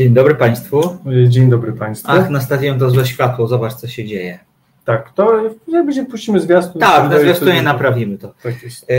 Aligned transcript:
Dzień 0.00 0.14
dobry 0.14 0.34
Państwu. 0.34 0.98
Dzień 1.28 1.50
dobry 1.50 1.72
Państwu. 1.72 2.10
Ach, 2.10 2.30
na 2.30 2.40
stadion 2.40 2.78
to 2.78 2.90
złe 2.90 3.06
światło, 3.06 3.46
zobacz 3.46 3.74
co 3.74 3.88
się 3.88 4.04
dzieje. 4.04 4.38
Tak, 4.84 5.12
to 5.12 5.42
jak 5.68 5.86
będziemy 5.86 6.08
puścimy 6.08 6.40
zwiastun. 6.40 6.80
Tak, 6.80 7.10
na 7.10 7.18
zwiastunie 7.18 7.62
naprawimy 7.62 8.18
to. 8.18 8.34
Tak 8.42 8.62
jest. 8.62 8.86
E, 8.88 8.94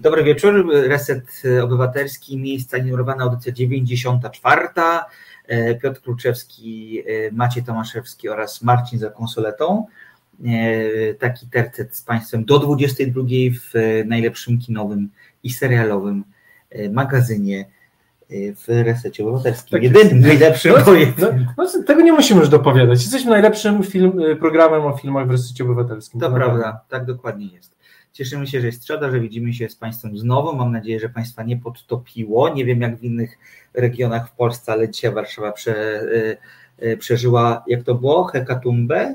dobry 0.00 0.24
wieczór, 0.24 0.72
Reset 0.72 1.42
Obywatelski, 1.62 2.38
miejsca 2.38 2.78
numerowana 2.78 3.24
audycja 3.24 3.52
94. 3.52 4.68
E, 5.46 5.74
Piotr 5.74 6.00
Kluczewski, 6.00 7.02
e, 7.06 7.32
Maciej 7.32 7.62
Tomaszewski 7.62 8.28
oraz 8.28 8.62
Marcin 8.62 8.98
za 8.98 9.10
konsoletą. 9.10 9.86
Taki 11.18 11.46
tercet 11.46 11.96
z 11.96 12.02
Państwem 12.02 12.44
do 12.44 12.58
22 12.58 13.22
w 13.52 13.72
najlepszym 14.06 14.58
kinowym 14.58 15.10
i 15.42 15.50
serialowym 15.50 16.24
magazynie 16.90 17.64
w 18.30 18.68
resecie 18.68 19.24
obywatelskim. 19.24 19.70
Tak 19.70 19.82
Jedynym 19.82 20.20
najlepszym 20.20 20.72
no, 20.72 20.92
no, 21.18 21.64
no, 21.76 21.82
tego 21.86 22.00
nie 22.00 22.12
musimy 22.12 22.40
już 22.40 22.48
dopowiadać. 22.48 23.02
Jesteśmy 23.02 23.30
najlepszym 23.30 23.82
film, 23.82 24.20
y, 24.20 24.36
programem 24.36 24.86
o 24.86 24.96
filmach 24.96 25.26
w 25.28 25.30
resecie 25.30 25.64
obywatelskim. 25.64 26.20
To, 26.20 26.28
to 26.28 26.34
prawda, 26.34 26.80
tak 26.88 27.04
dokładnie 27.04 27.46
jest. 27.46 27.76
Cieszymy 28.12 28.46
się, 28.46 28.60
że 28.60 28.66
jest 28.66 28.86
środa, 28.86 29.10
że 29.10 29.20
widzimy 29.20 29.52
się 29.52 29.68
z 29.68 29.76
Państwem 29.76 30.18
znowu. 30.18 30.56
Mam 30.56 30.72
nadzieję, 30.72 31.00
że 31.00 31.08
Państwa 31.08 31.42
nie 31.42 31.56
podtopiło. 31.56 32.48
Nie 32.48 32.64
wiem 32.64 32.80
jak 32.80 32.96
w 32.96 33.04
innych 33.04 33.38
regionach 33.74 34.28
w 34.28 34.32
Polsce, 34.32 34.72
ale 34.72 34.88
dzisiaj 34.88 35.12
Warszawa 35.12 35.52
prze, 35.52 36.02
y, 36.02 36.36
y, 36.82 36.96
przeżyła, 36.96 37.64
jak 37.66 37.82
to 37.82 37.94
było, 37.94 38.24
hekatumbę? 38.24 39.14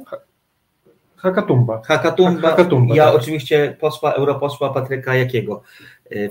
Hakatumba. 1.15 1.81
Hakatumba. 1.85 2.49
Hakatumba 2.49 2.95
ja 2.95 3.05
tak. 3.05 3.15
oczywiście 3.15 3.77
posła, 3.79 4.13
europosła 4.13 4.73
Patryka 4.73 5.15
Jakiego 5.15 5.61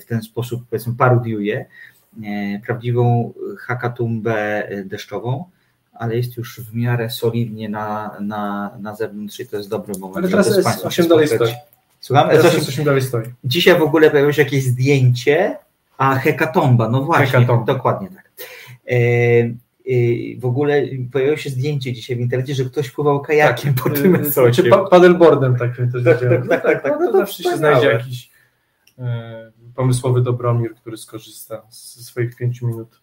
w 0.00 0.04
ten 0.04 0.22
sposób 0.22 0.62
powiedzmy 0.70 0.94
parodiuję. 0.94 1.66
E, 2.24 2.60
prawdziwą 2.66 3.32
hakatumbę 3.58 4.68
deszczową, 4.84 5.44
ale 5.92 6.16
jest 6.16 6.36
już 6.36 6.60
w 6.60 6.74
miarę 6.74 7.10
solidnie 7.10 7.68
na, 7.68 8.16
na, 8.20 8.70
na 8.80 8.94
zewnątrz 8.94 9.40
i 9.40 9.46
to 9.46 9.56
jest 9.56 9.68
dobry 9.68 9.94
moment. 9.98 10.16
Ale 10.16 10.28
teraz 10.28 10.56
jest 10.56 10.84
8 10.84 11.08
dalej 11.08 11.28
stoi. 11.28 11.52
Słucham? 12.00 12.28
Teraz 12.28 12.54
jest 12.54 12.68
8 12.68 12.84
dalej 12.84 13.02
stoi. 13.02 13.22
Dzisiaj 13.44 13.78
w 13.78 13.82
ogóle 13.82 14.10
pojawiło 14.10 14.32
się 14.32 14.42
jakieś 14.42 14.64
zdjęcie, 14.64 15.56
a 15.98 16.14
hekatomba, 16.14 16.88
no 16.88 17.02
właśnie, 17.02 17.26
Hekatomba. 17.26 17.64
dokładnie 17.64 18.08
tak. 18.08 18.30
E, 18.86 18.94
e, 18.94 19.54
w 20.38 20.44
ogóle 20.44 20.82
pojawiło 21.12 21.36
się 21.36 21.50
zdjęcie 21.50 21.92
dzisiaj 21.92 22.16
w 22.16 22.20
internecie, 22.20 22.54
że 22.54 22.64
ktoś 22.64 22.90
pływał 22.90 23.20
kajakiem 23.20 23.74
tak, 23.74 23.84
po 23.84 23.90
tym 23.90 24.24
Czy 24.24 24.30
znaczy 24.30 24.70
paddleboardem 24.90 25.56
tak 25.56 25.76
tak, 25.76 25.88
tak, 26.04 26.48
tak, 26.48 26.62
tak, 26.62 26.82
tak, 26.82 26.96
no, 27.00 27.12
to 27.12 27.18
zawsze 27.18 27.42
się 27.42 27.56
znajdzie 27.56 27.86
jakiś 27.86 28.30
pomysłowy 29.78 30.22
Dobromir, 30.22 30.74
który 30.74 30.96
skorzysta 30.96 31.62
ze 31.70 32.02
swoich 32.02 32.36
pięciu 32.36 32.66
minut 32.66 33.00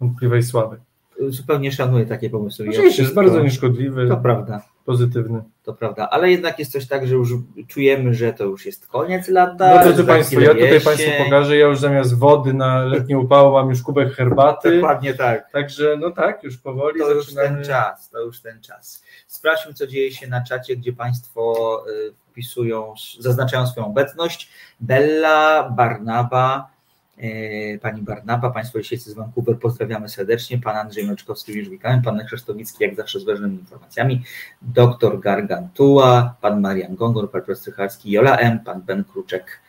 wątpliwej 0.00 0.42
sławy. 0.42 0.80
Zupełnie 1.28 1.72
szanuję 1.72 2.06
takie 2.06 2.30
pomysły. 2.30 2.66
Oczywiście, 2.68 3.02
jest 3.02 3.14
bardzo 3.14 3.42
nieszkodliwy. 3.42 4.08
To 4.08 4.16
prawda. 4.16 4.62
Pozytywny. 4.84 5.42
To 5.62 5.74
prawda, 5.74 6.08
ale 6.10 6.30
jednak 6.30 6.58
jest 6.58 6.72
coś 6.72 6.86
tak, 6.86 7.06
że 7.06 7.14
już 7.14 7.34
czujemy, 7.68 8.14
że 8.14 8.32
to 8.32 8.44
już 8.44 8.66
jest 8.66 8.86
koniec 8.86 9.28
lata. 9.28 9.74
No 9.74 9.82
drodzy 9.82 10.04
Państwo, 10.04 10.40
ja 10.40 10.54
tutaj 10.54 10.80
Państwu 10.80 11.10
pokażę, 11.24 11.56
ja 11.56 11.66
już 11.66 11.78
zamiast 11.78 12.18
wody 12.18 12.52
na 12.52 12.84
letnie 12.84 13.18
upało 13.18 13.52
mam 13.52 13.70
już 13.70 13.82
kubek 13.82 14.12
herbaty. 14.12 14.74
Dokładnie 14.74 15.14
tak. 15.14 15.52
Także 15.52 15.96
no 16.00 16.10
tak, 16.10 16.44
już 16.44 16.58
powoli 16.58 17.00
to 17.00 17.06
zaczynamy. 17.06 17.48
już 17.48 17.56
ten 17.56 17.64
czas, 17.64 18.10
to 18.10 18.20
już 18.20 18.40
ten 18.40 18.60
czas. 18.60 19.02
Sprawdźmy, 19.26 19.74
co 19.74 19.86
dzieje 19.86 20.12
się 20.12 20.28
na 20.28 20.44
czacie, 20.44 20.76
gdzie 20.76 20.92
Państwo 20.92 21.84
y, 21.88 22.12
wpisują, 22.38 22.94
zaznaczają 23.18 23.66
swoją 23.66 23.86
obecność. 23.86 24.50
Bella, 24.80 25.70
Barnaba, 25.70 26.70
e, 27.18 27.78
pani 27.78 28.02
Barnaba, 28.02 28.50
Państwo 28.50 28.78
Lisieccy 28.78 29.10
z 29.10 29.14
Vancouver, 29.14 29.58
pozdrawiamy 29.58 30.08
serdecznie, 30.08 30.58
pan 30.58 30.76
Andrzej 30.76 31.06
Meczkowski 31.06 31.52
już 31.52 31.68
witamy, 31.68 32.02
pan 32.02 32.24
Krzysztowicki 32.26 32.84
jak 32.84 32.94
zawsze 32.94 33.20
z 33.20 33.24
ważnymi 33.24 33.54
informacjami, 33.58 34.22
doktor 34.62 35.20
Gargantua, 35.20 36.34
pan 36.40 36.60
Marian 36.60 36.94
Gongor, 36.94 37.30
pan 37.30 37.56
Strycharski, 37.56 38.10
Jola 38.10 38.36
M, 38.36 38.60
pan 38.60 38.82
Ben 38.82 39.04
Kruczek. 39.04 39.60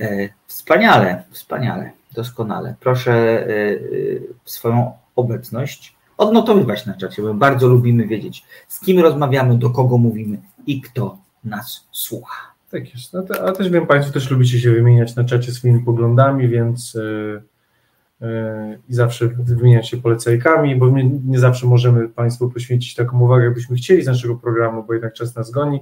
E, 0.00 0.28
wspaniale, 0.46 1.24
wspaniale, 1.30 1.90
doskonale. 2.12 2.74
Proszę 2.80 3.12
e, 3.12 3.48
swoją 4.44 4.92
obecność 5.16 5.96
odnotowywać 6.18 6.86
na 6.86 6.94
czacie, 6.94 7.22
bo 7.22 7.34
bardzo 7.34 7.68
lubimy 7.68 8.06
wiedzieć, 8.06 8.44
z 8.68 8.80
kim 8.80 9.00
rozmawiamy, 9.00 9.58
do 9.58 9.70
kogo 9.70 9.98
mówimy 9.98 10.38
i 10.66 10.80
kto 10.80 11.25
nas 11.46 11.88
słucha. 11.92 12.56
Tak 12.70 12.94
jest. 12.94 13.12
No 13.12 13.22
to, 13.22 13.48
a 13.48 13.52
też 13.52 13.68
wiem, 13.68 13.86
Państwo 13.86 14.12
też 14.12 14.30
lubicie 14.30 14.60
się 14.60 14.72
wymieniać 14.72 15.16
na 15.16 15.24
czacie 15.24 15.52
swoimi 15.52 15.80
poglądami, 15.80 16.48
więc 16.48 16.94
yy, 16.94 17.42
yy, 18.20 18.28
i 18.88 18.94
zawsze 18.94 19.28
wymieniać 19.28 19.88
się 19.88 19.96
polecajkami, 19.96 20.76
bo 20.76 20.90
my 20.90 21.04
nie 21.24 21.38
zawsze 21.38 21.66
możemy 21.66 22.08
Państwu 22.08 22.50
poświęcić 22.50 22.94
taką 22.94 23.20
uwagę, 23.20 23.44
jakbyśmy 23.44 23.76
chcieli 23.76 24.02
z 24.02 24.06
naszego 24.06 24.36
programu, 24.36 24.84
bo 24.84 24.92
jednak 24.92 25.12
czas 25.12 25.36
nas 25.36 25.50
goni, 25.50 25.80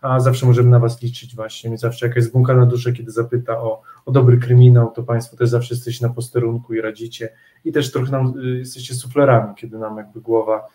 a 0.00 0.20
zawsze 0.20 0.46
możemy 0.46 0.70
na 0.70 0.78
Was 0.78 1.02
liczyć 1.02 1.36
właśnie. 1.36 1.70
Więc 1.70 1.80
zawsze 1.80 2.06
jakaś 2.06 2.24
zbunka 2.24 2.54
na 2.54 2.66
duszę, 2.66 2.92
kiedy 2.92 3.10
zapyta 3.10 3.58
o, 3.60 3.82
o 4.06 4.12
dobry 4.12 4.38
kryminał, 4.38 4.90
to 4.90 5.02
Państwo 5.02 5.36
też 5.36 5.48
zawsze 5.48 5.74
jesteście 5.74 6.06
na 6.06 6.12
posterunku 6.12 6.74
i 6.74 6.80
radzicie 6.80 7.28
i 7.64 7.72
też 7.72 7.92
trochę 7.92 8.12
nam 8.12 8.34
y, 8.38 8.58
jesteście 8.58 8.94
suflerami, 8.94 9.54
kiedy 9.54 9.78
nam 9.78 9.96
jakby 9.96 10.20
głowa 10.20 10.68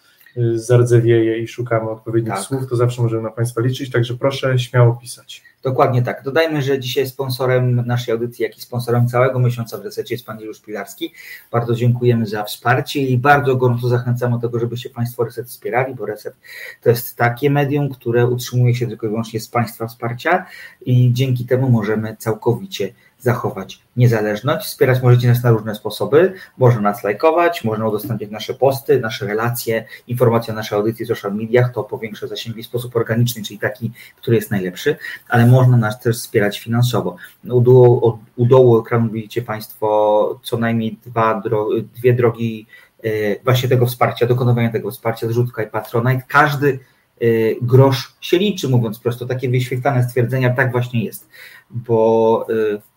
zardzewieje 0.55 1.39
i 1.39 1.47
szukamy 1.47 1.89
odpowiednich 1.89 2.33
tak. 2.33 2.43
słów, 2.43 2.69
to 2.69 2.75
zawsze 2.75 3.01
możemy 3.01 3.23
na 3.23 3.31
Państwa 3.31 3.61
liczyć, 3.61 3.91
także 3.91 4.13
proszę 4.13 4.59
śmiało 4.59 4.95
pisać. 4.95 5.43
Dokładnie 5.63 6.01
tak. 6.01 6.23
Dodajmy, 6.23 6.61
że 6.61 6.79
dzisiaj 6.79 7.07
sponsorem 7.07 7.75
naszej 7.85 8.11
audycji, 8.11 8.43
jak 8.43 8.57
i 8.57 8.61
sponsorem 8.61 9.07
całego 9.07 9.39
miesiąca 9.39 9.77
w 9.77 9.81
resecie 9.81 10.13
jest 10.13 10.25
Pan 10.25 10.39
Juliusz 10.39 10.61
Pilarski. 10.61 11.13
Bardzo 11.51 11.75
dziękujemy 11.75 12.25
za 12.25 12.43
wsparcie 12.43 13.01
i 13.01 13.17
bardzo 13.17 13.55
gorąco 13.55 13.87
zachęcamy 13.87 14.35
do 14.35 14.41
tego, 14.41 14.59
żebyście 14.59 14.89
Państwo 14.89 15.23
Reset 15.23 15.47
wspierali, 15.47 15.95
bo 15.95 16.05
Reset 16.05 16.35
to 16.81 16.89
jest 16.89 17.15
takie 17.15 17.49
medium, 17.49 17.89
które 17.89 18.27
utrzymuje 18.27 18.75
się 18.75 18.87
tylko 18.87 19.07
i 19.07 19.09
wyłącznie 19.09 19.39
z 19.39 19.47
Państwa 19.47 19.87
wsparcia 19.87 20.45
i 20.81 21.13
dzięki 21.13 21.45
temu 21.45 21.69
możemy 21.69 22.15
całkowicie 22.19 22.93
zachować 23.19 23.81
niezależność. 23.97 24.65
Wspierać 24.65 25.03
możecie 25.03 25.27
nas 25.27 25.43
na 25.43 25.51
różne 25.51 25.75
sposoby. 25.75 26.33
Można 26.57 26.81
nas 26.81 27.03
lajkować, 27.03 27.63
można 27.63 27.87
udostępniać 27.87 28.31
nasze 28.31 28.53
posty, 28.53 28.99
nasze 28.99 29.25
relacje, 29.25 29.85
informacje 30.07 30.53
o 30.53 30.55
naszej 30.55 30.77
audycji 30.77 31.05
w 31.05 31.07
social 31.07 31.35
mediach, 31.35 31.73
to 31.73 31.83
powiększa 31.83 32.27
zasięgi 32.27 32.63
w 32.63 32.65
sposób 32.65 32.95
organiczny, 32.95 33.43
czyli 33.43 33.59
taki, 33.59 33.91
który 34.15 34.35
jest 34.35 34.51
najlepszy, 34.51 34.95
ale 35.29 35.45
można 35.47 35.77
nas 35.77 35.99
też 35.99 36.17
wspierać 36.17 36.59
finansowo. 36.59 37.15
U 37.43 37.61
dołu, 37.61 38.19
u 38.35 38.45
dołu 38.45 38.79
ekranu 38.79 39.09
widzicie 39.09 39.41
Państwo 39.41 40.39
co 40.43 40.57
najmniej 40.57 40.99
dwa, 41.05 41.41
dwie 41.95 42.13
drogi 42.13 42.65
e, 43.03 43.09
właśnie 43.43 43.69
tego 43.69 43.85
wsparcia, 43.85 44.25
dokonywania 44.27 44.71
tego 44.71 44.91
wsparcia, 44.91 45.27
zrzutka 45.27 45.63
i 45.63 45.67
patronite. 45.67 46.23
Każdy 46.27 46.79
e, 47.21 47.25
grosz 47.61 48.15
się 48.21 48.37
liczy, 48.37 48.69
mówiąc 48.69 48.99
prosto, 48.99 49.25
takie 49.25 49.49
wyświetlane 49.49 50.03
stwierdzenia, 50.03 50.49
tak 50.49 50.71
właśnie 50.71 51.03
jest, 51.05 51.29
bo 51.69 52.45
e, 52.75 52.89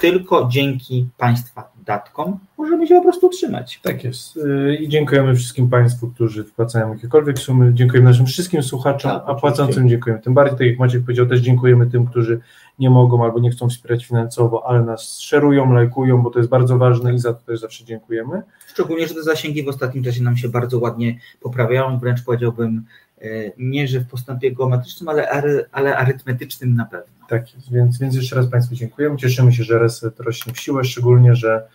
tylko 0.00 0.48
dzięki 0.50 1.08
Państwa 1.16 1.72
datkom 1.86 2.38
możemy 2.58 2.86
się 2.86 2.94
po 2.94 3.02
prostu 3.02 3.26
utrzymać. 3.26 3.80
Tak 3.82 4.04
jest. 4.04 4.36
Y, 4.36 4.76
I 4.80 4.88
dziękujemy 4.88 5.34
wszystkim 5.34 5.70
Państwu, 5.70 6.08
którzy 6.08 6.44
wpłacają 6.44 6.92
jakiekolwiek 6.92 7.38
sumy. 7.38 7.74
Dziękujemy 7.74 8.08
naszym 8.08 8.26
wszystkim 8.26 8.62
słuchaczom, 8.62 9.10
tak, 9.10 9.22
a 9.26 9.34
płacącym 9.34 9.88
dziękujemy. 9.88 10.22
Tym 10.22 10.34
bardziej, 10.34 10.58
tak 10.58 10.66
jak 10.66 10.78
Maciek 10.78 11.02
powiedział, 11.02 11.26
też 11.26 11.40
dziękujemy 11.40 11.86
tym, 11.86 12.06
którzy 12.06 12.40
nie 12.78 12.90
mogą 12.90 13.24
albo 13.24 13.38
nie 13.38 13.50
chcą 13.50 13.68
wspierać 13.68 14.06
finansowo, 14.06 14.68
ale 14.68 14.82
nas 14.82 15.18
szerują, 15.18 15.72
lajkują, 15.72 16.22
bo 16.22 16.30
to 16.30 16.38
jest 16.38 16.50
bardzo 16.50 16.78
ważne 16.78 17.14
i 17.14 17.18
za 17.18 17.34
to 17.34 17.40
też 17.46 17.60
zawsze 17.60 17.84
dziękujemy. 17.84 18.42
Szczególnie, 18.66 19.08
że 19.08 19.14
te 19.14 19.22
zasięgi 19.22 19.62
w 19.62 19.68
ostatnim 19.68 20.04
czasie 20.04 20.22
nam 20.22 20.36
się 20.36 20.48
bardzo 20.48 20.78
ładnie 20.78 21.18
poprawiają, 21.40 21.98
wręcz 21.98 22.24
powiedziałbym 22.24 22.84
e, 23.20 23.52
nie, 23.58 23.88
że 23.88 24.00
w 24.00 24.08
postępie 24.08 24.52
geometrycznym, 24.52 25.08
ale, 25.08 25.28
ale 25.72 25.96
arytmetycznym 25.96 26.74
na 26.74 26.84
pewno. 26.84 27.16
Tak 27.28 27.44
więc, 27.70 27.98
więc 27.98 28.14
jeszcze 28.14 28.36
raz 28.36 28.46
Państwu 28.46 28.74
dziękujemy. 28.74 29.16
Cieszymy 29.16 29.52
się, 29.52 29.64
że 29.64 29.78
Reset 29.78 30.20
rośnie 30.20 30.52
w 30.52 30.58
siłę, 30.60 30.84
szczególnie, 30.84 31.34
że 31.34 31.66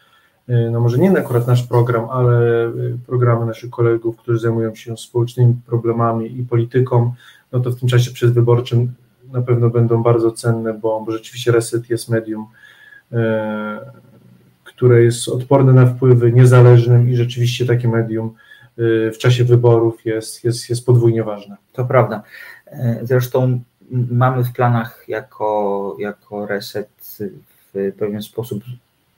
y, 0.49 0.69
no 0.71 0.79
może 0.79 0.97
nie 0.97 1.19
akurat 1.19 1.47
nasz 1.47 1.63
program, 1.63 2.09
ale 2.09 2.67
y, 2.67 2.97
programy 3.07 3.45
naszych 3.45 3.69
kolegów, 3.69 4.17
którzy 4.17 4.39
zajmują 4.39 4.75
się 4.75 4.97
społecznymi 4.97 5.55
problemami 5.65 6.39
i 6.39 6.43
polityką, 6.43 7.13
no 7.51 7.59
to 7.59 7.71
w 7.71 7.79
tym 7.79 7.89
czasie 7.89 8.11
przedwyborczym 8.11 8.93
na 9.31 9.41
pewno 9.41 9.69
będą 9.69 10.03
bardzo 10.03 10.31
cenne, 10.31 10.73
bo, 10.73 11.03
bo 11.05 11.11
rzeczywiście 11.11 11.51
Reset 11.51 11.89
jest 11.89 12.09
medium, 12.09 12.45
e, 13.11 13.91
które 14.63 15.03
jest 15.03 15.27
odporne 15.27 15.73
na 15.73 15.85
wpływy, 15.85 16.31
niezależnym 16.31 17.09
i 17.09 17.15
rzeczywiście 17.15 17.65
takie 17.65 17.87
medium 17.87 18.33
w 19.13 19.17
czasie 19.17 19.43
wyborów 19.43 20.05
jest, 20.05 20.43
jest, 20.43 20.69
jest 20.69 20.85
podwójnie 20.85 21.23
ważne. 21.23 21.57
To 21.73 21.85
prawda. 21.85 22.23
Zresztą 23.01 23.61
mamy 24.11 24.43
w 24.43 24.51
planach 24.53 25.03
jako, 25.07 25.95
jako 25.99 26.45
reset 26.45 26.89
w 27.73 27.91
pewien 27.99 28.21
sposób 28.21 28.63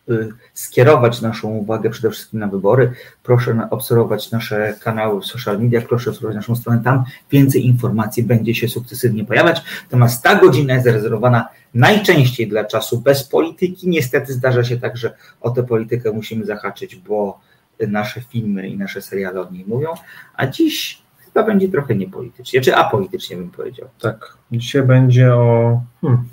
y, 0.09 0.29
skierować 0.53 1.21
naszą 1.21 1.49
uwagę 1.49 1.89
przede 1.89 2.11
wszystkim 2.11 2.39
na 2.39 2.47
wybory. 2.47 2.91
Proszę 3.23 3.67
obserwować 3.69 4.31
nasze 4.31 4.75
kanały 4.79 5.21
w 5.21 5.25
social 5.25 5.59
media, 5.59 5.81
proszę 5.81 6.09
obserwować 6.09 6.35
naszą 6.35 6.55
stronę, 6.55 6.81
tam 6.83 7.03
więcej 7.31 7.65
informacji 7.65 8.23
będzie 8.23 8.55
się 8.55 8.67
sukcesywnie 8.67 9.25
pojawiać. 9.25 9.61
Natomiast 9.83 10.23
ta 10.23 10.35
godzina 10.35 10.73
jest 10.73 10.85
zarezerwowana 10.85 11.47
najczęściej 11.73 12.47
dla 12.47 12.63
czasu 12.63 13.01
bez 13.01 13.23
polityki. 13.23 13.89
Niestety 13.89 14.33
zdarza 14.33 14.63
się 14.63 14.77
tak, 14.77 14.97
że 14.97 15.13
o 15.41 15.49
tę 15.49 15.63
politykę 15.63 16.11
musimy 16.11 16.45
zahaczyć, 16.45 16.95
bo 16.95 17.39
nasze 17.87 18.21
filmy 18.21 18.67
i 18.67 18.77
nasze 18.77 19.01
seriale 19.01 19.41
o 19.41 19.51
niej 19.51 19.65
mówią, 19.67 19.89
a 20.33 20.47
dziś 20.47 21.03
chyba 21.19 21.43
będzie 21.43 21.69
trochę 21.69 21.95
niepolitycznie, 21.95 22.61
czy 22.61 22.75
apolitycznie 22.75 23.37
bym 23.37 23.49
powiedział. 23.49 23.87
Tak, 23.99 24.37
dzisiaj 24.51 24.83
będzie 24.83 25.35
o... 25.35 25.81
Hmm. 26.01 26.23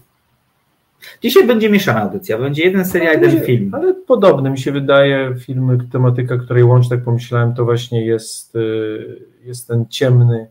Dzisiaj 1.22 1.46
będzie 1.46 1.70
mieszana 1.70 2.02
audycja, 2.02 2.38
będzie 2.38 2.64
jeden 2.64 2.84
serial, 2.84 3.20
jeden 3.20 3.44
film. 3.44 3.74
Ale 3.74 3.94
podobny 3.94 4.50
mi 4.50 4.58
się 4.58 4.72
wydaje, 4.72 5.34
filmy, 5.38 5.78
tematyka, 5.92 6.38
której 6.38 6.64
łącznie 6.64 6.96
tak 6.96 7.04
pomyślałem, 7.04 7.54
to 7.54 7.64
właśnie 7.64 8.06
jest, 8.06 8.56
y, 8.56 9.26
jest 9.44 9.68
ten 9.68 9.86
ciemny, 9.88 10.48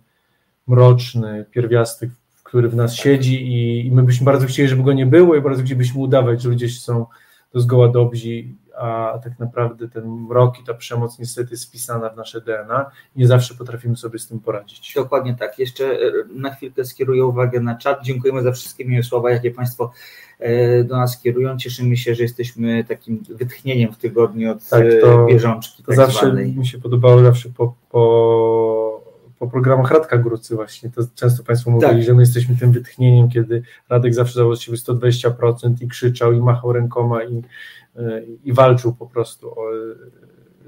mroczny 0.67 1.45
pierwiastek, 1.51 2.09
który 2.43 2.69
w 2.69 2.75
nas 2.75 2.95
siedzi 2.95 3.47
i, 3.47 3.87
i 3.87 3.91
my 3.91 4.03
byśmy 4.03 4.25
bardzo 4.25 4.47
chcieli, 4.47 4.69
żeby 4.69 4.83
go 4.83 4.93
nie 4.93 5.05
było 5.05 5.35
i 5.35 5.41
bardzo 5.41 5.63
chcielibyśmy 5.63 6.01
udawać, 6.01 6.41
że 6.41 6.49
ludzie 6.49 6.69
są 6.69 7.05
to 7.51 7.59
zgoła 7.59 7.87
dobrzy, 7.87 8.43
a 8.79 9.19
tak 9.23 9.39
naprawdę 9.39 9.89
ten 9.89 10.05
mrok 10.07 10.59
i 10.59 10.63
ta 10.63 10.73
przemoc 10.73 11.19
niestety 11.19 11.51
jest 11.51 11.65
wpisana 11.65 12.09
w 12.09 12.17
nasze 12.17 12.41
DNA. 12.41 12.91
Nie 13.15 13.27
zawsze 13.27 13.55
potrafimy 13.55 13.95
sobie 13.95 14.19
z 14.19 14.27
tym 14.27 14.39
poradzić. 14.39 14.93
Dokładnie 14.95 15.35
tak. 15.35 15.59
Jeszcze 15.59 15.85
e, 15.85 15.97
na 16.33 16.53
chwilkę 16.53 16.85
skieruję 16.85 17.25
uwagę 17.25 17.59
na 17.59 17.75
czat. 17.75 18.03
Dziękujemy 18.03 18.43
za 18.43 18.51
wszystkie 18.51 18.85
miłe 18.85 19.03
słowa, 19.03 19.31
jakie 19.31 19.51
Państwo 19.51 19.91
e, 20.39 20.83
do 20.83 20.97
nas 20.97 21.21
kierują. 21.21 21.57
Cieszymy 21.57 21.97
się, 21.97 22.15
że 22.15 22.23
jesteśmy 22.23 22.83
takim 22.83 23.23
wytchnieniem 23.29 23.93
w 23.93 23.97
tygodniu 23.97 24.51
od 24.51 24.69
tak, 24.69 24.83
to, 25.01 25.25
bieżączki. 25.25 25.83
To 25.83 25.87
tak 25.87 25.95
zawsze 25.95 26.25
zwanej. 26.25 26.55
mi 26.55 26.67
się 26.67 26.77
podobało 26.77 27.23
zawsze 27.23 27.49
po, 27.49 27.73
po 27.89 28.88
po 29.39 29.47
programach 29.47 29.91
Radka 29.91 30.17
Grucy 30.17 30.55
właśnie, 30.55 30.89
to 30.89 31.01
często 31.15 31.43
Państwo 31.43 31.71
mówili, 31.71 31.91
tak. 31.91 32.03
że 32.03 32.13
my 32.13 32.21
jesteśmy 32.21 32.55
tym 32.55 32.71
wytchnieniem, 32.71 33.29
kiedy 33.29 33.61
Radek 33.89 34.13
zawsze 34.13 34.39
dawał 34.39 34.55
z 34.55 34.61
siebie 34.61 34.77
120% 34.77 35.73
i 35.81 35.87
krzyczał 35.87 36.33
i 36.33 36.39
machał 36.39 36.73
rękoma 36.73 37.23
i, 37.23 37.43
e, 37.95 38.21
i 38.43 38.53
walczył 38.53 38.93
po 38.93 39.07
prostu 39.07 39.59
o, 39.59 39.71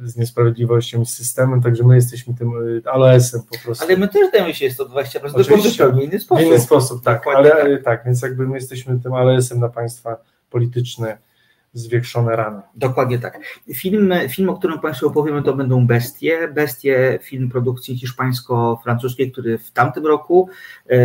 z 0.04 0.18
niesprawiedliwością 0.18 1.02
i 1.02 1.06
z 1.06 1.14
systemem, 1.14 1.62
także 1.62 1.84
my 1.84 1.96
jesteśmy 1.96 2.34
tym 2.34 2.52
e, 2.86 2.90
aloesem 2.90 3.42
po 3.52 3.66
prostu. 3.66 3.86
Ale 3.86 3.98
my 3.98 4.08
też 4.08 4.32
dajemy 4.32 4.54
się 4.54 4.70
120%, 4.70 5.32
Oczywiście, 5.34 5.88
w 5.88 6.02
inny 6.02 6.20
sposób. 6.20 6.44
W 6.44 6.48
inny 6.48 6.60
sposób, 6.60 7.04
tak, 7.04 7.28
ale 7.28 7.50
tak. 7.50 7.84
tak, 7.84 8.06
więc 8.06 8.22
jakby 8.22 8.48
my 8.48 8.56
jesteśmy 8.56 9.00
tym 9.00 9.14
aloesem 9.14 9.60
na 9.60 9.70
państwa 9.70 10.18
polityczne, 10.50 11.18
zwiększone 11.74 12.36
rany. 12.36 12.62
Dokładnie 12.76 13.20
tak. 13.20 13.40
Film, 13.74 14.14
film, 14.30 14.50
o 14.50 14.58
którym 14.58 14.80
Państwu 14.80 15.08
opowiemy, 15.08 15.44
to 15.44 15.54
będą 15.54 15.88
Bestie. 15.88 16.48
Bestie, 16.48 17.20
film 17.22 17.50
produkcji 17.50 17.98
hiszpańsko-francuskiej, 17.98 19.32
który 19.32 19.58
w 19.58 19.72
tamtym 19.72 20.06
roku 20.06 20.50
e, 20.90 20.98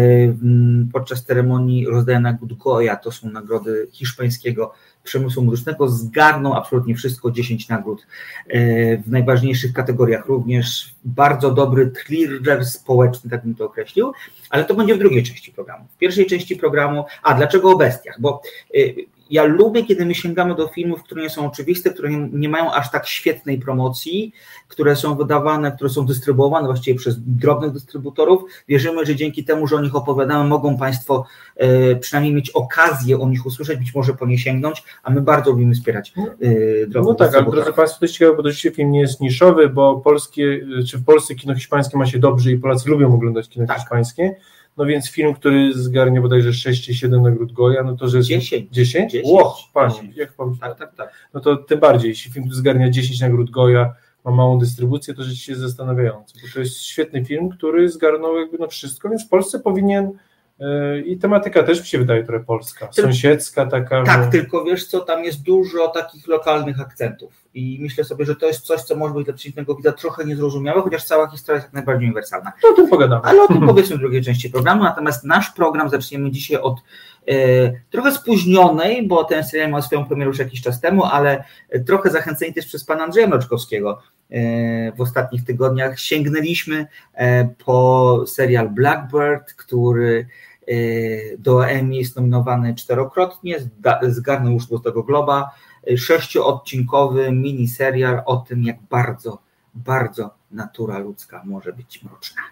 podczas 0.93 1.25
ceremonii 1.25 1.87
rozdania 1.87 2.39
Goya, 2.43 2.97
to 3.03 3.13
są 3.13 3.31
nagrody 3.31 3.89
hiszpańskiego 3.93 4.73
przemysłu 5.03 5.45
muzycznego, 5.45 5.89
zgarnął 5.89 6.55
absolutnie 6.55 6.95
wszystko, 6.95 7.31
10 7.31 7.69
nagród 7.69 8.07
e, 8.49 8.97
w 8.97 9.11
najważniejszych 9.11 9.73
kategoriach, 9.73 10.27
również 10.27 10.95
bardzo 11.05 11.51
dobry 11.51 11.91
thriller 11.91 12.65
społeczny, 12.65 13.31
tak 13.31 13.43
bym 13.43 13.55
to 13.55 13.65
określił, 13.65 14.13
ale 14.51 14.65
to 14.65 14.75
będzie 14.75 14.95
w 14.95 14.99
drugiej 14.99 15.23
części 15.23 15.53
programu. 15.53 15.85
W 15.97 15.99
pierwszej 15.99 16.27
części 16.27 16.57
programu, 16.57 17.05
a 17.23 17.35
dlaczego 17.35 17.71
o 17.71 17.77
bestiach? 17.77 18.21
Bo 18.21 18.43
e, 18.75 18.79
ja 19.31 19.45
lubię, 19.45 19.85
kiedy 19.85 20.07
my 20.07 20.15
sięgamy 20.15 20.55
do 20.55 20.69
filmów, 20.69 21.03
które 21.03 21.23
nie 21.23 21.31
są 21.31 21.47
oczywiste, 21.47 21.91
które 21.91 22.11
nie, 22.11 22.29
nie, 22.33 22.49
mają 22.49 22.73
aż 22.73 22.91
tak 22.91 23.07
świetnej 23.07 23.59
promocji, 23.59 24.33
które 24.69 24.97
są 24.97 25.17
wydawane, 25.17 25.73
które 25.73 25.91
są 25.91 26.07
dystrybuowane 26.07 26.67
właściwie 26.67 26.99
przez 26.99 27.17
drobnych 27.19 27.73
dystrybutorów. 27.73 28.43
Wierzymy, 28.69 29.07
że 29.07 29.17
dzięki 29.17 29.45
temu, 29.45 29.67
że 29.67 29.77
o 29.77 29.81
nich 29.81 29.97
opowiadamy, 29.97 30.49
mogą 30.49 30.79
Państwo 30.79 31.27
e, 31.57 31.97
przynajmniej 31.97 32.35
mieć 32.35 32.51
okazję 32.51 33.21
o 33.21 33.29
nich 33.29 33.47
usłyszeć, 33.47 33.79
być 33.79 33.95
może 33.95 34.15
po 34.15 34.27
nie 34.27 34.39
sięgnąć, 34.39 34.83
a 35.03 35.11
my 35.11 35.21
bardzo 35.21 35.51
lubimy 35.51 35.75
wspierać 35.75 36.13
e, 36.19 36.87
drobnych 36.87 37.05
No 37.05 37.15
tak, 37.15 37.35
ale 37.35 37.51
drodzy 37.51 37.73
Państwo, 37.73 38.01
to 38.01 38.05
jest 38.05 38.15
ciekawe, 38.15 38.37
bo 38.37 38.43
to 38.43 38.51
film 38.53 38.91
nie 38.91 39.01
jest 39.01 39.21
niszowy, 39.21 39.69
bo 39.69 40.01
polskie, 40.01 40.67
czy 40.89 40.99
w 40.99 41.05
Polsce 41.05 41.35
kino 41.35 41.55
hiszpańskie 41.55 41.99
ma 41.99 42.07
się 42.07 42.19
dobrze 42.19 42.51
i 42.51 42.59
Polacy 42.59 42.91
lubią 42.91 43.15
oglądać 43.15 43.49
kino 43.49 43.67
tak. 43.67 43.79
hiszpańskie 43.79 44.37
no 44.77 44.87
więc 44.87 45.11
film, 45.11 45.35
który 45.35 45.73
zgarnie 45.75 46.21
bodajże 46.21 46.53
6 46.53 46.85
czy 46.85 46.95
7 46.95 47.23
nagród 47.23 47.53
Goya, 47.53 47.83
no 47.85 47.97
to 47.97 48.09
że... 48.09 48.23
10. 48.23 48.69
10? 48.71 49.13
10. 49.13 49.29
Ło, 49.29 49.57
panie, 49.75 50.13
jak 50.17 50.33
pan... 50.33 50.57
Tak, 50.57 50.79
tak, 50.79 50.95
tak. 50.95 51.13
No 51.35 51.41
to 51.41 51.57
tym 51.57 51.81
bardziej, 51.81 52.09
jeśli 52.09 52.33
film, 52.33 52.45
który 52.45 52.57
zgarnia 52.57 52.91
10 52.91 53.21
nagród 53.21 53.51
Goya, 53.51 53.95
ma 54.25 54.31
małą 54.31 54.59
dystrybucję, 54.59 55.15
to 55.15 55.23
rzeczywiście 55.23 55.53
jest 55.53 55.63
zastanawiające, 55.63 56.35
bo 56.43 56.49
to 56.55 56.61
jest 56.61 56.83
świetny 56.83 57.25
film, 57.25 57.49
który 57.49 57.89
zgarnął 57.89 58.37
jakby 58.37 58.59
no 58.59 58.69
wszystko, 58.69 59.09
więc 59.09 59.27
w 59.27 59.29
Polsce 59.29 59.61
powinien 59.61 60.13
i 61.07 61.19
tematyka 61.19 61.63
też 61.63 61.81
mi 61.81 61.87
się 61.87 61.99
wydaje 61.99 62.25
trochę 62.25 62.45
polska, 62.45 62.89
sąsiedzka 62.93 63.67
taka. 63.67 64.03
Tak, 64.03 64.25
że... 64.25 64.31
tylko 64.31 64.65
wiesz 64.65 64.87
co, 64.87 65.01
tam 65.01 65.25
jest 65.25 65.43
dużo 65.43 65.89
takich 65.89 66.29
lokalnych 66.29 66.81
akcentów 66.81 67.33
i 67.55 67.79
myślę 67.81 68.05
sobie, 68.05 68.25
że 68.25 68.37
to 68.37 68.47
jest 68.47 68.61
coś, 68.61 68.81
co 68.83 68.97
może 68.97 69.15
być 69.15 69.25
dla 69.25 69.35
przeciwnego 69.35 69.75
widza 69.75 69.93
trochę 69.93 70.25
niezrozumiałe, 70.25 70.83
chociaż 70.83 71.05
cała 71.05 71.31
historia 71.31 71.57
jest 71.57 71.67
jak 71.67 71.75
najbardziej 71.75 72.07
uniwersalna. 72.07 72.53
No 72.63 72.69
o 72.69 72.73
tym 72.73 72.89
pogadamy. 72.89 73.23
Ale 73.25 73.43
o 73.43 73.47
tym 73.47 73.67
powiedzmy 73.67 73.97
w 73.97 74.01
drugiej 74.01 74.23
części 74.23 74.51
programu, 74.51 74.83
natomiast 74.83 75.25
nasz 75.25 75.51
program 75.51 75.91
zaczniemy 75.91 76.31
dzisiaj 76.31 76.57
od 76.57 76.81
e, 77.29 77.35
trochę 77.91 78.13
spóźnionej, 78.13 79.09
bo 79.09 79.25
ten 79.25 79.45
serial 79.45 79.71
miał 79.71 79.83
swoją 79.83 80.05
premierę 80.05 80.29
już 80.29 80.39
jakiś 80.39 80.63
czas 80.63 80.81
temu, 80.81 81.05
ale 81.05 81.45
trochę 81.87 82.11
zachęceni 82.11 82.55
też 82.55 82.67
przez 82.67 82.85
pana 82.85 83.05
Andrzeja 83.05 83.27
Mroczkowskiego 83.27 83.99
e, 83.99 84.16
w 84.97 85.01
ostatnich 85.01 85.45
tygodniach 85.45 85.99
sięgnęliśmy 85.99 86.87
e, 87.15 87.49
po 87.65 88.25
serial 88.27 88.71
Blackbird, 88.71 89.53
który 89.53 90.27
e, 90.69 90.75
do 91.39 91.69
Emmy 91.69 91.97
jest 91.97 92.17
nominowany 92.17 92.75
czterokrotnie, 92.75 93.59
zgarnął 94.03 94.53
już 94.53 94.67
do 94.67 94.79
tego 94.79 95.03
Globa, 95.03 95.51
sześcioodcinkowy 95.97 97.33
miniserial 97.33 98.23
o 98.27 98.37
tym, 98.37 98.63
jak 98.63 98.77
bardzo, 98.91 99.39
bardzo 99.75 100.35
natura 100.51 100.99
ludzka 100.99 101.43
może 101.45 101.73
być 101.73 102.03
mroczna. 102.03 102.43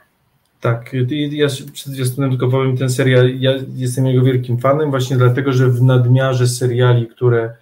Tak, 0.61 0.93
ja 1.31 1.47
przed 1.73 1.95
tylko 2.17 2.49
powiem, 2.49 2.77
ten 2.77 2.91
serial, 2.91 3.39
ja 3.39 3.53
jestem 3.75 4.07
jego 4.07 4.25
wielkim 4.25 4.59
fanem, 4.59 4.91
właśnie 4.91 5.17
dlatego, 5.17 5.53
że 5.53 5.69
w 5.69 5.83
nadmiarze 5.83 6.47
seriali, 6.47 7.07
które 7.07 7.55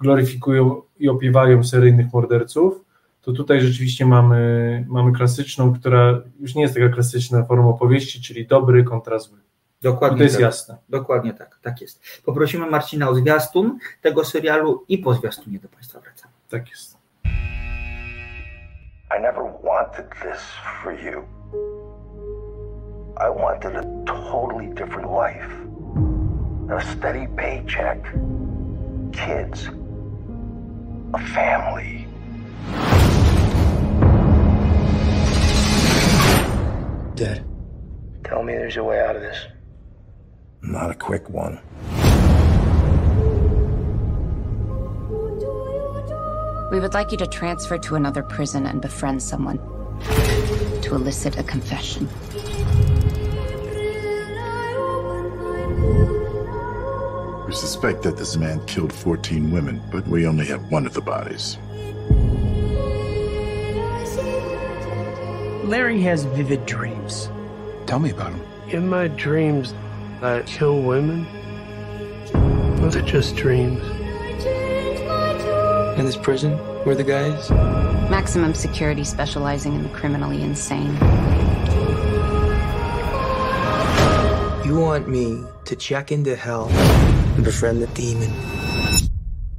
gloryfikują 0.00 0.82
i 0.98 1.08
opiewają 1.08 1.64
seryjnych 1.64 2.12
morderców, 2.12 2.84
to 3.22 3.32
tutaj 3.32 3.60
rzeczywiście 3.60 4.06
mamy, 4.06 4.84
mamy 4.88 5.12
klasyczną, 5.12 5.74
która 5.74 6.20
już 6.40 6.54
nie 6.54 6.62
jest 6.62 6.74
taka 6.74 6.88
klasyczna 6.88 7.44
forma 7.44 7.68
opowieści, 7.68 8.22
czyli 8.22 8.46
dobry 8.46 8.84
kontra 8.84 9.18
zły. 9.18 9.38
Dokładnie 9.82 10.18
to 10.18 10.24
jest 10.24 10.34
tak. 10.34 10.42
jasne. 10.42 10.76
Dokładnie 10.88 11.34
tak, 11.34 11.58
tak 11.62 11.80
jest. 11.80 12.02
Poprosimy 12.24 12.66
Marcina 12.66 13.08
o 13.08 13.14
zwiastun 13.14 13.78
tego 14.02 14.24
serialu 14.24 14.84
i 14.88 14.98
po 14.98 15.14
zwiastunie 15.14 15.58
do 15.58 15.68
Państwa 15.68 16.00
wracamy. 16.00 16.32
Tak 16.48 16.70
jest. 16.70 16.98
I 19.18 19.22
never 19.22 19.42
wanted 19.64 20.06
this 20.22 20.40
for 20.82 20.92
you. 20.92 21.22
I 23.16 23.28
wanted 23.42 23.76
a 23.76 23.82
totally 24.06 24.68
different 24.74 25.10
life. 25.10 25.48
A 26.76 26.80
steady 26.80 27.28
paycheck. 27.36 28.00
Kids. 29.12 29.68
A 31.12 31.18
family. 31.18 32.06
Dad, 37.20 37.44
tell 38.24 38.42
me 38.42 38.54
there's 38.54 38.78
a 38.78 38.82
way 38.82 38.98
out 38.98 39.14
of 39.14 39.20
this. 39.20 39.36
Not 40.62 40.90
a 40.90 40.94
quick 40.94 41.28
one. 41.28 41.60
We 46.70 46.80
would 46.80 46.94
like 46.94 47.12
you 47.12 47.18
to 47.18 47.26
transfer 47.26 47.76
to 47.76 47.94
another 47.96 48.22
prison 48.22 48.64
and 48.64 48.80
befriend 48.80 49.22
someone 49.22 49.58
to 50.80 50.94
elicit 50.94 51.38
a 51.38 51.42
confession. 51.42 52.08
We 57.46 57.52
suspect 57.52 58.02
that 58.04 58.16
this 58.16 58.38
man 58.38 58.64
killed 58.64 58.94
14 58.94 59.50
women, 59.50 59.82
but 59.92 60.08
we 60.08 60.26
only 60.26 60.46
have 60.46 60.70
one 60.70 60.86
of 60.86 60.94
the 60.94 61.02
bodies. 61.02 61.58
Larry 65.70 66.02
has 66.02 66.24
vivid 66.24 66.66
dreams. 66.66 67.30
Tell 67.86 68.00
me 68.00 68.10
about 68.10 68.32
them. 68.32 68.42
In 68.70 68.88
my 68.88 69.06
dreams, 69.06 69.72
I 70.20 70.42
kill 70.44 70.82
women? 70.82 71.24
Was 72.82 72.96
it 72.96 73.04
just 73.04 73.36
dreams? 73.36 73.80
In 75.96 76.04
this 76.04 76.16
prison, 76.16 76.58
where 76.82 76.96
the 76.96 77.04
guys? 77.04 77.50
Maximum 78.10 78.52
security 78.52 79.04
specializing 79.04 79.76
in 79.76 79.84
the 79.84 79.88
criminally 79.90 80.42
insane. 80.42 80.92
You 84.66 84.76
want 84.76 85.08
me 85.08 85.44
to 85.66 85.76
check 85.76 86.10
into 86.10 86.34
hell 86.34 86.68
and 86.68 87.44
befriend 87.44 87.80
the 87.80 87.86
demon? 87.94 88.32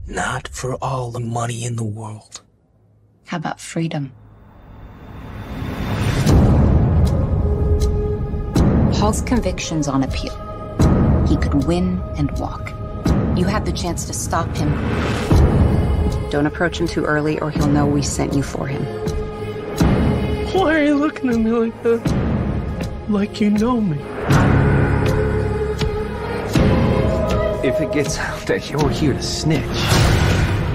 Not 0.07 0.49
for 0.49 0.75
all 0.81 1.09
the 1.09 1.21
money 1.21 1.63
in 1.63 1.77
the 1.77 1.85
world. 1.85 2.41
How 3.27 3.37
about 3.37 3.61
freedom? 3.61 4.11
Hall's 9.01 9.23
convictions 9.23 9.87
on 9.87 10.03
appeal. 10.03 10.35
He 11.27 11.35
could 11.35 11.63
win 11.63 11.99
and 12.17 12.29
walk. 12.37 12.69
You 13.35 13.45
had 13.45 13.65
the 13.65 13.71
chance 13.71 14.05
to 14.05 14.13
stop 14.13 14.47
him. 14.55 14.69
Don't 16.29 16.45
approach 16.45 16.79
him 16.79 16.85
too 16.85 17.03
early 17.05 17.39
or 17.39 17.49
he'll 17.49 17.67
know 17.67 17.87
we 17.87 18.03
sent 18.03 18.35
you 18.35 18.43
for 18.43 18.67
him. 18.67 18.83
Why 20.53 20.79
are 20.79 20.83
you 20.83 20.93
looking 20.93 21.31
at 21.31 21.39
me 21.39 21.49
like 21.49 21.81
that? 21.81 23.07
Like 23.09 23.41
you 23.41 23.49
know 23.49 23.81
me. 23.81 23.97
If 27.67 27.81
it 27.81 27.91
gets 27.91 28.19
out 28.19 28.45
that 28.45 28.69
you're 28.69 28.87
here 28.91 29.13
to 29.13 29.23
snitch, 29.23 29.65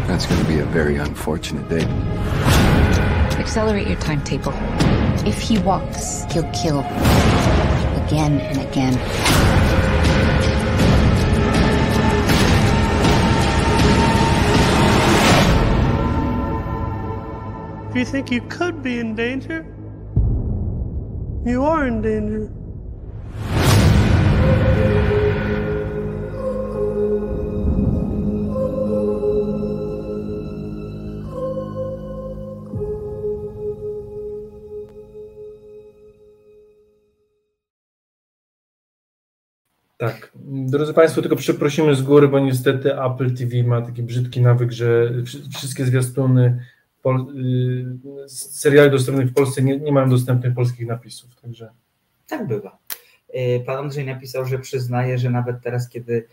that's 0.08 0.26
going 0.26 0.42
to 0.42 0.48
be 0.48 0.58
a 0.58 0.66
very 0.66 0.96
unfortunate 0.96 1.68
day. 1.68 1.84
Accelerate 3.38 3.86
your 3.86 4.00
timetable. 4.00 4.52
If 5.24 5.40
he 5.40 5.58
walks, 5.58 6.24
he'll 6.32 6.50
kill 6.50 6.82
again 8.06 8.38
and 8.38 8.60
again. 8.60 8.94
If 17.90 17.96
you 17.96 18.04
think 18.04 18.30
you 18.30 18.42
could 18.42 18.82
be 18.82 19.00
in 19.00 19.16
danger, 19.16 19.66
you 21.44 21.64
are 21.64 21.86
in 21.88 22.02
danger. 22.02 22.52
Drodzy 40.48 40.94
Państwo, 40.94 41.22
tylko 41.22 41.36
przeprosimy 41.36 41.94
z 41.94 42.02
góry, 42.02 42.28
bo 42.28 42.38
niestety 42.38 43.00
Apple 43.00 43.34
TV 43.34 43.62
ma 43.62 43.82
taki 43.82 44.02
brzydki 44.02 44.40
nawyk, 44.40 44.72
że 44.72 45.12
wszystkie 45.56 45.84
zwiastuny 45.84 46.64
pol, 47.02 47.26
y, 48.24 48.28
seriali 48.28 48.90
dostępnych 48.90 49.28
w 49.30 49.34
Polsce 49.34 49.62
nie, 49.62 49.78
nie 49.78 49.92
mają 49.92 50.10
dostępnych 50.10 50.54
polskich 50.54 50.86
napisów. 50.86 51.40
Także. 51.42 51.70
Tak 52.28 52.46
bywa. 52.46 52.78
Y, 53.34 53.64
pan 53.66 53.78
Andrzej 53.78 54.06
napisał, 54.06 54.46
że 54.46 54.58
przyznaje, 54.58 55.18
że 55.18 55.30
nawet 55.30 55.56
teraz, 55.62 55.88
kiedy 55.88 56.26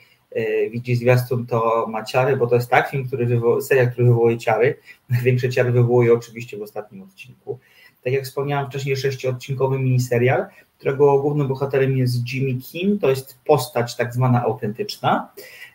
widzi 0.72 0.96
zwiastun, 0.96 1.46
to 1.46 1.88
ma 1.90 2.04
ciary, 2.04 2.38
bo 2.38 2.48
to 2.48 2.56
jest 2.56 2.70
tak 2.70 2.90
film, 2.90 3.08
który 3.08 3.25
wywołuje, 3.25 3.62
serial, 3.62 3.92
który 3.92 4.08
wywołuje 4.08 4.38
ciary. 4.38 4.78
Największe 5.10 5.50
ciary 5.50 5.72
wywołuje 5.72 6.13
oczywiście 6.13 6.58
w 6.58 6.62
ostatnim 6.62 7.02
odcinku. 7.02 7.60
Tak 8.04 8.13
jak 8.13 8.24
wspomniałem 8.24 8.70
wcześniej, 8.70 8.98
sześciodcinkowy 8.98 9.80
miniserial, 9.80 10.46
którego 10.78 11.20
głównym 11.22 11.48
bohaterem 11.48 11.98
jest 11.98 12.34
Jimmy 12.34 12.62
Kim, 12.62 13.00
to 13.00 13.10
jest 13.10 13.40
postać 13.46 13.96
tak 13.96 14.13
zwana 14.13 14.44
autentyczna. 14.44 15.30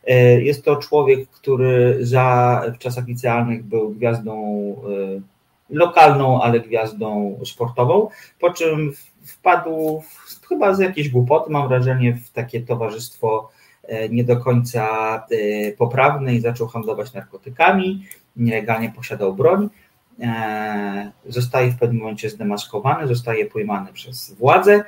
E, 0.07 0.41
jest 0.43 0.65
to 0.65 0.77
człowiek, 0.77 1.31
który 1.31 1.99
za 2.01 2.63
w 2.75 2.79
czasach 2.79 3.07
licealnych 3.07 3.65
był 3.65 3.91
gwiazdą 3.91 4.35
e, 4.85 5.21
lokalną, 5.71 6.43
ale 6.43 6.61
gwiazdą 6.61 7.39
sportową, 7.45 8.09
po 8.41 8.53
czym 8.53 8.93
wpadł 9.25 10.01
w, 10.01 10.47
chyba 10.49 10.75
z 10.75 10.79
jakiejś 10.79 11.09
głupoty, 11.09 11.51
mam 11.51 11.69
wrażenie, 11.69 12.15
w 12.15 12.31
takie 12.31 12.61
towarzystwo 12.61 13.51
e, 13.55 13.58
nie 14.11 14.25
do 14.25 14.37
końca 14.37 14.87
poprawne 15.79 16.35
i 16.35 16.41
zaczął 16.41 16.69
handlować 16.69 17.13
narkotykami, 17.13 18.05
nielegalnie 18.37 18.93
posiadał 18.97 19.35
broń. 19.35 19.69
Zostaje 21.27 21.71
w 21.71 21.79
pewnym 21.79 21.99
momencie 21.99 22.31
zdemaskowany, 22.31 23.09
zostaje 23.09 23.47
pojmany 23.47 23.93
przez 23.93 24.35
władze 24.35 24.85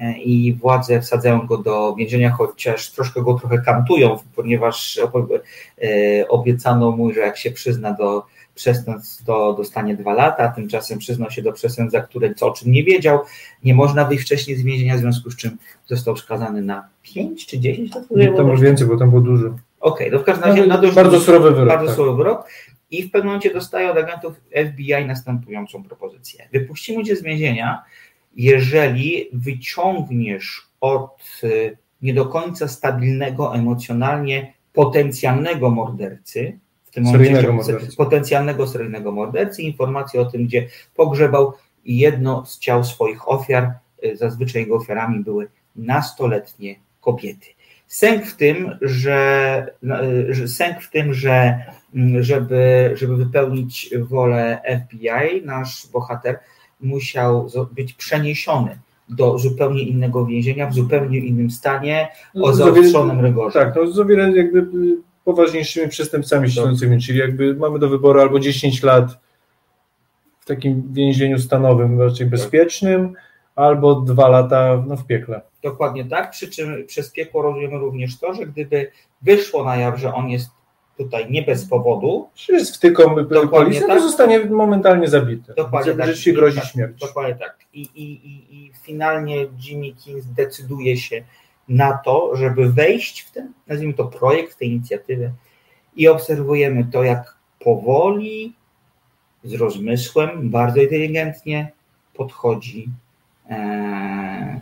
E, 0.00 0.18
i 0.18 0.52
władze 0.52 1.00
wsadzają 1.00 1.46
go 1.46 1.58
do 1.58 1.94
więzienia, 1.94 2.30
chociaż 2.30 2.90
troszkę 2.90 3.22
go 3.22 3.34
trochę 3.34 3.58
kantują, 3.58 4.18
ponieważ 4.36 4.98
e, 4.98 6.28
obiecano 6.28 6.90
mu, 6.90 7.12
że 7.12 7.20
jak 7.20 7.36
się 7.36 7.50
przyzna 7.50 7.92
do 7.92 8.26
przestępstw, 8.54 9.24
to 9.24 9.54
dostanie 9.54 9.96
dwa 9.96 10.14
lata, 10.14 10.48
tymczasem 10.48 10.98
przyznał 10.98 11.30
się 11.30 11.42
do 11.42 11.52
przestępstw, 11.52 11.92
za 11.92 12.06
które 12.06 12.34
co 12.34 12.46
o 12.46 12.52
czym 12.52 12.72
nie 12.72 12.84
wiedział, 12.84 13.18
nie 13.64 13.74
można 13.74 14.04
wyjść 14.04 14.24
wcześniej 14.24 14.56
z 14.56 14.62
więzienia, 14.62 14.96
w 14.96 15.00
związku 15.00 15.30
z 15.30 15.36
czym 15.36 15.56
został 15.86 16.16
skazany 16.16 16.62
na 16.62 16.88
5 17.02 17.46
czy 17.46 17.58
10 17.58 17.94
lat? 17.94 18.04
Nie, 18.10 18.32
tam 18.32 18.60
więcej, 18.60 18.86
bo 18.86 18.96
tam 18.96 19.10
było 19.10 19.22
dużo. 19.22 19.46
Okej, 19.46 19.58
okay, 19.80 20.10
no 20.10 20.18
w 20.18 20.24
każdym 20.24 20.44
razie 20.44 20.66
na 20.66 20.78
dość 20.78 20.94
bardzo 20.94 21.20
surowy 21.20 21.50
wyrok. 21.50 21.68
Bardzo 21.68 21.86
tak. 21.86 21.96
surowy 21.96 22.16
wyrok. 22.16 22.48
I 22.90 23.02
w 23.02 23.10
pewnym 23.10 23.26
momencie 23.26 23.52
dostaje 23.52 23.90
od 23.90 23.98
agentów 23.98 24.40
FBI 24.70 25.06
następującą 25.06 25.82
propozycję. 25.82 26.48
Wypuścimy 26.52 27.04
cię 27.04 27.16
z 27.16 27.22
więzienia, 27.22 27.82
jeżeli 28.36 29.28
wyciągniesz 29.32 30.68
od 30.80 31.40
y, 31.44 31.76
nie 32.02 32.14
do 32.14 32.26
końca 32.26 32.68
stabilnego 32.68 33.54
emocjonalnie 33.54 34.52
potencjalnego 34.72 35.70
mordercy, 35.70 36.58
tym 36.94 37.04
momencie 37.04 37.52
mordercy. 37.52 37.96
potencjalnego 37.96 38.66
seryjnego 38.66 39.12
mordercy, 39.12 39.62
informację 39.62 40.20
o 40.20 40.24
tym, 40.24 40.44
gdzie 40.44 40.68
pogrzebał 40.94 41.52
jedno 41.84 42.46
z 42.46 42.58
ciał 42.58 42.84
swoich 42.84 43.28
ofiar, 43.28 43.72
y, 44.04 44.16
zazwyczaj 44.16 44.62
jego 44.62 44.76
ofiarami 44.76 45.20
były 45.24 45.48
nastoletnie 45.76 46.74
kobiety. 47.00 47.46
Sęk 47.86 48.26
w 48.26 48.36
tym, 48.36 48.78
że, 48.80 49.66
y, 50.42 50.48
sęk 50.48 50.82
w 50.82 50.90
tym, 50.90 51.14
że 51.14 51.58
mm, 51.94 52.22
żeby, 52.22 52.92
żeby 52.94 53.16
wypełnić 53.16 53.90
wolę 53.98 54.60
FBI, 54.86 55.42
nasz 55.44 55.86
bohater 55.92 56.38
musiał 56.80 57.48
być 57.72 57.92
przeniesiony 57.92 58.78
do 59.08 59.38
zupełnie 59.38 59.82
innego 59.82 60.26
więzienia, 60.26 60.66
w 60.66 60.74
zupełnie 60.74 61.18
innym 61.18 61.50
stanie, 61.50 62.08
o 62.34 62.38
no, 62.38 62.54
zaostrzonym 62.54 63.20
rygorze. 63.20 63.58
Tak, 63.58 63.76
no 63.76 63.86
z 63.86 63.98
o 63.98 64.04
wiele 64.04 64.36
jakby 64.36 64.58
y, 64.58 65.13
poważniejszymi 65.24 65.88
przestępcami 65.88 66.50
siedzącymi, 66.50 67.00
czyli 67.00 67.18
jakby 67.18 67.54
mamy 67.54 67.78
do 67.78 67.88
wyboru 67.88 68.20
albo 68.20 68.40
10 68.40 68.82
lat 68.82 69.18
w 70.40 70.46
takim 70.46 70.92
więzieniu 70.92 71.38
stanowym, 71.38 72.00
raczej 72.00 72.26
bezpiecznym, 72.26 73.14
albo 73.56 73.94
dwa 73.94 74.28
lata 74.28 74.84
no, 74.86 74.96
w 74.96 75.06
piekle. 75.06 75.40
Dokładnie 75.62 76.04
tak, 76.04 76.30
przy 76.30 76.48
czym 76.48 76.86
przez 76.86 77.10
piekło 77.10 77.42
rozumiemy 77.42 77.78
również 77.78 78.18
to, 78.18 78.34
że 78.34 78.46
gdyby 78.46 78.90
wyszło 79.22 79.64
na 79.64 79.76
jaw, 79.76 80.00
że 80.00 80.14
on 80.14 80.28
jest 80.28 80.50
tutaj 80.96 81.30
nie 81.30 81.42
bez 81.42 81.68
powodu. 81.68 82.28
Jest 82.48 82.76
wtyką 82.76 83.26
policji, 83.50 83.80
tak. 83.80 83.90
to 83.90 84.00
zostanie 84.00 84.40
momentalnie 84.44 85.08
zabity. 85.08 85.54
Dokładnie 85.56 85.92
tak. 85.92 86.00
Rzeczywiście 86.00 86.32
grozi 86.32 86.56
tak, 86.56 86.66
śmierć. 86.66 87.00
Dokładnie 87.00 87.34
tak. 87.34 87.56
I, 87.72 87.80
i, 87.80 88.26
i, 88.26 88.56
I 88.56 88.72
finalnie 88.82 89.46
Jimmy 89.60 89.92
King 89.92 90.24
decyduje 90.36 90.96
się 90.96 91.24
na 91.68 91.92
to, 91.92 92.36
żeby 92.36 92.72
wejść 92.72 93.20
w 93.20 93.30
ten, 93.30 93.52
nazwijmy 93.66 93.94
to 93.94 94.04
projekt, 94.04 94.58
tę 94.58 94.64
inicjatywę 94.64 95.30
i 95.96 96.08
obserwujemy 96.08 96.84
to, 96.92 97.02
jak 97.02 97.34
powoli, 97.60 98.52
z 99.44 99.54
rozmysłem, 99.54 100.50
bardzo 100.50 100.80
inteligentnie 100.80 101.72
podchodzi 102.14 102.88
e, 103.50 104.60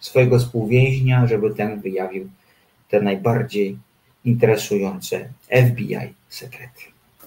swojego 0.00 0.38
współwięźnia, 0.38 1.26
żeby 1.26 1.54
ten 1.54 1.80
wyjawił 1.80 2.30
te 2.88 3.02
najbardziej 3.02 3.78
interesujące 4.24 5.28
FBI 5.50 6.14
sekrety. 6.28 6.82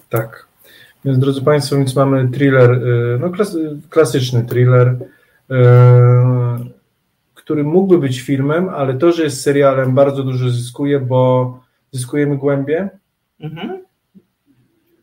Tak. 0.08 0.46
Więc 1.04 1.18
drodzy 1.18 1.42
Państwo, 1.42 1.76
więc 1.76 1.96
mamy 1.96 2.28
thriller, 2.28 2.70
y, 2.70 3.18
no 3.20 3.32
klasyczny 3.90 4.44
thriller, 4.44 4.88
y, 4.88 5.54
który 7.46 7.64
mógłby 7.64 7.98
być 7.98 8.20
filmem, 8.20 8.68
ale 8.68 8.94
to, 8.94 9.12
że 9.12 9.22
jest 9.22 9.42
serialem 9.42 9.94
bardzo 9.94 10.22
dużo 10.22 10.50
zyskuje, 10.50 11.00
bo 11.00 11.60
zyskujemy 11.92 12.36
głębie, 12.36 12.88
mhm. 13.40 13.84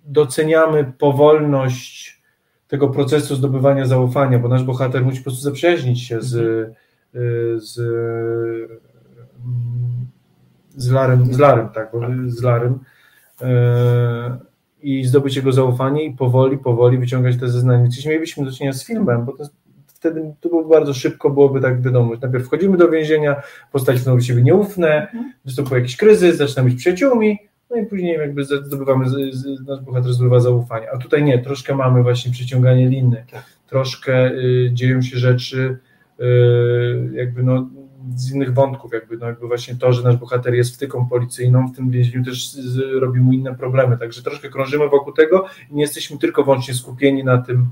doceniamy 0.06 0.94
powolność 0.98 2.22
tego 2.68 2.90
procesu 2.90 3.36
zdobywania 3.36 3.86
zaufania, 3.86 4.40
bo 4.40 4.48
nasz 4.48 4.64
bohater 4.64 5.06
musi 5.06 5.18
po 5.18 5.24
prostu 5.24 5.42
zaprzyjaźnić 5.42 6.08
się 6.08 6.22
z, 6.22 6.36
mhm. 6.36 6.74
Y, 7.16 7.60
z 7.60 7.80
z 10.78 10.92
Larem, 10.92 11.34
z 11.34 11.40
Larem 11.40 11.70
tak, 11.70 11.92
z 12.26 12.42
Larem 12.42 12.80
e, 13.42 14.38
i 14.82 15.06
zdobyć 15.06 15.36
jego 15.36 15.52
zaufanie 15.52 16.04
i 16.04 16.14
powoli, 16.14 16.58
powoli 16.58 16.98
wyciągać 16.98 17.38
te 17.38 17.50
zeznania. 17.50 17.86
Jeśli 17.86 18.10
mielibyśmy 18.10 18.46
do 18.46 18.52
czynienia 18.52 18.74
z 18.74 18.86
filmem, 18.86 19.26
bo 19.26 19.32
to, 19.32 19.44
wtedy 20.03 20.33
to 20.41 20.50
byłoby 20.50 20.69
bardzo 20.69 20.93
szybko, 20.93 21.29
byłoby 21.29 21.62
tak 21.62 21.81
wiadomo, 21.81 22.13
najpierw 22.22 22.45
wchodzimy 22.45 22.77
do 22.77 22.89
więzienia, 22.89 23.41
postaci 23.72 24.00
są 24.00 24.15
do 24.15 24.22
siebie 24.22 24.41
nieufne, 24.41 25.01
mhm. 25.01 25.33
występuje 25.45 25.81
jakiś 25.81 25.98
kryzys, 25.98 26.38
zaczynamy 26.38 26.69
być 26.69 26.79
przyjaciółmi, 26.79 27.39
no 27.69 27.77
i 27.77 27.86
później 27.86 28.17
jakby 28.17 28.45
zdobywamy, 28.45 29.05
nasz 29.67 29.79
bohater 29.79 30.13
zdobywa 30.13 30.39
zaufanie. 30.39 30.91
A 30.91 30.98
tutaj 30.98 31.24
nie, 31.24 31.39
troszkę 31.39 31.75
mamy 31.75 32.03
właśnie 32.03 32.31
przyciąganie 32.31 32.89
liny, 32.89 33.25
tak. 33.31 33.43
troszkę 33.67 34.31
y, 34.31 34.69
dzieją 34.74 35.01
się 35.01 35.17
rzeczy, 35.17 35.77
y, 36.19 36.24
jakby 37.13 37.43
no 37.43 37.69
z 38.15 38.31
innych 38.31 38.53
wątków, 38.53 38.93
jakby, 38.93 39.17
no 39.17 39.25
jakby 39.25 39.48
właśnie 39.48 39.75
to, 39.75 39.93
że 39.93 40.03
nasz 40.03 40.17
bohater 40.17 40.53
jest 40.53 40.75
wtyką 40.75 41.10
policyjną, 41.10 41.67
w 41.67 41.75
tym 41.75 41.89
więzieniu 41.89 42.25
też 42.25 42.51
z, 42.51 43.01
robi 43.01 43.19
mu 43.19 43.33
inne 43.33 43.55
problemy, 43.55 43.98
także 43.98 44.24
troszkę 44.24 44.50
krążymy 44.50 44.89
wokół 44.89 45.13
tego 45.13 45.45
i 45.72 45.75
nie 45.75 45.81
jesteśmy 45.81 46.17
tylko 46.17 46.43
wyłącznie 46.43 46.74
skupieni 46.74 47.24
na 47.24 47.38
tym, 47.38 47.72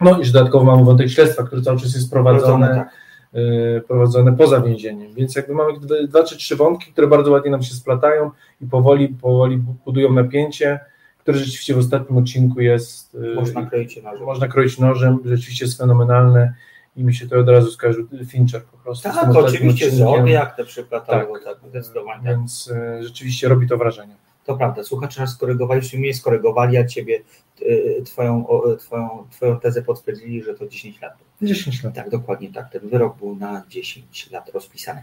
no 0.00 0.20
i 0.20 0.24
że 0.24 0.32
dodatkowo 0.32 0.64
mamy 0.64 0.84
wątek 0.84 1.10
śledztwa, 1.10 1.42
który 1.42 1.62
cały 1.62 1.78
czas 1.80 1.94
jest 1.94 2.10
prowadzony, 2.10 2.66
tak. 2.66 2.90
y, 3.34 3.82
prowadzone 3.88 4.36
poza 4.36 4.60
więzieniem, 4.60 5.12
więc 5.14 5.36
jakby 5.36 5.54
mamy 5.54 5.72
dwa 6.08 6.24
czy 6.24 6.36
trzy 6.36 6.56
wątki, 6.56 6.92
które 6.92 7.06
bardzo 7.06 7.30
ładnie 7.30 7.50
nam 7.50 7.62
się 7.62 7.74
splatają 7.74 8.30
i 8.60 8.66
powoli, 8.66 9.08
powoli 9.08 9.62
budują 9.84 10.12
napięcie, 10.12 10.80
które 11.18 11.38
rzeczywiście 11.38 11.74
w 11.74 11.78
ostatnim 11.78 12.18
odcinku 12.18 12.60
jest. 12.60 13.14
Y, 13.14 13.34
można 13.34 13.66
kroić 13.66 14.02
nożem. 14.02 14.26
Można 14.26 14.48
kroić 14.48 14.78
nożem, 14.78 15.18
rzeczywiście 15.24 15.64
jest 15.64 15.78
fenomenalne 15.78 16.54
i 16.96 17.04
mi 17.04 17.14
się 17.14 17.28
to 17.28 17.38
od 17.38 17.48
razu 17.48 17.70
skojarzył 17.70 18.06
Fincher 18.26 18.62
po 18.64 18.78
prostu. 18.78 19.08
Tak, 19.08 19.36
oczywiście 19.36 19.90
Zodiak 19.90 20.58
na 20.58 20.64
przykład, 20.64 21.06
tak, 21.06 21.28
tak, 21.44 21.56
zdecydowanie. 21.68 22.22
Więc 22.24 22.68
tak. 22.68 23.04
rzeczywiście 23.04 23.48
robi 23.48 23.68
to 23.68 23.76
wrażenie. 23.76 24.14
To 24.46 24.56
prawda, 24.56 24.84
słuchacze 24.84 25.20
nas 25.20 25.30
skorygowali, 25.30 25.82
czy 25.82 25.98
mnie 25.98 26.14
skorygowali, 26.14 26.76
a 26.76 26.84
ciebie 26.84 27.20
y, 27.62 28.02
twoją, 28.04 28.46
twoją, 28.78 29.26
twoją 29.30 29.60
tezę 29.60 29.82
potwierdzili, 29.82 30.42
że 30.42 30.54
to 30.54 30.66
10 30.66 31.00
lat. 31.00 31.14
10 31.42 31.82
lat. 31.82 31.94
Tak, 31.94 32.10
dokładnie 32.10 32.52
tak. 32.52 32.70
Ten 32.70 32.88
wyrok 32.88 33.16
był 33.16 33.36
na 33.36 33.62
10 33.68 34.30
lat 34.30 34.48
rozpisany. 34.48 35.02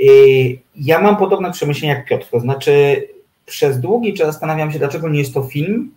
Y, 0.00 0.58
ja 0.76 1.00
mam 1.00 1.16
podobne 1.16 1.52
przemyślenia 1.52 1.94
jak 1.94 2.08
Piotr, 2.08 2.26
to 2.30 2.40
znaczy 2.40 3.06
przez 3.46 3.80
długi 3.80 4.14
czas 4.14 4.26
zastanawiam 4.26 4.72
się, 4.72 4.78
dlaczego 4.78 5.08
nie 5.08 5.18
jest 5.18 5.34
to 5.34 5.42
film, 5.42 5.94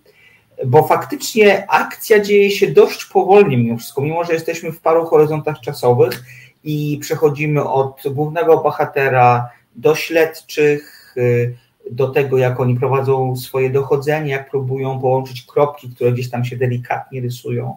bo 0.66 0.88
faktycznie 0.88 1.72
akcja 1.72 2.20
dzieje 2.20 2.52
się 2.52 2.68
dość 2.68 3.06
powolnie 3.06 3.58
mimo 3.58 3.78
wszystko, 3.78 4.02
mimo 4.02 4.24
że 4.24 4.34
jesteśmy 4.34 4.72
w 4.72 4.82
paru 4.82 5.06
horyzontach 5.06 5.60
czasowych 5.60 6.24
i 6.64 6.98
przechodzimy 7.02 7.64
od 7.64 8.02
głównego 8.12 8.58
bohatera 8.58 9.50
do 9.76 9.96
śledczych, 9.96 11.14
y, 11.18 11.58
do 11.92 12.08
tego, 12.08 12.38
jak 12.38 12.60
oni 12.60 12.76
prowadzą 12.76 13.36
swoje 13.36 13.70
dochodzenie, 13.70 14.32
jak 14.32 14.50
próbują 14.50 15.00
połączyć 15.00 15.46
kropki, 15.46 15.90
które 15.90 16.12
gdzieś 16.12 16.30
tam 16.30 16.46
się 16.46 16.58
delikatnie 16.58 17.22
rysują. 17.22 17.76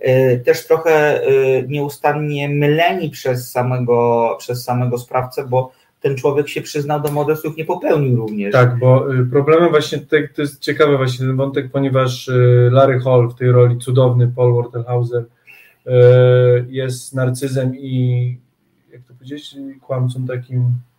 Y, 0.00 0.42
też 0.44 0.66
trochę 0.66 1.26
y, 1.28 1.66
nieustannie 1.68 2.48
myleni 2.48 3.10
przez 3.10 3.50
samego, 3.50 4.36
przez 4.38 4.64
samego 4.64 4.98
sprawcę, 4.98 5.46
bo 5.48 5.72
ten 6.00 6.16
człowiek 6.16 6.48
się 6.48 6.62
przyznał 6.62 7.00
do 7.00 7.12
morderstw, 7.12 7.56
nie 7.56 7.64
popełnił 7.64 8.16
również. 8.16 8.52
Tak, 8.52 8.78
bo 8.78 9.14
y, 9.14 9.26
problemem 9.26 9.70
właśnie, 9.70 9.98
to 9.98 10.42
jest 10.42 10.60
ciekawy 10.60 10.96
właśnie 10.96 11.26
ten 11.26 11.36
wątek, 11.36 11.70
ponieważ 11.72 12.30
Larry 12.70 13.00
Hall 13.00 13.28
w 13.28 13.34
tej 13.34 13.52
roli, 13.52 13.78
cudowny 13.78 14.32
Paul 14.36 14.54
Wartenhauser, 14.54 15.24
jest 16.68 17.14
narcyzem 17.14 17.76
i 17.76 18.38
jak 18.92 19.02
to 19.02 19.14
powiedzieć, 19.14 19.56
kłamcą 19.80 20.26
takim 20.26 20.64
E, 20.64 20.93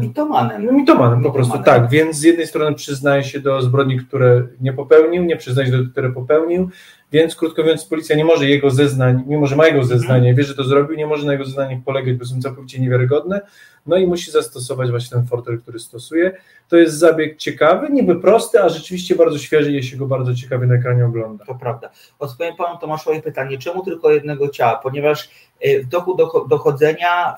mitomanem. 0.00 0.66
No, 0.66 0.72
mitomanem 0.72 1.22
po 1.22 1.30
prostu, 1.30 1.58
tak. 1.58 1.88
Więc 1.90 2.16
z 2.16 2.22
jednej 2.22 2.46
strony 2.46 2.74
przyznaje 2.74 3.24
się 3.24 3.40
do 3.40 3.62
zbrodni, 3.62 3.98
które 3.98 4.42
nie 4.60 4.72
popełnił, 4.72 5.24
nie 5.24 5.36
przyznaje 5.36 5.70
się 5.70 5.78
do 5.78 5.90
które 5.90 6.12
popełnił, 6.12 6.70
więc 7.12 7.36
krótko 7.36 7.62
mówiąc 7.62 7.84
policja 7.84 8.16
nie 8.16 8.24
może 8.24 8.48
jego 8.48 8.70
zeznań, 8.70 9.24
mimo 9.26 9.46
że 9.46 9.56
ma 9.56 9.66
jego 9.66 9.84
zeznanie, 9.84 10.30
mhm. 10.30 10.36
wie, 10.36 10.44
że 10.44 10.54
to 10.54 10.64
zrobił, 10.64 10.96
nie 10.96 11.06
może 11.06 11.26
na 11.26 11.32
jego 11.32 11.44
zeznaniach 11.44 11.82
polegać, 11.84 12.14
bo 12.14 12.24
są 12.24 12.40
całkowicie 12.40 12.80
niewiarygodne, 12.80 13.40
no 13.86 13.96
i 13.96 14.06
musi 14.06 14.30
zastosować 14.30 14.90
właśnie 14.90 15.16
ten 15.16 15.26
fortel, 15.26 15.60
który 15.60 15.78
stosuje. 15.78 16.32
To 16.68 16.76
jest 16.76 16.98
zabieg 16.98 17.36
ciekawy, 17.36 17.88
niby 17.90 18.20
prosty, 18.20 18.62
a 18.62 18.68
rzeczywiście 18.68 19.14
bardzo 19.14 19.38
świeży 19.38 19.72
i 19.72 19.82
się 19.82 19.96
go 19.96 20.06
bardzo 20.06 20.34
ciekawie 20.34 20.66
na 20.66 20.74
ekranie 20.74 21.06
ogląda. 21.06 21.44
To 21.44 21.54
prawda. 21.54 21.90
Odpowiem 22.18 22.56
panu 22.56 22.78
Tomaszowi 22.78 23.22
pytanie, 23.22 23.58
czemu 23.58 23.84
tylko 23.84 24.10
jednego 24.10 24.48
ciała? 24.48 24.80
Ponieważ 24.82 25.30
e, 25.60 25.80
w 25.80 25.88
toku 25.88 26.16
dochodzenia 26.48 27.34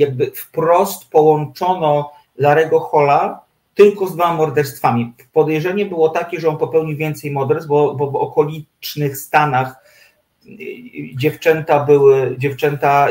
jakby 0.00 0.30
wprost 0.34 1.10
połączono 1.10 2.12
Larego 2.38 2.80
Hola 2.80 3.40
tylko 3.74 4.06
z 4.06 4.14
dwoma 4.14 4.34
morderstwami. 4.34 5.12
Podejrzenie 5.32 5.86
było 5.86 6.08
takie, 6.08 6.40
że 6.40 6.48
on 6.48 6.58
popełnił 6.58 6.96
więcej 6.96 7.30
morderstw, 7.30 7.68
bo, 7.68 7.94
bo 7.94 8.10
w 8.10 8.16
okolicznych 8.16 9.18
Stanach 9.18 9.76
y, 10.46 10.56
dziewczęta 11.14 11.84
były, 11.84 12.34
dziewczęta, 12.38 13.08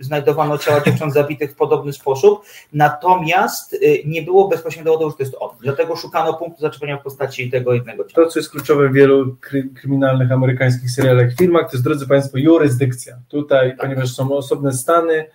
znajdowano 0.00 0.58
ciała 0.58 0.80
dziewcząt 0.80 1.14
zabitych 1.14 1.52
w 1.52 1.54
podobny 1.54 1.92
sposób, 1.92 2.44
natomiast 2.72 3.72
y, 3.72 4.02
nie 4.06 4.22
było 4.22 4.48
bezpośrednio 4.48 4.92
dowodu, 4.92 5.10
że 5.10 5.16
to 5.16 5.22
jest 5.22 5.36
on. 5.40 5.50
Dlatego 5.60 5.96
szukano 5.96 6.34
punktu 6.34 6.60
zaczepienia 6.60 6.96
w 6.96 7.02
postaci 7.02 7.50
tego 7.50 7.74
jednego 7.74 8.04
ciała. 8.04 8.26
To, 8.26 8.32
co 8.32 8.38
jest 8.38 8.50
kluczowe 8.50 8.88
w 8.88 8.92
wielu 8.92 9.36
kry, 9.40 9.68
kryminalnych 9.80 10.32
amerykańskich 10.32 10.90
serialach, 10.90 11.36
filmach, 11.38 11.70
to 11.70 11.72
jest, 11.72 11.84
drodzy 11.84 12.08
Państwo, 12.08 12.38
jurysdykcja. 12.38 13.16
Tutaj, 13.28 13.70
tak. 13.70 13.80
ponieważ 13.80 14.12
są 14.12 14.32
osobne 14.32 14.72
stany, 14.72 15.26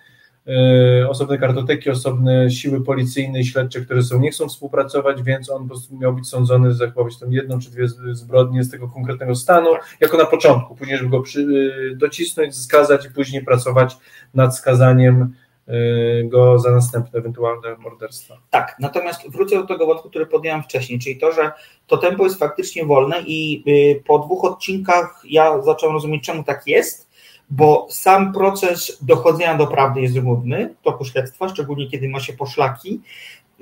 osobne 1.08 1.38
kartoteki, 1.38 1.90
osobne 1.90 2.50
siły 2.50 2.84
policyjne 2.84 3.40
i 3.40 3.44
śledcze, 3.44 3.80
które 3.80 4.02
są, 4.02 4.20
nie 4.20 4.30
chcą 4.30 4.48
współpracować, 4.48 5.22
więc 5.22 5.50
on 5.50 5.62
po 5.62 5.68
prostu 5.68 5.96
miał 5.96 6.12
być 6.12 6.28
sądzony 6.28 6.74
za 6.74 6.86
chyba 6.86 7.02
tam 7.20 7.32
jedną 7.32 7.58
czy 7.58 7.70
dwie 7.70 7.88
zbrodnie 8.12 8.64
z 8.64 8.70
tego 8.70 8.88
konkretnego 8.88 9.34
stanu, 9.34 9.68
jako 10.00 10.16
na 10.16 10.26
początku, 10.26 10.74
później 10.74 10.98
żeby 10.98 11.10
go 11.10 11.20
przy, 11.20 11.46
e, 11.92 11.96
docisnąć, 11.96 12.56
skazać 12.56 13.06
i 13.06 13.10
później 13.10 13.44
pracować 13.44 13.96
nad 14.34 14.56
skazaniem 14.56 15.34
e, 15.68 16.24
go 16.24 16.58
za 16.58 16.70
następne 16.70 17.18
ewentualne 17.18 17.76
morderstwa. 17.78 18.38
Tak, 18.50 18.76
natomiast 18.80 19.30
wrócę 19.30 19.56
do 19.56 19.66
tego 19.66 19.86
wątku, 19.86 20.10
który 20.10 20.26
podjąłem 20.26 20.62
wcześniej, 20.62 20.98
czyli 20.98 21.18
to, 21.18 21.32
że 21.32 21.52
to 21.86 21.96
tempo 21.96 22.24
jest 22.24 22.38
faktycznie 22.38 22.84
wolne 22.84 23.22
i 23.26 23.64
po 24.06 24.18
dwóch 24.18 24.44
odcinkach 24.44 25.22
ja 25.28 25.62
zacząłem 25.62 25.94
rozumieć, 25.94 26.24
czemu 26.24 26.44
tak 26.44 26.66
jest, 26.66 27.05
bo 27.50 27.86
sam 27.90 28.32
proces 28.32 28.98
dochodzenia 29.02 29.56
do 29.56 29.66
prawdy 29.66 30.00
jest 30.00 30.14
trudny 30.14 30.74
w 30.80 30.84
toku 30.84 31.04
śledztwa, 31.04 31.48
szczególnie 31.48 31.90
kiedy 31.90 32.08
ma 32.08 32.20
się 32.20 32.32
poszlaki, 32.32 33.00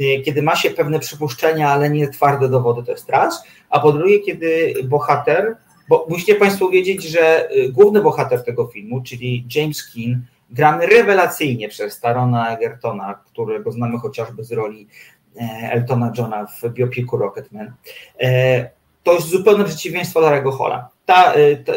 y, 0.00 0.22
kiedy 0.24 0.42
ma 0.42 0.56
się 0.56 0.70
pewne 0.70 0.98
przypuszczenia, 0.98 1.70
ale 1.70 1.90
nie 1.90 2.08
twarde 2.08 2.48
dowody, 2.48 2.82
to 2.82 2.92
jest 2.92 3.08
raz, 3.08 3.44
a 3.70 3.80
po 3.80 3.92
drugie, 3.92 4.20
kiedy 4.20 4.74
bohater, 4.84 5.56
bo 5.88 6.06
musicie 6.08 6.34
Państwo 6.34 6.68
wiedzieć, 6.68 7.02
że 7.04 7.50
y, 7.56 7.72
główny 7.72 8.02
bohater 8.02 8.44
tego 8.44 8.66
filmu, 8.66 9.02
czyli 9.02 9.46
James 9.54 9.92
Keen, 9.92 10.22
grany 10.50 10.86
rewelacyjnie 10.86 11.68
przez 11.68 12.00
Tarona 12.00 12.56
Egertona, 12.56 13.14
którego 13.26 13.72
znamy 13.72 13.98
chociażby 13.98 14.44
z 14.44 14.52
roli 14.52 14.88
e, 15.36 15.72
Eltona 15.72 16.12
Johna 16.18 16.46
w 16.46 16.68
biopiku 16.72 17.16
Rocketman, 17.16 17.72
e, 18.20 18.70
to 19.02 19.12
jest 19.12 19.28
zupełne 19.28 19.64
przeciwieństwo 19.64 20.20
Larego 20.20 20.52
Hola. 20.52 20.88
Ta, 21.06 21.36
y, 21.36 21.64
ta, 21.66 21.72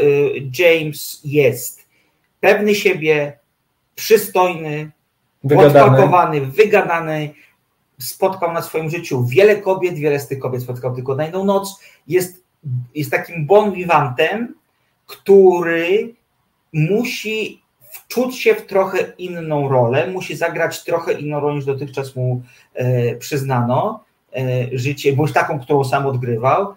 James 0.60 1.22
jest 1.24 1.77
pewny 2.40 2.76
siebie, 2.76 3.40
przystojny, 3.96 4.92
wygadany. 5.44 5.86
odpakowany, 5.86 6.42
wygadany, 6.42 7.34
spotkał 8.00 8.54
na 8.54 8.62
swoim 8.62 8.90
życiu 8.90 9.26
wiele 9.26 9.56
kobiet, 9.56 9.96
wiele 9.96 10.20
z 10.20 10.28
tych 10.28 10.40
kobiet 10.40 10.64
spotkał 10.64 10.96
tylko 10.96 11.16
na 11.16 11.24
jedną 11.24 11.46
noc, 11.46 11.80
jest, 12.08 12.44
jest 12.96 13.12
takim 13.12 13.46
bon 13.46 13.72
vivantem, 13.72 14.56
który 15.06 16.14
musi 16.74 17.62
wczuć 17.92 18.40
się 18.40 18.56
w 18.56 18.66
trochę 18.66 18.98
inną 19.18 19.70
rolę, 19.70 20.08
musi 20.08 20.36
zagrać 20.36 20.84
trochę 20.84 21.14
inną 21.14 21.40
rolę 21.40 21.56
niż 21.56 21.66
dotychczas 21.66 22.16
mu 22.16 22.42
e, 22.74 23.16
przyznano 23.16 24.04
e, 24.36 24.42
życie, 24.78 25.14
bądź 25.14 25.34
taką, 25.34 25.60
którą 25.60 25.84
sam 25.84 26.06
odgrywał. 26.06 26.74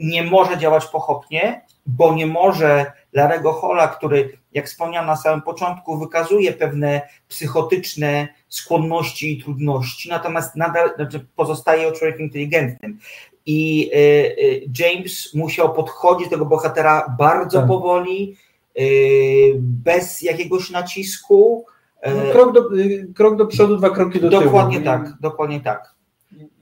Nie 0.00 0.22
może 0.22 0.58
działać 0.58 0.86
pochopnie, 0.86 1.62
bo 1.86 2.14
nie 2.14 2.26
może 2.26 2.92
Larego 3.12 3.52
Hola, 3.52 3.88
który, 3.88 4.38
jak 4.52 4.66
wspomniałem 4.66 5.06
na 5.06 5.16
samym 5.16 5.42
początku, 5.42 5.98
wykazuje 5.98 6.52
pewne 6.52 7.02
psychotyczne 7.28 8.28
skłonności 8.48 9.32
i 9.32 9.42
trudności, 9.42 10.08
natomiast 10.08 10.56
nadal 10.56 10.94
znaczy 10.96 11.26
pozostaje 11.36 11.92
człowiekiem 11.92 12.26
inteligentnym. 12.26 12.98
I 13.46 13.90
y, 13.94 13.96
y, 13.96 14.68
James 14.78 15.34
musiał 15.34 15.72
podchodzić 15.74 16.26
do 16.26 16.30
tego 16.30 16.46
bohatera 16.46 17.16
bardzo 17.18 17.58
tak. 17.58 17.68
powoli, 17.68 18.36
y, 18.80 19.54
bez 19.58 20.22
jakiegoś 20.22 20.70
nacisku. 20.70 21.66
No, 22.06 22.32
krok, 22.32 22.54
do, 22.54 22.68
krok 23.14 23.36
do 23.36 23.46
przodu, 23.46 23.76
dwa 23.76 23.90
kroki 23.90 24.20
do 24.20 24.30
dokładnie 24.30 24.80
tyłu. 24.80 24.84
Dokładnie 24.84 25.10
tak, 25.10 25.20
dokładnie 25.20 25.60
tak. 25.60 25.99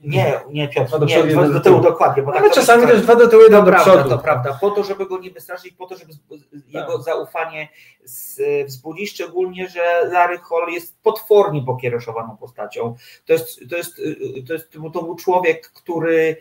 Nie, 0.03 0.39
nie 0.49 0.67
Piotr, 0.67 0.99
do 0.99 1.05
nie, 1.05 1.23
dwa 1.23 1.49
do 1.49 1.59
tyłu 1.59 1.81
dokładnie. 1.81 2.23
Bo 2.23 2.31
Ale 2.31 2.41
tak 2.41 2.53
czasami 2.53 2.87
też 2.87 3.01
dwa 3.01 3.15
do 3.15 3.27
tyłu, 3.27 3.41
jeden 3.41 3.65
do 3.65 3.71
prawda, 3.71 3.91
przodu. 3.91 4.09
To 4.09 4.17
prawda, 4.17 4.57
po 4.61 4.71
to, 4.71 4.83
żeby 4.83 5.05
go 5.05 5.19
nie 5.19 5.31
wystraszyć, 5.31 5.73
po 5.73 5.87
to, 5.87 5.97
żeby 5.97 6.13
jego 6.67 6.93
tak. 6.93 7.03
zaufanie 7.03 7.69
wzbudzić, 8.65 9.11
szczególnie, 9.11 9.67
że 9.67 10.09
Larry 10.11 10.37
Hall 10.37 10.69
jest 10.69 11.01
potwornie 11.01 11.63
pokiereszowaną 11.63 12.37
postacią. 12.37 12.95
To 13.25 13.33
jest, 13.33 13.69
to 13.69 13.77
jest, 13.77 14.01
to 14.47 14.53
jest 14.53 14.71
to 14.71 15.03
był 15.03 15.15
człowiek, 15.15 15.71
który 15.71 16.37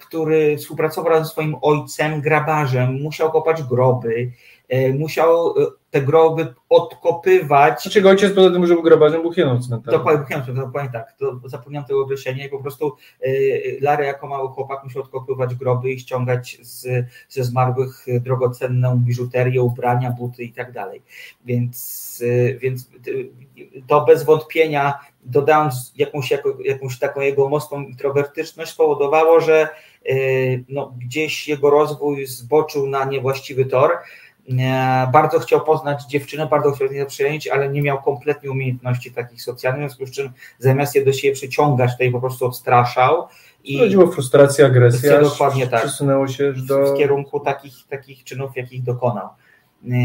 który 0.00 0.56
współpracował 0.56 1.24
ze 1.24 1.30
swoim 1.30 1.56
ojcem, 1.62 2.20
grabarzem, 2.20 3.02
musiał 3.02 3.32
kopać 3.32 3.62
groby, 3.62 4.30
musiał 4.98 5.48
e, 5.48 5.66
te 5.90 6.02
groby 6.02 6.54
odkopywać. 6.68 7.82
Znaczy 7.82 8.08
ojciec 8.08 8.32
poza 8.34 8.50
tym, 8.50 8.62
był 8.62 8.82
grabarzem, 8.82 9.22
był 9.22 9.32
hieną 9.32 9.62
cmentarnym. 9.62 10.00
Dokładnie, 10.00 10.54
dokładnie 10.54 10.92
tak. 10.92 11.12
To 11.18 11.48
zapomniałem 11.48 11.88
tego 11.88 12.02
określenia 12.02 12.46
i 12.46 12.48
po 12.48 12.58
prostu 12.58 12.96
e, 13.20 13.30
Larry 13.80 14.04
jako 14.04 14.26
mały 14.26 14.48
chłopak 14.48 14.84
musiał 14.84 15.02
odkopywać 15.02 15.54
groby 15.54 15.90
i 15.90 16.00
ściągać 16.00 16.58
z, 16.62 17.06
ze 17.28 17.44
zmarłych 17.44 18.06
drogocenną 18.20 18.96
biżuterię, 18.96 19.62
ubrania, 19.62 20.10
buty 20.10 20.44
i 20.44 20.52
tak 20.52 20.72
dalej. 20.72 21.02
Więc, 21.44 22.22
więc 22.58 22.90
to 23.86 24.04
bez 24.04 24.24
wątpienia 24.24 24.98
dodając 25.26 25.92
jakąś, 25.96 26.32
jakąś 26.64 26.98
taką 26.98 27.20
jego 27.20 27.48
mocną 27.48 27.82
introwertyczność 27.82 28.70
spowodowało, 28.70 29.40
że 29.40 29.68
no, 30.68 30.94
gdzieś 30.98 31.48
jego 31.48 31.70
rozwój 31.70 32.26
zboczył 32.26 32.86
na 32.86 33.04
niewłaściwy 33.04 33.64
tor, 33.64 33.90
bardzo 35.12 35.38
chciał 35.38 35.60
poznać 35.60 36.04
dziewczynę, 36.04 36.46
bardzo 36.46 36.72
chciał 36.72 36.92
jej 36.92 37.06
przyjąć, 37.06 37.48
ale 37.48 37.68
nie 37.68 37.82
miał 37.82 38.02
kompletnie 38.02 38.50
umiejętności 38.50 39.12
takich 39.12 39.42
socjalnych, 39.42 39.90
w 39.90 39.94
związku 39.94 40.06
z 40.06 40.16
czym 40.16 40.32
zamiast 40.58 40.94
je 40.94 41.04
do 41.04 41.12
siebie 41.12 41.34
przyciągać, 41.34 41.96
to 41.96 42.02
jej 42.02 42.12
po 42.12 42.20
prostu 42.20 42.46
odstraszał 42.46 43.28
I 43.64 43.78
Chodziło 43.78 44.06
frustracja, 44.06 44.66
agresja. 44.66 45.20
Dokładnie 45.20 45.66
tak. 45.66 45.80
Przesunęło 45.80 46.28
się 46.28 46.52
do... 46.52 46.94
W 46.94 46.98
kierunku 46.98 47.40
takich, 47.40 47.74
takich 47.88 48.24
czynów, 48.24 48.56
jakich 48.56 48.82
dokonał. 48.82 49.28
Yy, 49.82 49.96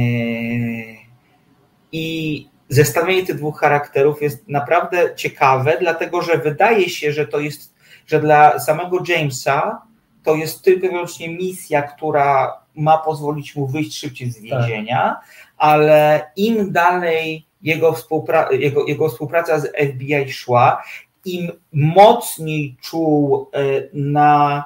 I 1.91 2.47
zestawienie 2.69 3.25
tych 3.25 3.35
dwóch 3.35 3.59
charakterów 3.59 4.21
jest 4.21 4.47
naprawdę 4.47 5.15
ciekawe, 5.15 5.77
dlatego 5.79 6.21
że 6.21 6.37
wydaje 6.37 6.89
się, 6.89 7.11
że 7.11 7.27
to 7.27 7.39
jest, 7.39 7.73
że 8.07 8.19
dla 8.19 8.59
samego 8.59 9.03
Jamesa 9.07 9.81
to 10.23 10.35
jest 10.35 10.61
tylko 10.63 10.87
i 10.87 10.89
wyłącznie 10.89 11.29
misja, 11.29 11.81
która 11.81 12.60
ma 12.75 12.97
pozwolić 12.97 13.55
mu 13.55 13.67
wyjść 13.67 13.99
szybciej 13.99 14.31
z 14.31 14.35
tak. 14.35 14.43
więzienia, 14.43 14.97
tak. 14.97 15.23
ale 15.57 16.31
im 16.35 16.71
dalej 16.71 17.45
jego, 17.61 17.93
współpra 17.93 18.51
jego, 18.51 18.85
jego 18.87 19.09
współpraca 19.09 19.59
z 19.59 19.71
FBI 19.77 20.31
szła, 20.31 20.83
im 21.25 21.51
mocniej 21.73 22.75
czuł 22.81 23.49
e, 23.53 23.59
na 23.93 24.63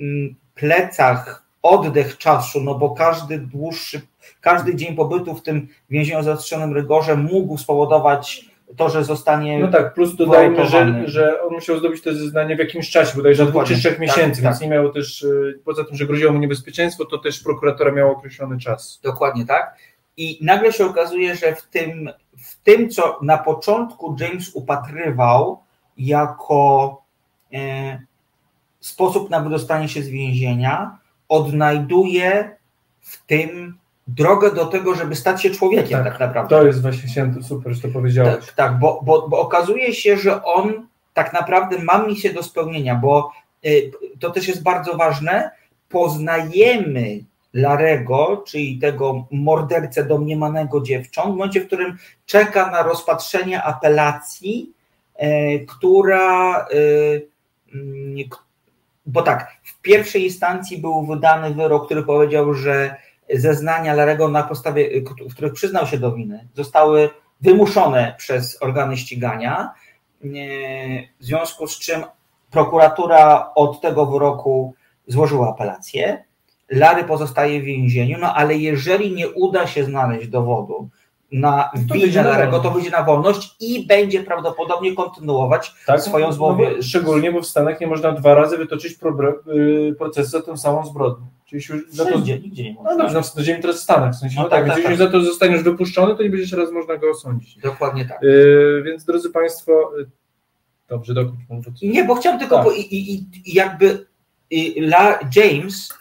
mm, 0.00 0.34
plecach 0.54 1.44
oddech 1.62 2.18
czasu, 2.18 2.60
no 2.60 2.74
bo 2.74 2.90
każdy 2.90 3.38
dłuższy, 3.38 4.00
każdy 4.40 4.74
dzień 4.74 4.94
pobytu 4.94 5.34
w 5.34 5.42
tym 5.42 5.68
więzieniu 5.90 6.22
zaostrzonym 6.22 6.74
rygorze 6.74 7.16
mógł 7.16 7.58
spowodować 7.58 8.44
to, 8.76 8.88
że 8.88 9.04
zostanie. 9.04 9.58
No 9.58 9.68
tak, 9.68 9.94
plus 9.94 10.16
dodajmy, 10.16 10.66
że, 10.66 11.02
że 11.08 11.42
on 11.42 11.52
musiał 11.52 11.78
zdobyć 11.78 12.02
to 12.02 12.14
zeznanie 12.14 12.56
w 12.56 12.58
jakimś 12.58 12.90
czasie, 12.90 13.16
bodajże 13.16 13.46
dwóch 13.46 13.64
czy 13.64 13.76
trzech 13.76 13.92
tak, 13.92 14.00
miesięcy, 14.00 14.42
tak, 14.42 14.50
więc 14.50 14.60
nie 14.60 14.68
miało 14.68 14.88
też, 14.88 15.22
y, 15.22 15.60
poza 15.64 15.84
tym, 15.84 15.96
że 15.96 16.06
groziło 16.06 16.32
mu 16.32 16.38
niebezpieczeństwo, 16.38 17.04
to 17.04 17.18
też 17.18 17.40
prokuratora 17.40 17.92
miała 17.92 18.10
określony 18.10 18.58
czas. 18.58 19.00
Dokładnie 19.02 19.46
tak. 19.46 19.76
I 20.16 20.38
nagle 20.42 20.72
się 20.72 20.86
okazuje, 20.86 21.36
że 21.36 21.54
w 21.54 21.62
tym, 21.62 22.10
w 22.38 22.62
tym 22.62 22.90
co 22.90 23.18
na 23.22 23.38
początku 23.38 24.16
James 24.20 24.50
upatrywał 24.54 25.62
jako 25.98 27.02
e, 27.52 28.02
sposób 28.80 29.30
na 29.30 29.40
wydostanie 29.40 29.88
się 29.88 30.02
z 30.02 30.08
więzienia, 30.08 30.98
odnajduje 31.28 32.56
w 33.00 33.26
tym 33.26 33.78
drogę 34.08 34.50
do 34.50 34.66
tego, 34.66 34.94
żeby 34.94 35.14
stać 35.14 35.42
się 35.42 35.50
człowiekiem 35.50 36.04
tak, 36.04 36.12
tak 36.12 36.20
naprawdę. 36.20 36.56
To 36.56 36.66
jest 36.66 36.82
właśnie 36.82 37.32
super, 37.42 37.74
że 37.74 37.80
to 37.80 37.88
powiedziałeś. 37.88 38.46
Tak, 38.46 38.54
tak 38.54 38.78
bo, 38.78 39.00
bo, 39.04 39.28
bo 39.28 39.40
okazuje 39.40 39.94
się, 39.94 40.16
że 40.16 40.44
on 40.44 40.86
tak 41.14 41.32
naprawdę 41.32 41.78
ma 41.78 42.06
misję 42.06 42.32
do 42.32 42.42
spełnienia, 42.42 42.94
bo 42.94 43.32
y, 43.66 43.90
to 44.20 44.30
też 44.30 44.48
jest 44.48 44.62
bardzo 44.62 44.96
ważne, 44.96 45.50
poznajemy 45.88 47.24
Larego, 47.54 48.44
czyli 48.46 48.78
tego 48.78 49.26
mordercę 49.30 50.04
domniemanego 50.04 50.80
dziewcząt, 50.80 51.34
w 51.34 51.36
momencie, 51.36 51.60
w 51.60 51.66
którym 51.66 51.98
czeka 52.26 52.70
na 52.70 52.82
rozpatrzenie 52.82 53.62
apelacji, 53.62 54.72
y, 55.22 55.66
która, 55.68 56.66
y, 56.74 57.26
mm, 57.74 58.16
bo 59.06 59.22
tak, 59.22 59.56
w 59.64 59.80
pierwszej 59.80 60.24
instancji 60.24 60.78
był 60.78 61.06
wydany 61.06 61.54
wyrok, 61.54 61.86
który 61.86 62.02
powiedział, 62.02 62.54
że 62.54 62.96
zeznania 63.34 63.94
Larego 63.94 64.28
na 64.28 64.42
podstawie, 64.42 65.00
w 65.30 65.34
których 65.34 65.52
przyznał 65.52 65.86
się 65.86 65.98
do 65.98 66.12
winy, 66.12 66.48
zostały 66.54 67.10
wymuszone 67.40 68.14
przez 68.18 68.62
organy 68.62 68.96
ścigania, 68.96 69.74
w 71.20 71.24
związku 71.24 71.66
z 71.66 71.78
czym 71.78 72.04
prokuratura 72.50 73.52
od 73.54 73.80
tego 73.80 74.06
wyroku 74.06 74.74
złożyła 75.06 75.50
apelację. 75.50 76.24
Lary 76.70 77.04
pozostaje 77.04 77.60
w 77.60 77.64
więzieniu, 77.64 78.18
no 78.20 78.34
ale 78.34 78.54
jeżeli 78.54 79.14
nie 79.14 79.30
uda 79.30 79.66
się 79.66 79.84
znaleźć 79.84 80.28
dowodu, 80.28 80.88
na 81.34 81.70
winę 81.94 82.22
Larego, 82.22 82.60
to 82.60 82.70
wyjdzie 82.70 82.90
na 82.90 83.02
wolność 83.02 83.56
i 83.60 83.86
będzie 83.86 84.22
prawdopodobnie 84.22 84.94
kontynuować 84.94 85.74
tak? 85.86 86.00
swoją 86.00 86.32
zbrodnię. 86.32 86.70
No 86.76 86.82
szczególnie, 86.82 87.32
bo 87.32 87.40
w 87.40 87.46
Stanach 87.46 87.80
nie 87.80 87.86
można 87.86 88.12
dwa 88.12 88.34
razy 88.34 88.58
wytoczyć 88.58 88.98
y, 89.48 89.94
procesu 89.98 90.30
za 90.30 90.42
tą 90.42 90.56
samą 90.56 90.86
zbrodnię. 90.86 91.26
Czyli 91.46 91.62
już 91.68 91.90
za 91.90 92.04
to, 92.04 92.18
nigdzie 92.18 92.64
nie 92.64 92.74
można. 92.74 92.90
No 92.90 92.98
dobrze, 92.98 93.20
na 93.36 93.42
ziemi 93.42 93.62
teraz 93.62 93.76
w 93.76 93.82
Stanach, 93.82 94.12
w 94.12 94.18
sensie, 94.18 94.36
no, 94.36 94.42
no 94.42 94.48
tak, 94.48 94.58
tak, 94.58 94.64
więc 94.64 94.74
tak, 94.74 94.84
jeśli 94.90 94.98
tak. 94.98 95.12
za 95.12 95.18
to 95.18 95.24
zostaniesz 95.24 95.62
wypuszczony, 95.62 96.16
to 96.16 96.22
nie 96.22 96.30
będziesz 96.30 96.52
raz 96.52 96.72
można 96.72 96.96
go 96.96 97.10
osądzić. 97.10 97.58
Dokładnie 97.58 98.04
tak. 98.04 98.22
Yy, 98.22 98.82
więc 98.86 99.04
drodzy 99.04 99.30
Państwo, 99.30 99.92
yy, 99.98 100.10
dobrze, 100.88 101.14
dokończ. 101.14 101.82
Nie, 101.82 102.04
bo 102.04 102.14
chciałem 102.14 102.38
tylko, 102.38 102.56
tak. 102.56 102.64
bo 102.64 102.72
i, 102.72 102.80
i, 102.80 103.14
i 103.44 103.54
jakby 103.54 104.06
i 104.50 104.80
La 104.80 105.18
James 105.36 105.98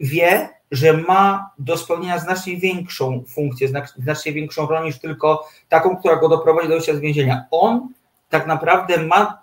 wie, 0.00 0.48
że 0.70 0.92
ma 0.92 1.50
do 1.58 1.76
spełnienia 1.76 2.18
znacznie 2.18 2.56
większą 2.56 3.24
funkcję, 3.28 3.68
znacznie 3.96 4.32
większą 4.32 4.66
rolę 4.66 4.86
niż 4.86 4.98
tylko 4.98 5.48
taką, 5.68 5.96
która 5.96 6.16
go 6.16 6.28
doprowadzi 6.28 6.68
do 6.68 6.74
wyjścia 6.74 6.94
z 6.94 7.00
więzienia. 7.00 7.44
On 7.50 7.88
tak 8.28 8.46
naprawdę 8.46 9.06
ma 9.06 9.42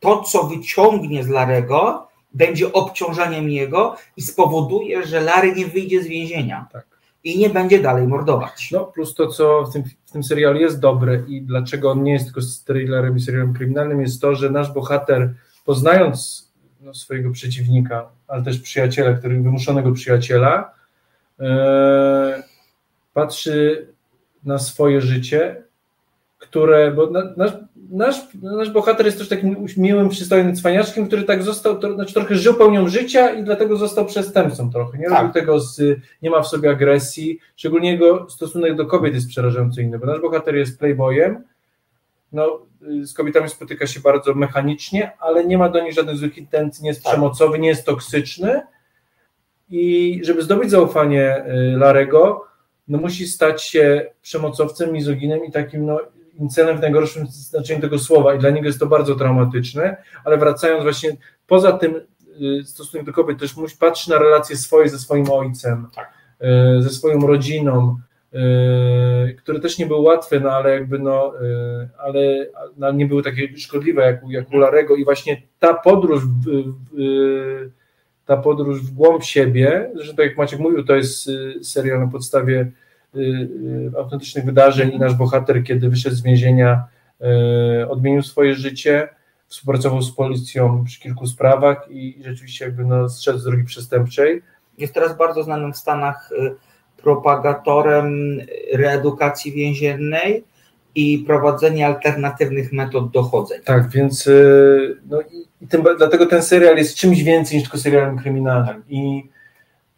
to, 0.00 0.22
co 0.22 0.44
wyciągnie 0.44 1.24
z 1.24 1.28
Larego, 1.28 2.08
będzie 2.34 2.72
obciążeniem 2.72 3.50
jego 3.50 3.96
i 4.16 4.22
spowoduje, 4.22 5.06
że 5.06 5.20
Larry 5.20 5.54
nie 5.54 5.66
wyjdzie 5.66 6.02
z 6.02 6.06
więzienia. 6.06 6.66
Tak. 6.72 6.86
I 7.24 7.38
nie 7.38 7.50
będzie 7.50 7.82
dalej 7.82 8.06
mordować. 8.06 8.70
No, 8.72 8.84
plus 8.84 9.14
to, 9.14 9.26
co 9.26 9.64
w 9.64 9.72
tym, 9.72 9.84
w 10.06 10.12
tym 10.12 10.24
serialu 10.24 10.60
jest 10.60 10.80
dobre 10.80 11.22
i 11.28 11.42
dlaczego 11.42 11.90
on 11.90 12.02
nie 12.02 12.12
jest 12.12 12.24
tylko 12.24 12.40
thrillerem 12.66 13.16
i 13.16 13.20
serialem 13.20 13.54
kryminalnym, 13.54 14.00
jest 14.00 14.20
to, 14.20 14.34
że 14.34 14.50
nasz 14.50 14.72
bohater, 14.72 15.34
poznając 15.64 16.49
no, 16.80 16.94
swojego 16.94 17.30
przeciwnika, 17.30 18.08
ale 18.28 18.42
też 18.42 18.58
przyjaciela, 18.60 19.12
który, 19.12 19.40
wymuszonego 19.40 19.92
przyjaciela, 19.92 20.74
e, 21.40 22.42
patrzy 23.14 23.86
na 24.44 24.58
swoje 24.58 25.00
życie, 25.00 25.62
które, 26.38 26.90
bo 26.90 27.10
na, 27.10 27.22
nasz, 27.36 27.52
nasz, 27.90 28.16
nasz 28.42 28.70
bohater 28.70 29.06
jest 29.06 29.18
też 29.18 29.28
takim 29.28 29.66
miłym, 29.76 30.08
przystojnym 30.08 30.56
cwaniaczkiem, 30.56 31.06
który 31.06 31.22
tak 31.22 31.42
został, 31.42 31.78
to, 31.78 31.94
znaczy 31.94 32.14
trochę 32.14 32.34
żył 32.34 32.54
pełnią 32.54 32.88
życia 32.88 33.30
i 33.30 33.44
dlatego 33.44 33.76
został 33.76 34.06
przestępcą 34.06 34.70
trochę. 34.70 34.98
Nie 34.98 35.08
tak. 35.08 35.34
tego, 35.34 35.60
z, 35.60 35.98
nie 36.22 36.30
ma 36.30 36.42
w 36.42 36.48
sobie 36.48 36.70
agresji, 36.70 37.38
szczególnie 37.56 37.92
jego 37.92 38.30
stosunek 38.30 38.76
do 38.76 38.86
kobiet 38.86 39.14
jest 39.14 39.28
przerażająco 39.28 39.80
inny, 39.80 39.98
bo 39.98 40.06
nasz 40.06 40.20
bohater 40.20 40.56
jest 40.56 40.78
playboyem, 40.78 41.44
no, 42.32 42.66
z 43.02 43.12
kobietami 43.12 43.48
spotyka 43.48 43.86
się 43.86 44.00
bardzo 44.00 44.34
mechanicznie, 44.34 45.12
ale 45.18 45.44
nie 45.44 45.58
ma 45.58 45.68
do 45.68 45.82
nich 45.82 45.92
żadnych 45.92 46.16
złych 46.16 46.38
intencji, 46.38 46.82
nie 46.82 46.90
jest 46.90 47.04
tak. 47.04 47.12
przemocowy, 47.12 47.58
nie 47.58 47.68
jest 47.68 47.86
toksyczny 47.86 48.62
i 49.70 50.20
żeby 50.24 50.42
zdobyć 50.42 50.70
zaufanie 50.70 51.44
y, 51.46 51.76
Larego, 51.76 52.46
no 52.88 52.98
musi 52.98 53.26
stać 53.26 53.64
się 53.64 54.10
przemocowcem, 54.22 54.92
mizoginem 54.92 55.44
i 55.44 55.52
takim 55.52 55.86
no, 55.86 56.00
incelem 56.38 56.78
w 56.78 56.80
najgorszym 56.80 57.26
znaczeniu 57.26 57.80
tego 57.80 57.98
słowa 57.98 58.34
i 58.34 58.38
dla 58.38 58.50
niego 58.50 58.66
jest 58.66 58.80
to 58.80 58.86
bardzo 58.86 59.14
traumatyczne, 59.14 59.96
ale 60.24 60.38
wracając 60.38 60.82
właśnie, 60.82 61.16
poza 61.46 61.72
tym 61.72 61.94
y, 62.60 62.64
stosunek 62.64 63.06
do 63.06 63.12
kobiet 63.12 63.38
też 63.38 63.56
musi 63.56 63.76
patrzeć 63.76 64.08
na 64.08 64.18
relacje 64.18 64.56
swoje 64.56 64.88
ze 64.88 64.98
swoim 64.98 65.30
ojcem, 65.30 65.86
tak. 65.94 66.12
Y, 66.78 66.82
ze 66.82 66.90
swoją 66.90 67.26
rodziną, 67.26 67.96
Yy, 68.32 69.34
które 69.34 69.60
też 69.60 69.78
nie 69.78 69.86
były 69.86 70.00
łatwe, 70.00 70.40
no 70.40 70.50
ale 70.50 70.70
jakby 70.70 70.98
no, 70.98 71.32
yy, 71.42 71.88
ale 71.98 72.46
no, 72.76 72.92
nie 72.92 73.06
były 73.06 73.22
takie 73.22 73.56
szkodliwe 73.56 74.02
jak, 74.02 74.20
jak 74.28 74.52
u 74.52 74.56
Larego 74.56 74.96
i 74.96 75.04
właśnie 75.04 75.42
ta 75.58 75.74
podróż 75.74 76.22
w, 76.26 76.64
ta 78.30 78.36
podróż 78.36 78.82
w 78.82 78.94
głąb 78.94 79.24
siebie, 79.24 79.90
zresztą 79.94 80.16
tak 80.16 80.26
jak 80.26 80.36
Maciek 80.36 80.60
mówił, 80.60 80.84
to 80.84 80.94
jest 80.94 81.28
y, 81.28 81.64
serial 81.64 82.00
na 82.00 82.06
podstawie 82.06 82.70
y, 83.14 83.18
y, 83.18 83.98
autentycznych 83.98 84.44
wydarzeń 84.44 84.92
i 84.92 84.98
nasz 84.98 85.14
bohater, 85.14 85.64
kiedy 85.64 85.88
wyszedł 85.88 86.16
z 86.16 86.22
więzienia, 86.22 86.84
odmienił 87.88 88.22
swoje 88.22 88.54
życie, 88.54 89.08
współpracował 89.46 90.02
z 90.02 90.12
policją 90.12 90.84
przy 90.84 91.00
kilku 91.00 91.26
sprawach 91.26 91.86
i 91.90 92.22
rzeczywiście 92.24 92.64
jakby 92.64 92.84
no, 92.84 93.08
zszedł 93.08 93.38
z 93.38 93.44
drogi 93.44 93.64
przestępczej. 93.64 94.42
Jest 94.78 94.94
teraz 94.94 95.16
bardzo 95.16 95.42
znanym 95.42 95.72
w 95.72 95.76
Stanach 95.76 96.30
propagatorem 97.02 98.40
reedukacji 98.72 99.52
więziennej 99.52 100.44
i 100.94 101.18
prowadzenia 101.18 101.86
alternatywnych 101.86 102.72
metod 102.72 103.10
dochodzenia. 103.10 103.62
Tak, 103.64 103.90
więc 103.90 104.26
y, 104.26 104.96
no 105.08 105.20
i, 105.20 105.66
tym, 105.66 105.84
dlatego 105.98 106.26
ten 106.26 106.42
serial 106.42 106.76
jest 106.76 106.96
czymś 106.96 107.22
więcej 107.22 107.58
niż 107.58 107.64
tylko 107.64 107.78
serialem 107.78 108.18
kryminalnym. 108.18 108.82
I 108.88 109.22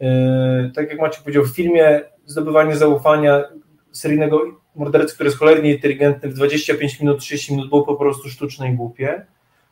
yy, 0.01 0.71
tak 0.75 0.91
jak 0.91 1.01
Maciek 1.01 1.23
powiedział, 1.23 1.45
w 1.45 1.57
filmie 1.57 2.01
zdobywanie 2.27 2.77
zaufania 2.77 3.45
seryjnego 3.93 4.63
mordercy, 4.75 5.15
który 5.15 5.29
jest 5.29 5.39
cholernie 5.39 5.75
inteligentny, 5.75 6.29
w 6.29 6.35
25 6.35 7.01
minut, 7.01 7.19
30 7.19 7.53
minut 7.53 7.69
było 7.69 7.83
po 7.83 7.95
prostu 7.95 8.29
sztuczne 8.29 8.71
i 8.71 8.75
głupie. 8.75 9.27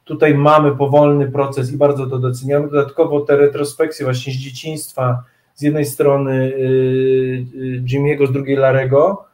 Tutaj 0.05 0.35
mamy 0.35 0.77
powolny 0.77 1.31
proces 1.31 1.73
i 1.73 1.77
bardzo 1.77 2.07
to 2.07 2.19
doceniamy. 2.19 2.69
Dodatkowo 2.69 3.21
te 3.21 3.37
retrospekcje 3.37 4.05
właśnie 4.05 4.33
z 4.33 4.37
dzieciństwa, 4.37 5.23
z 5.61 5.63
jednej 5.63 5.87
strony 5.87 6.33
y, 6.33 7.47
y, 7.55 7.83
Jimmy'ego, 7.85 8.27
z 8.27 8.33
drugiej 8.33 8.57
Larego, 8.57 9.25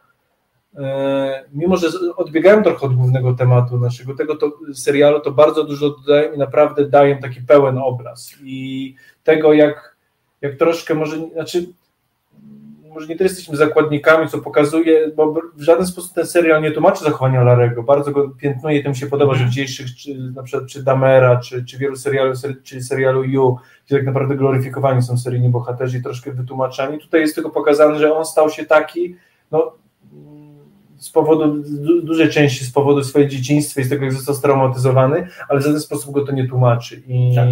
y, 0.75 0.79
mimo 1.53 1.77
że 1.77 1.89
odbiegałem 2.17 2.65
trochę 2.65 2.87
od 2.87 2.95
głównego 2.95 3.35
tematu 3.35 3.79
naszego 3.79 4.15
tego 4.15 4.37
to, 4.37 4.53
serialu, 4.75 5.21
to 5.21 5.31
bardzo 5.31 5.65
dużo 5.65 5.91
dodają 5.91 6.33
i 6.33 6.39
naprawdę 6.39 6.89
dają 6.89 7.19
taki 7.19 7.41
pełen 7.41 7.79
obraz. 7.79 8.35
I 8.43 8.95
tego 9.25 9.53
jak, 9.53 9.97
jak 10.41 10.57
troszkę 10.57 10.95
może, 10.95 11.17
znaczy 11.33 11.67
może 12.97 13.09
nie 13.09 13.17
tyle 13.17 13.29
jesteśmy 13.29 13.57
zakładnikami, 13.57 14.29
co 14.29 14.39
pokazuje, 14.39 15.11
bo 15.17 15.35
w 15.55 15.63
żaden 15.63 15.87
sposób 15.87 16.13
ten 16.13 16.27
serial 16.27 16.63
nie 16.63 16.71
tłumaczy 16.71 17.05
zachowania 17.05 17.45
Larego, 17.45 17.83
bardzo 17.83 18.11
go 18.11 18.29
piętnuje 18.29 18.79
i 18.79 18.85
to 18.85 18.89
mi 18.89 18.97
się 18.97 19.07
podoba, 19.07 19.35
że 19.35 19.45
w 19.45 19.49
dzisiejszych, 19.49 19.97
czy, 19.97 20.15
na 20.15 20.43
przykład 20.43 20.71
czy 20.71 20.83
Damera, 20.83 21.41
czy, 21.41 21.65
czy 21.65 21.79
wielu 21.79 21.97
serialu, 21.97 22.33
czy 22.63 22.83
serialu 22.83 23.25
You, 23.25 23.57
gdzie 23.87 23.97
tak 23.97 24.07
naprawdę 24.07 24.37
gloryfikowani 24.37 25.03
są 25.03 25.19
seryjni 25.19 25.49
bohaterzy 25.49 25.99
i 25.99 26.03
troszkę 26.03 26.33
wytłumaczani, 26.33 26.99
tutaj 26.99 27.21
jest 27.21 27.35
tylko 27.35 27.51
pokazane, 27.51 27.99
że 27.99 28.15
on 28.15 28.25
stał 28.25 28.51
się 28.51 28.67
taki, 28.67 29.17
no 29.51 29.73
z 30.99 31.11
powodu, 31.11 31.63
dużej 32.03 32.29
części 32.29 32.65
z 32.65 32.73
powodu 32.73 33.05
swojej 33.05 33.29
dzieciństwa 33.29 33.81
i 33.81 33.85
z 33.85 33.89
tego, 33.89 34.05
jak 34.05 34.15
został 34.15 34.35
straumatyzowany, 34.35 35.29
ale 35.49 35.61
w 35.61 35.63
żaden 35.63 35.81
sposób 35.81 36.15
go 36.15 36.25
to 36.25 36.33
nie 36.33 36.49
tłumaczy. 36.49 37.03
I 37.09 37.33
tak. 37.35 37.49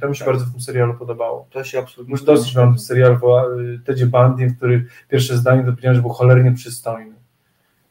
to 0.00 0.08
mi 0.08 0.16
się 0.16 0.24
tak. 0.24 0.34
bardzo 0.34 0.46
w 0.46 0.52
tym 0.52 0.60
serialu 0.60 0.94
podobało. 0.94 1.46
To 1.50 1.64
się 1.64 1.78
absolutnie. 1.78 2.12
Już 2.12 2.22
dosyć 2.24 2.54
mam 2.54 2.78
serial 2.78 3.18
o 3.22 3.44
Tedzie 3.84 4.06
Bundy, 4.06 4.46
w 4.46 4.56
którym 4.56 4.86
pierwsze 5.08 5.36
zdanie 5.36 5.62
to 5.62 5.70
powiedziałem, 5.70 5.96
że 5.96 6.02
był 6.02 6.10
cholernie 6.10 6.52
przystojny. 6.52 7.14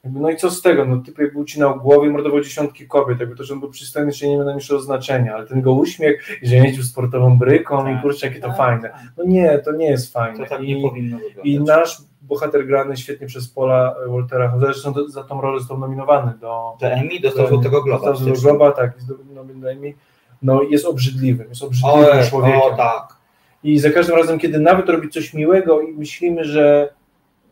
no 0.03 0.29
i 0.29 0.37
co 0.37 0.51
z 0.51 0.61
tego? 0.61 0.85
No 0.85 0.97
typ 0.97 1.19
jakby 1.19 1.39
ucinał 1.39 1.79
głowy 1.79 2.07
i 2.07 2.09
mordował 2.09 2.41
dziesiątki 2.41 2.87
kobiet. 2.87 3.19
Jakby 3.19 3.35
to, 3.35 3.43
że 3.43 3.53
on 3.53 3.59
był 3.59 3.69
przystojny, 3.69 4.09
jeszcze 4.09 4.27
nie 4.27 4.37
ma 4.37 4.43
najmniejszego 4.43 4.81
znaczenia, 4.81 5.35
ale 5.35 5.47
ten 5.47 5.61
go 5.61 5.73
uśmiech, 5.73 6.39
że 6.43 6.55
jeździł 6.55 6.83
sportową 6.83 7.37
bryką 7.37 7.83
tak. 7.83 7.99
i 7.99 8.01
kurczę, 8.01 8.27
jakie 8.27 8.39
to 8.39 8.47
tak. 8.47 8.57
fajne. 8.57 8.91
No 9.17 9.23
nie, 9.23 9.59
to 9.59 9.71
nie 9.71 9.89
jest 9.89 10.13
fajne. 10.13 10.43
To 10.43 10.49
tak 10.49 10.61
nie 10.61 10.79
I, 10.79 10.81
powinno 10.81 11.17
wyglądać. 11.17 11.45
I 11.45 11.59
nasz 11.59 12.01
bohater 12.27 12.67
grany 12.67 12.97
świetnie 12.97 13.27
przez 13.27 13.47
Paula 13.47 13.95
Waltera 14.07 14.53
zresztą 14.59 14.93
za 15.07 15.23
tą 15.23 15.41
rolę 15.41 15.59
został 15.59 15.77
nominowany 15.77 16.33
do... 16.41 16.77
Do 16.81 16.87
Emmy? 16.87 17.19
Dostał 17.19 17.47
Złotego 17.47 17.81
Globa. 17.81 18.05
Dostał 18.05 18.15
Złotego 18.15 18.41
Globa, 18.41 18.71
tak, 18.71 18.95
jest 18.95 19.09
nominowany 19.09 19.59
do 19.59 19.71
Emmy. 19.71 19.93
No 20.41 20.61
jest 20.61 20.85
obrzydliwym, 20.85 21.49
jest 21.49 21.63
obrzydliwym 21.63 22.19
o, 22.19 22.29
człowiekiem. 22.29 22.61
O, 22.61 22.77
tak. 22.77 23.15
I 23.63 23.79
za 23.79 23.89
każdym 23.89 24.15
razem, 24.15 24.39
kiedy 24.39 24.59
nawet 24.59 24.89
robi 24.89 25.09
coś 25.09 25.33
miłego 25.33 25.81
i 25.81 25.93
myślimy, 25.93 26.45
że, 26.45 26.93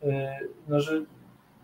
e, 0.03 0.39
no, 0.67 0.81
że 0.81 1.01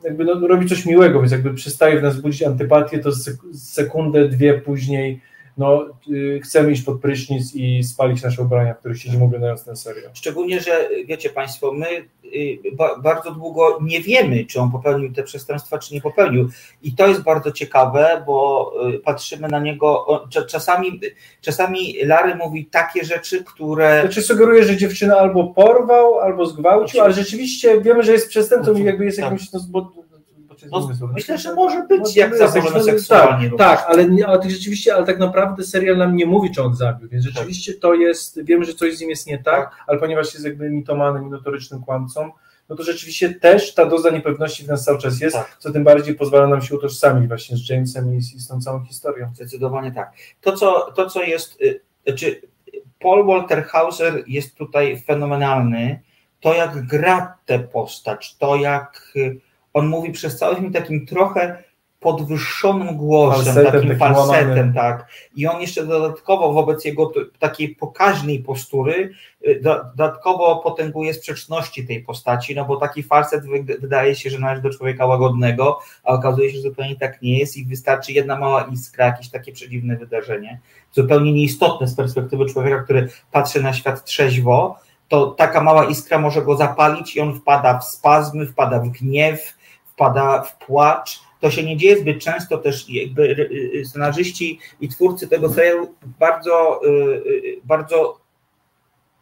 jakby 0.04 0.26
no, 0.26 0.48
robi 0.48 0.70
coś 0.70 0.86
miłego, 0.86 1.20
więc 1.20 1.32
jakby 1.32 1.54
przestaje 1.54 2.00
w 2.00 2.04
nas 2.04 2.22
budzić 2.22 2.44
antypatię, 2.44 3.00
to 3.00 3.10
sekundę, 3.54 4.28
dwie 4.28 4.54
później 4.62 5.22
no, 5.60 5.86
y, 6.10 6.40
chcemy 6.44 6.72
iść 6.72 6.84
pod 6.84 7.02
prysznic 7.02 7.56
i 7.56 7.84
spalić 7.84 8.24
nasze 8.24 8.42
ubrania, 8.42 8.74
w 8.74 8.80
których 8.80 9.02
siedzimy 9.02 9.24
oglądając 9.24 9.64
ten 9.64 9.76
serial. 9.76 10.12
Szczególnie, 10.14 10.62
że 10.62 10.90
wiecie 11.06 11.30
Państwo, 11.30 11.72
my 11.72 11.88
y, 12.26 12.60
bardzo 13.04 13.32
długo 13.32 13.80
nie 13.82 14.02
wiemy, 14.02 14.46
czy 14.46 14.60
on 14.60 14.72
popełnił 14.72 15.14
te 15.14 15.24
przestępstwa, 15.24 15.78
czy 15.78 15.94
nie 15.94 16.02
popełnił. 16.02 16.50
I 16.84 16.96
to 16.96 17.08
jest 17.08 17.24
bardzo 17.24 17.52
ciekawe, 17.52 18.24
bo 18.26 18.72
y, 18.90 19.00
patrzymy 19.00 19.48
na 19.48 19.60
niego, 19.60 20.06
czasami, 20.48 21.00
czasami 21.42 21.94
Lary 22.04 22.36
mówi 22.36 22.66
takie 22.66 23.04
rzeczy, 23.04 23.44
które... 23.44 24.02
Znaczy 24.02 24.22
sugeruje, 24.22 24.64
że 24.64 24.78
dziewczyna 24.78 25.18
albo 25.18 25.48
porwał, 25.48 26.20
albo 26.20 26.46
zgwałcił, 26.46 27.02
ale 27.02 27.14
rzeczywiście 27.14 27.82
wiemy, 27.82 28.04
że 28.04 28.12
jest 28.12 28.30
przestępcą 28.30 28.74
i 28.74 28.84
jakby 28.84 29.06
jest 29.06 29.20
tak. 29.20 29.34
Jakimś 30.66 31.00
no, 31.00 31.08
no, 31.08 31.14
myślę, 31.14 31.38
że 31.38 31.56
może 31.56 31.88
być 31.88 32.00
może 32.00 32.20
jak 32.20 32.38
zaburzone 32.38 32.84
seksualnie. 32.84 33.50
Tak, 33.50 33.58
tak 33.58 33.86
ale, 33.90 34.08
ale 34.28 34.50
rzeczywiście, 34.50 34.96
ale 34.96 35.06
tak 35.06 35.20
naprawdę 35.20 35.64
serial 35.64 35.98
nam 35.98 36.16
nie 36.16 36.26
mówi, 36.26 36.52
czy 36.52 36.64
on 36.64 36.76
zabił, 36.76 37.10
więc 37.10 37.26
rzeczywiście 37.26 37.74
to 37.74 37.94
jest, 37.94 38.44
wiemy, 38.44 38.66
że 38.66 38.74
coś 38.74 38.98
z 38.98 39.02
nim 39.02 39.10
jest 39.10 39.28
nie 39.28 39.38
tak, 39.38 39.46
tak. 39.46 39.84
ale 39.88 40.00
ponieważ 40.00 40.34
jest 40.34 40.46
jakby 40.46 40.70
mitomanym 40.70 41.28
i 41.28 41.30
notorycznym 41.30 41.82
kłamcą, 41.82 42.32
no 42.70 42.76
to 42.76 42.84
rzeczywiście 42.84 43.34
też 43.34 43.74
ta 43.74 43.86
doza 43.86 44.10
niepewności 44.10 44.64
w 44.64 44.68
nas 44.68 44.86
cały 44.86 45.00
czas 45.00 45.22
jest, 45.22 45.36
tak. 45.36 45.58
co 45.60 45.72
tym 45.72 45.84
bardziej 45.84 46.16
pozwala 46.16 46.48
nam 46.48 46.62
się 46.62 46.76
utożsamić 46.76 47.28
właśnie 47.28 47.58
z 47.58 47.70
Jamesem 47.70 48.18
i 48.18 48.22
z, 48.22 48.48
tą 48.48 48.62
całą 48.62 48.86
historią. 48.86 49.32
Zdecydowanie 49.34 49.92
tak. 49.92 50.14
To, 50.42 50.58
co, 50.58 50.92
to, 50.92 51.10
co 51.10 51.24
jest, 51.24 51.62
y, 51.62 51.82
znaczy 52.08 52.42
Paul 53.00 53.26
Walter 53.26 53.64
Hauser 53.64 54.24
jest 54.28 54.56
tutaj 54.56 55.00
fenomenalny, 55.00 56.02
to 56.40 56.54
jak 56.54 56.88
gra 56.88 57.38
tę 57.46 57.60
postać, 57.60 58.38
to 58.38 58.56
jak 58.56 59.12
y, 59.16 59.40
on 59.74 59.88
mówi 59.88 60.12
przez 60.12 60.38
cały 60.38 60.56
film 60.56 60.74
takim 60.74 61.06
trochę 61.06 61.64
podwyższonym 62.00 62.98
głosem, 62.98 63.46
falsetem, 63.46 63.74
takim 63.74 63.98
falsetem, 63.98 64.74
tak. 64.74 65.08
I 65.36 65.48
on 65.48 65.62
jeszcze 65.62 65.86
dodatkowo 65.86 66.54
wobec 66.54 66.86
jego 66.86 67.12
takiej 67.40 67.76
pokaźnej 67.76 68.40
postury 68.40 69.12
y, 69.48 69.62
dodatkowo 69.64 70.58
potęguje 70.64 71.14
sprzeczności 71.14 71.88
tej 71.88 72.04
postaci, 72.04 72.56
no 72.56 72.66
bo 72.66 72.78
taki 72.78 73.04
falset 73.04 73.44
wydaje 73.80 74.16
się, 74.16 74.30
że 74.30 74.40
należy 74.40 74.62
do 74.62 74.70
człowieka 74.70 75.06
łagodnego, 75.06 75.80
a 76.04 76.14
okazuje 76.14 76.50
się, 76.50 76.56
że 76.56 76.62
zupełnie 76.62 76.96
tak 76.96 77.22
nie 77.22 77.40
jest 77.40 77.58
i 77.58 77.66
wystarczy 77.66 78.14
jedna 78.14 78.40
mała 78.40 78.64
iskra, 78.64 79.06
jakieś 79.06 79.30
takie 79.30 79.52
przedziwne 79.52 79.98
wydarzenie, 79.98 80.60
zupełnie 80.92 81.34
nieistotne 81.34 81.88
z 81.88 81.96
perspektywy 81.96 82.46
człowieka, 82.46 82.84
który 82.84 83.10
patrzy 83.32 83.64
na 83.64 83.74
świat 83.74 84.04
trzeźwo, 84.04 84.80
to 85.08 85.28
taka 85.28 85.64
mała 85.64 85.86
iskra 85.86 86.20
może 86.20 86.42
go 86.42 86.56
zapalić 86.56 87.16
i 87.16 87.22
on 87.22 87.40
wpada 87.40 87.80
w 87.80 87.86
spazmy, 87.86 88.46
wpada 88.46 88.80
w 88.80 88.90
gniew, 88.90 89.59
wpada 90.00 90.42
w 90.42 90.58
płacz. 90.58 91.20
To 91.42 91.52
się 91.52 91.64
nie 91.64 91.78
dzieje 91.78 91.98
zbyt 91.98 92.20
często, 92.20 92.58
też 92.58 92.90
jakby 92.90 93.24
y, 93.24 93.50
y, 93.80 93.86
scenarzyści 93.86 94.60
i 94.82 94.90
twórcy 94.90 95.28
tego 95.28 95.50
serialu 95.50 95.94
bardzo, 96.20 96.82
y, 96.86 97.62
bardzo 97.64 98.20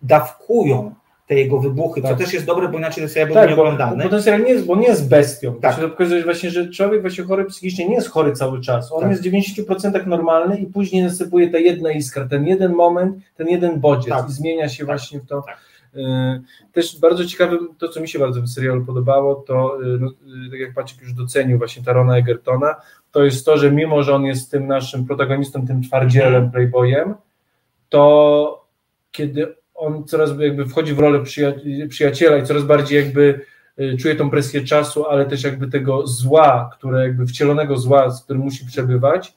dawkują 0.02 0.96
te 1.28 1.36
jego 1.36 1.60
wybuchy, 1.60 2.02
tak. 2.02 2.12
co 2.12 2.18
też 2.18 2.34
jest 2.34 2.46
dobre, 2.46 2.68
bo 2.68 2.78
inaczej 2.78 3.02
ten 3.02 3.10
serial 3.10 3.34
tak, 3.34 3.48
był 3.48 3.56
nieoglądany. 3.56 3.98
Bo, 3.98 4.04
bo 4.04 4.10
ten 4.10 4.22
serial 4.22 4.44
nie 4.44 4.50
jest, 4.50 4.66
bo 4.66 4.76
nie 4.76 4.88
jest 4.88 5.10
bestią. 5.10 5.56
Tak. 5.56 5.80
To 5.80 5.90
pokazuje 5.90 6.24
właśnie, 6.24 6.50
że 6.50 6.70
człowiek 6.70 7.02
właśnie 7.02 7.24
chory 7.24 7.46
psychicznie 7.46 7.88
nie 7.88 7.96
jest 7.96 8.10
chory 8.10 8.32
cały 8.34 8.62
czas. 8.62 8.92
On 8.92 9.02
tak. 9.02 9.10
jest 9.10 9.24
w 9.24 9.26
90% 9.26 10.08
normalny 10.08 10.58
i 10.58 10.66
później 10.66 11.04
nasypuje 11.04 11.50
ta 11.50 11.58
jedna 11.58 11.92
iskra, 11.92 12.28
ten 12.28 12.48
jeden 12.48 12.74
moment, 12.74 13.18
ten 13.38 13.48
jeden 13.48 13.80
bodziec 13.80 14.10
tak. 14.10 14.30
i 14.30 14.32
zmienia 14.32 14.70
się 14.70 14.78
tak. 14.78 14.86
właśnie 14.86 15.20
w 15.20 15.26
to. 15.26 15.42
Tak. 15.42 15.58
E, 15.98 16.42
też 16.72 17.00
bardzo 17.00 17.26
ciekawym, 17.26 17.70
to 17.78 17.90
co 17.90 18.02
mi 18.02 18.10
się 18.10 18.20
bardzo 18.20 18.42
w 18.42 18.48
serialu 18.48 18.86
podobało, 18.86 19.36
to 19.36 19.78
e, 19.84 19.86
no, 20.00 20.08
e, 20.08 20.52
tak 20.52 20.60
jak 20.60 20.74
Paciek 20.74 21.02
już 21.02 21.14
docenił 21.14 21.58
właśnie 21.58 21.84
Tarona 21.84 22.18
Egertona, 22.18 22.76
to 23.12 23.24
jest 23.24 23.46
to, 23.46 23.58
że 23.58 23.72
mimo, 23.72 24.04
że 24.04 24.16
on 24.16 24.26
jest 24.26 24.52
tym 24.52 24.68
naszym 24.68 25.06
protagonistą, 25.06 25.68
tym 25.68 25.84
twardzielem, 25.84 26.44
mhm. 26.44 26.52
playboyem, 26.52 27.16
to 27.90 28.68
kiedy 29.12 29.56
on 29.76 30.04
coraz 30.04 30.40
jakby 30.40 30.66
wchodzi 30.66 30.94
w 30.94 31.00
rolę 31.00 31.24
przyjaciela 31.90 32.38
i 32.38 32.44
coraz 32.44 32.64
bardziej 32.64 33.06
jakby 33.06 33.42
czuje 34.00 34.16
tą 34.16 34.30
presję 34.30 34.64
czasu, 34.64 35.06
ale 35.06 35.26
też 35.26 35.44
jakby 35.44 35.68
tego 35.68 36.08
zła, 36.08 36.70
które 36.74 37.04
jakby 37.04 37.28
wcielonego 37.28 37.78
zła, 37.78 38.10
z 38.10 38.24
którym 38.24 38.42
musi 38.42 38.66
przebywać, 38.66 39.34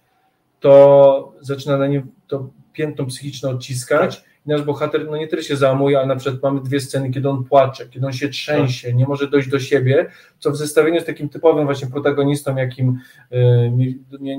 to 0.60 1.32
zaczyna 1.40 1.78
na 1.78 1.86
nim 1.86 2.10
to 2.26 2.50
piętą 2.72 3.06
psychiczne 3.06 3.48
odciskać 3.48 4.24
nasz 4.46 4.62
bohater 4.62 5.06
no 5.10 5.16
nie 5.16 5.28
tyle 5.28 5.42
się 5.42 5.56
załamuje, 5.56 5.98
ale 5.98 6.06
na 6.06 6.16
przykład 6.16 6.42
mamy 6.42 6.60
dwie 6.60 6.80
sceny, 6.80 7.10
kiedy 7.10 7.28
on 7.28 7.44
płacze, 7.44 7.88
kiedy 7.88 8.06
on 8.06 8.12
się 8.12 8.28
trzęsie, 8.28 8.94
nie 8.94 9.06
może 9.06 9.28
dojść 9.28 9.48
do 9.48 9.60
siebie, 9.60 10.06
co 10.38 10.50
w 10.50 10.56
zestawieniu 10.56 11.00
z 11.00 11.04
takim 11.04 11.28
typowym 11.28 11.64
właśnie 11.64 11.88
protagonistą, 11.88 12.56
jakim 12.56 12.98
y, 13.32 13.72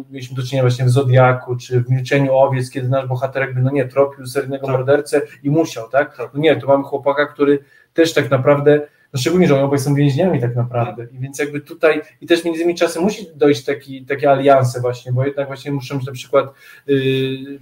mieliśmy 0.09 0.35
do 0.35 0.43
czynienia 0.43 0.63
właśnie 0.63 0.85
w 0.85 0.89
Zodiaku, 0.89 1.55
czy 1.55 1.81
w 1.81 1.89
Milczeniu 1.89 2.35
Owiec, 2.35 2.69
kiedy 2.69 2.89
nasz 2.89 3.07
bohater 3.07 3.41
jakby, 3.41 3.61
no 3.61 3.71
nie, 3.71 3.87
tropił 3.87 4.25
seryjnego 4.25 4.67
tak. 4.67 4.75
mordercę 4.75 5.21
i 5.43 5.49
musiał, 5.49 5.89
tak? 5.89 6.17
tak? 6.17 6.33
No 6.33 6.39
nie, 6.39 6.55
tu 6.55 6.67
mamy 6.67 6.83
chłopaka, 6.83 7.25
który 7.25 7.59
też 7.93 8.13
tak 8.13 8.31
naprawdę 8.31 8.81
no 9.13 9.19
szczególnie, 9.19 9.47
że 9.47 9.55
oni 9.55 9.63
obaj 9.63 9.79
są 9.79 9.95
więźniami 9.95 10.41
tak 10.41 10.55
naprawdę. 10.55 11.07
I 11.13 11.19
więc 11.19 11.39
jakby 11.39 11.61
tutaj, 11.61 12.01
i 12.21 12.27
też 12.27 12.45
między 12.45 12.61
innymi 12.61 12.77
czasem 12.77 13.03
musi 13.03 13.27
dojść 13.35 13.65
taki, 13.65 14.05
takie 14.05 14.31
alianse 14.31 14.81
właśnie, 14.81 15.11
bo 15.11 15.25
jednak 15.25 15.47
właśnie 15.47 15.71
muszą 15.71 15.99
na 16.05 16.11
przykład 16.11 16.53
yy, 16.87 17.59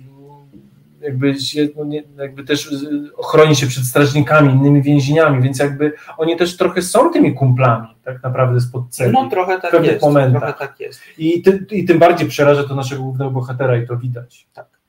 jakby, 1.01 1.39
się, 1.39 1.67
no 1.75 1.85
nie, 1.85 2.03
jakby 2.17 2.43
też 2.43 2.69
ochronić 3.17 3.59
się 3.59 3.67
przed 3.67 3.83
strażnikami, 3.83 4.53
innymi 4.53 4.81
więźniami, 4.81 5.43
więc 5.43 5.59
jakby 5.59 5.93
oni 6.17 6.37
też 6.37 6.57
trochę 6.57 6.81
są 6.81 7.11
tymi 7.11 7.33
kumplami 7.33 7.87
tak 8.03 8.23
naprawdę 8.23 8.59
spod 8.59 8.83
celi. 8.89 9.13
No 9.13 9.29
trochę 9.29 9.61
tak 9.61 9.85
jest. 9.85 10.01
Momentach. 10.01 10.41
Trochę 10.41 10.67
tak 10.67 10.79
jest. 10.79 11.01
I, 11.17 11.41
ty, 11.41 11.65
I 11.71 11.85
tym 11.85 11.99
bardziej 11.99 12.27
przeraża 12.27 12.63
to 12.63 12.75
naszego 12.75 13.01
głównego 13.01 13.31
bohatera 13.31 13.77
i 13.77 13.87
to 13.87 13.97
widać. 13.97 14.47
Tak. 14.53 14.79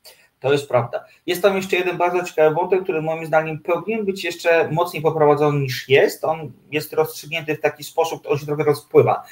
To 0.40 0.52
jest 0.52 0.68
prawda. 0.68 1.04
Jest 1.26 1.42
tam 1.42 1.56
jeszcze 1.56 1.76
jeden 1.76 1.96
bardzo 1.96 2.22
ciekawy 2.24 2.54
wątek, 2.54 2.82
który 2.82 3.02
moim 3.02 3.26
zdaniem 3.26 3.58
powinien 3.58 4.04
być 4.04 4.24
jeszcze 4.24 4.68
mocniej 4.70 5.02
poprowadzony 5.02 5.60
niż 5.60 5.88
jest. 5.88 6.24
On 6.24 6.52
jest 6.70 6.92
rozstrzygnięty 6.92 7.56
w 7.56 7.60
taki 7.60 7.84
sposób, 7.84 8.26
on 8.28 8.38
się 8.38 8.46
trochę 8.46 8.64
rozpływa 8.64 9.22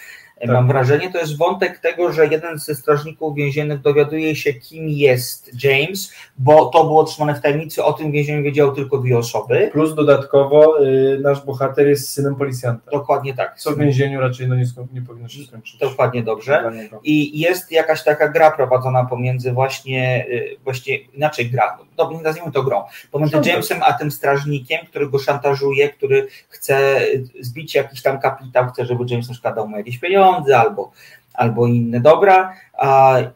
tak. 0.46 0.56
mam 0.56 0.68
wrażenie, 0.68 1.12
to 1.12 1.18
jest 1.18 1.36
wątek 1.36 1.78
tego, 1.78 2.12
że 2.12 2.26
jeden 2.26 2.58
ze 2.58 2.74
strażników 2.74 3.36
więziennych 3.36 3.80
dowiaduje 3.80 4.36
się, 4.36 4.54
kim 4.54 4.88
jest 4.88 5.64
James, 5.64 6.12
bo 6.38 6.66
to 6.66 6.84
było 6.84 7.04
trzymane 7.04 7.34
w 7.34 7.40
tajemnicy, 7.40 7.84
o 7.84 7.92
tym 7.92 8.12
więzieniu 8.12 8.42
wiedziały 8.42 8.74
tylko 8.74 8.98
dwie 8.98 9.18
osoby. 9.18 9.68
Plus 9.72 9.94
dodatkowo 9.94 10.84
y, 10.84 11.18
nasz 11.22 11.44
bohater 11.44 11.88
jest 11.88 12.08
synem 12.08 12.36
policjanta. 12.36 12.90
Dokładnie 12.90 13.34
tak. 13.34 13.58
Co 13.58 13.70
w 13.70 13.78
więzieniu 13.78 14.20
raczej 14.20 14.48
no 14.48 14.54
nie, 14.54 14.64
nie 14.92 15.02
powinno 15.02 15.28
się 15.28 15.44
skończyć. 15.44 15.78
Dokładnie 15.78 16.22
dobrze. 16.22 16.72
I 17.04 17.40
jest 17.40 17.72
jakaś 17.72 18.04
taka 18.04 18.28
gra 18.28 18.50
prowadzona 18.50 19.04
pomiędzy 19.04 19.52
właśnie, 19.52 20.26
y, 20.28 20.56
właśnie 20.64 20.96
inaczej 20.96 21.50
gra, 21.50 21.78
no, 21.98 22.20
nazwijmy 22.20 22.52
to 22.52 22.62
grą, 22.62 22.84
pomiędzy 23.10 23.40
Jamesem 23.44 23.82
a 23.82 23.92
tym 23.92 24.10
strażnikiem, 24.10 24.86
który 24.86 25.10
go 25.10 25.18
szantażuje, 25.18 25.88
który 25.88 26.26
chce 26.48 27.00
zbić 27.40 27.74
jakiś 27.74 28.02
tam 28.02 28.20
kapitał, 28.20 28.68
chce, 28.68 28.86
żeby 28.86 29.04
James 29.08 29.28
na 29.28 29.32
przykład 29.32 29.54
dał 29.54 29.68
mu 29.68 29.76
jakieś 29.76 29.98
pieniądze, 29.98 30.58
albo, 30.58 30.90
albo 31.34 31.66
inne 31.66 32.00
dobra. 32.00 32.52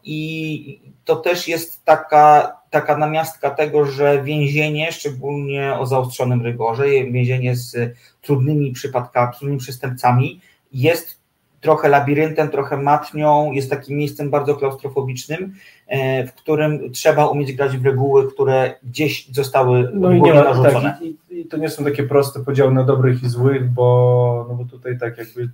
I 0.04 0.80
to 1.04 1.16
też 1.16 1.48
jest 1.48 1.84
taka, 1.84 2.56
taka 2.70 2.96
namiastka 2.96 3.50
tego, 3.50 3.86
że 3.86 4.22
więzienie, 4.22 4.92
szczególnie 4.92 5.74
o 5.78 5.86
zaostrzonym 5.86 6.42
rygorze, 6.42 6.84
więzienie 6.88 7.56
z 7.56 7.94
trudnymi 8.22 8.72
przypadkami, 8.72 9.32
trudnymi 9.32 9.58
przestępcami, 9.58 10.40
jest 10.72 11.22
trochę 11.60 11.88
labiryntem, 11.88 12.48
trochę 12.48 12.76
matnią, 12.76 13.52
jest 13.52 13.70
takim 13.70 13.96
miejscem 13.96 14.30
bardzo 14.30 14.56
klaustrofobicznym, 14.56 15.54
w 16.26 16.32
którym 16.32 16.92
trzeba 16.92 17.26
umieć 17.26 17.52
grać 17.52 17.76
w 17.76 17.86
reguły, 17.86 18.32
które 18.32 18.74
gdzieś 18.82 19.28
zostały 19.32 19.90
no 19.94 20.12
i 20.12 20.22
nie 20.22 20.34
ma, 20.34 20.44
narzucone. 20.44 20.80
Tak, 20.80 21.02
i, 21.02 21.16
i, 21.30 21.46
to 21.46 21.56
nie 21.56 21.68
są 21.68 21.84
takie 21.84 22.02
proste 22.02 22.44
podziały 22.44 22.74
na 22.74 22.84
dobrych 22.84 23.22
i 23.22 23.28
złych, 23.28 23.70
bo, 23.70 24.46
no 24.48 24.54
bo 24.54 24.64
tutaj 24.64 24.98
tak 24.98 25.18
jakby 25.18 25.48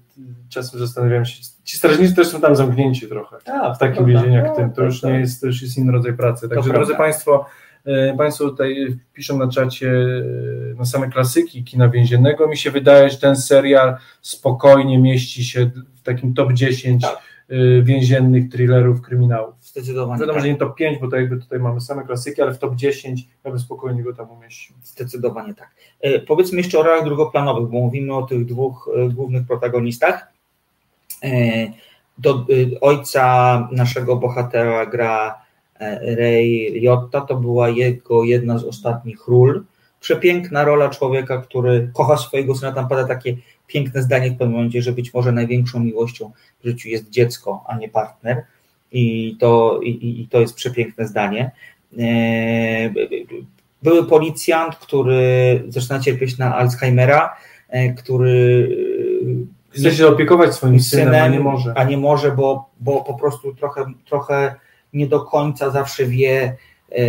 czasem 0.48 0.80
zastanawiam 0.80 1.24
się, 1.24 1.42
ci 1.64 1.76
strażnicy 1.76 2.14
też 2.14 2.28
są 2.28 2.40
tam 2.40 2.56
zamknięci 2.56 3.08
trochę 3.08 3.36
A, 3.52 3.74
w 3.74 3.78
takim 3.78 4.06
więzieniu 4.06 4.36
jak 4.36 4.56
tym, 4.56 4.72
to 4.72 4.84
już 4.84 5.02
nie 5.02 5.20
jest, 5.20 5.40
to 5.40 5.46
już 5.46 5.62
jest 5.62 5.78
inny 5.78 5.92
rodzaj 5.92 6.12
pracy. 6.12 6.48
Także 6.48 6.72
drodzy 6.72 6.94
Państwo, 6.94 7.46
e, 7.84 8.16
Państwo 8.16 8.44
tutaj 8.44 8.96
piszą 9.12 9.38
na 9.38 9.48
czacie 9.48 9.92
e, 9.92 10.74
na 10.74 10.84
same 10.84 11.08
klasyki 11.08 11.64
kina 11.64 11.88
więziennego. 11.88 12.48
Mi 12.48 12.56
się 12.56 12.70
wydaje, 12.70 13.10
że 13.10 13.16
ten 13.16 13.36
serial 13.36 13.96
spokojnie 14.20 14.98
mieści 14.98 15.44
się 15.44 15.70
takim 16.04 16.34
top 16.34 16.52
10 16.52 17.02
tak. 17.02 17.18
Y, 17.52 17.82
więziennych 17.82 18.48
thrillerów, 18.48 19.02
kryminałów. 19.02 19.54
Zdecydowanie. 19.60 20.20
Wiadomo, 20.20 20.34
tak. 20.34 20.42
że 20.42 20.52
nie 20.52 20.56
top 20.56 20.74
5, 20.74 20.98
bo 20.98 21.08
to 21.08 21.16
jakby 21.16 21.36
tutaj 21.36 21.58
mamy 21.58 21.80
same 21.80 22.04
klasyki, 22.04 22.42
ale 22.42 22.54
w 22.54 22.58
top 22.58 22.74
10 22.74 23.28
ja 23.44 23.50
bym 23.50 23.60
spokojnie 23.60 24.02
go 24.02 24.14
tam 24.14 24.30
umieścił. 24.30 24.76
Zdecydowanie 24.84 25.54
tak. 25.54 25.70
E, 26.00 26.18
powiedzmy 26.18 26.58
jeszcze 26.58 26.78
o 26.78 26.82
rolach 26.82 27.04
drugoplanowych, 27.04 27.70
bo 27.70 27.80
mówimy 27.80 28.14
o 28.14 28.22
tych 28.22 28.46
dwóch 28.46 28.90
e, 28.96 29.08
głównych 29.08 29.46
protagonistach. 29.46 30.32
E, 31.24 31.30
do, 32.18 32.46
ojca 32.80 33.68
naszego 33.72 34.16
bohatera 34.16 34.86
gra 34.86 35.42
Ray 36.18 36.70
Liotta, 36.72 37.20
to 37.20 37.36
była 37.36 37.68
jego 37.68 38.24
jedna 38.24 38.58
z 38.58 38.64
ostatnich 38.64 39.28
ról. 39.28 39.64
Przepiękna 40.00 40.64
rola 40.64 40.88
człowieka, 40.88 41.38
który 41.38 41.90
kocha 41.94 42.16
swojego 42.16 42.54
syna, 42.54 42.72
tam 42.72 42.88
pada 42.88 43.04
takie 43.04 43.36
piękne 43.66 44.02
zdanie 44.02 44.30
w 44.30 44.36
pewnym 44.36 44.56
momencie, 44.56 44.82
że 44.82 44.92
być 44.92 45.14
może 45.14 45.32
największą 45.32 45.80
miłością 45.80 46.32
w 46.60 46.66
życiu 46.66 46.88
jest 46.88 47.10
dziecko, 47.10 47.64
a 47.66 47.76
nie 47.76 47.88
partner. 47.88 48.44
I 48.92 49.36
to, 49.40 49.80
i, 49.82 50.20
i 50.20 50.28
to 50.28 50.40
jest 50.40 50.54
przepiękne 50.54 51.06
zdanie. 51.06 51.50
E, 51.98 52.90
były 53.82 54.06
policjant, 54.06 54.76
który 54.76 55.62
zaczyna 55.68 56.00
cierpieć 56.00 56.38
na 56.38 56.56
Alzheimera, 56.56 57.36
e, 57.68 57.92
który 57.92 58.68
chce 59.70 59.92
się 59.92 60.06
opiekować 60.06 60.54
swoim 60.54 60.80
synem, 60.80 61.06
synem, 61.06 61.24
a 61.24 61.28
nie 61.28 61.40
może. 61.40 61.72
A 61.76 61.84
nie 61.84 61.98
może, 61.98 62.32
bo, 62.32 62.70
bo 62.80 63.04
po 63.04 63.14
prostu 63.14 63.54
trochę, 63.54 63.84
trochę 64.06 64.54
nie 64.92 65.06
do 65.06 65.20
końca 65.20 65.70
zawsze 65.70 66.06
wie, 66.06 66.56
e, 66.92 67.04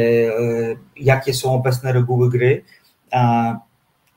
jakie 0.98 1.34
są 1.34 1.54
obecne 1.54 1.94
reguły 1.94 2.30
gry 2.30 2.64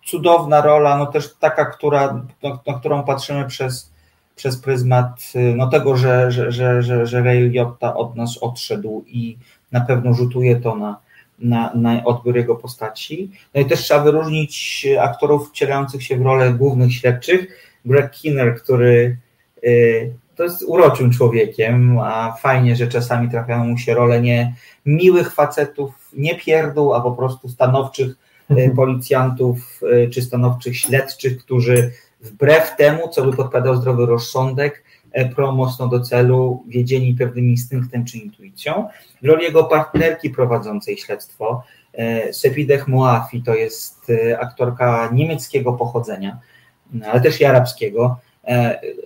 cudowna 0.04 0.60
rola, 0.60 0.96
no 0.96 1.06
też 1.06 1.34
taka, 1.34 1.64
która, 1.64 2.24
na, 2.66 2.74
którą 2.74 3.02
patrzymy 3.02 3.46
przez, 3.46 3.92
przez 4.36 4.56
pryzmat 4.58 5.32
no 5.56 5.68
tego, 5.68 5.96
że, 5.96 6.30
że, 6.32 6.52
że, 6.52 6.82
że, 6.82 7.06
że 7.06 7.34
Liotta 7.34 7.94
od 7.94 8.16
nas 8.16 8.38
odszedł 8.38 9.04
i 9.06 9.38
na 9.72 9.80
pewno 9.80 10.14
rzutuje 10.14 10.56
to 10.56 10.76
na, 10.76 10.98
na, 11.38 11.72
na 11.74 12.04
odbiór 12.04 12.36
jego 12.36 12.56
postaci. 12.56 13.30
No 13.54 13.60
i 13.60 13.66
też 13.66 13.80
trzeba 13.80 14.04
wyróżnić 14.04 14.86
aktorów 15.00 15.48
wcielających 15.48 16.02
się 16.02 16.16
w 16.16 16.22
rolę 16.22 16.52
głównych 16.52 16.94
śledczych. 16.94 17.46
Greg 17.84 18.10
Kinner, 18.10 18.62
który 18.62 19.16
y, 19.64 20.12
to 20.36 20.42
jest 20.42 20.62
uroczym 20.66 21.10
człowiekiem, 21.10 21.98
a 21.98 22.32
fajnie, 22.32 22.76
że 22.76 22.86
czasami 22.86 23.30
trafiają 23.30 23.64
mu 23.64 23.78
się 23.78 23.94
role 23.94 24.22
nie 24.22 24.54
miłych 24.86 25.34
facetów, 25.34 26.10
nie 26.12 26.34
pierdół, 26.34 26.94
a 26.94 27.00
po 27.00 27.12
prostu 27.12 27.48
stanowczych 27.48 28.16
policjantów 28.76 29.80
e, 29.92 30.08
czy 30.08 30.22
stanowczych 30.22 30.78
śledczych, 30.78 31.38
którzy 31.38 31.92
wbrew 32.20 32.76
temu, 32.76 33.08
co 33.08 33.24
by 33.24 33.36
podpowiadał 33.36 33.76
zdrowy 33.76 34.06
rozsądek, 34.06 34.84
e, 35.12 35.28
prą 35.28 35.52
mocno 35.52 35.88
do 35.88 36.00
celu, 36.00 36.64
wiedzieni 36.68 37.14
pewnym 37.14 37.44
instynktem 37.44 38.04
czy 38.04 38.18
intuicją. 38.18 38.88
W 39.22 39.26
roli 39.26 39.44
jego 39.44 39.64
partnerki 39.64 40.30
prowadzącej 40.30 40.96
śledztwo, 40.96 41.62
Sepideh 42.32 42.88
Moafi, 42.88 43.42
to 43.42 43.54
jest 43.54 44.06
aktorka 44.40 45.10
niemieckiego 45.12 45.72
pochodzenia, 45.72 46.38
ale 47.10 47.20
też 47.20 47.40
i 47.40 47.44
arabskiego. 47.44 48.16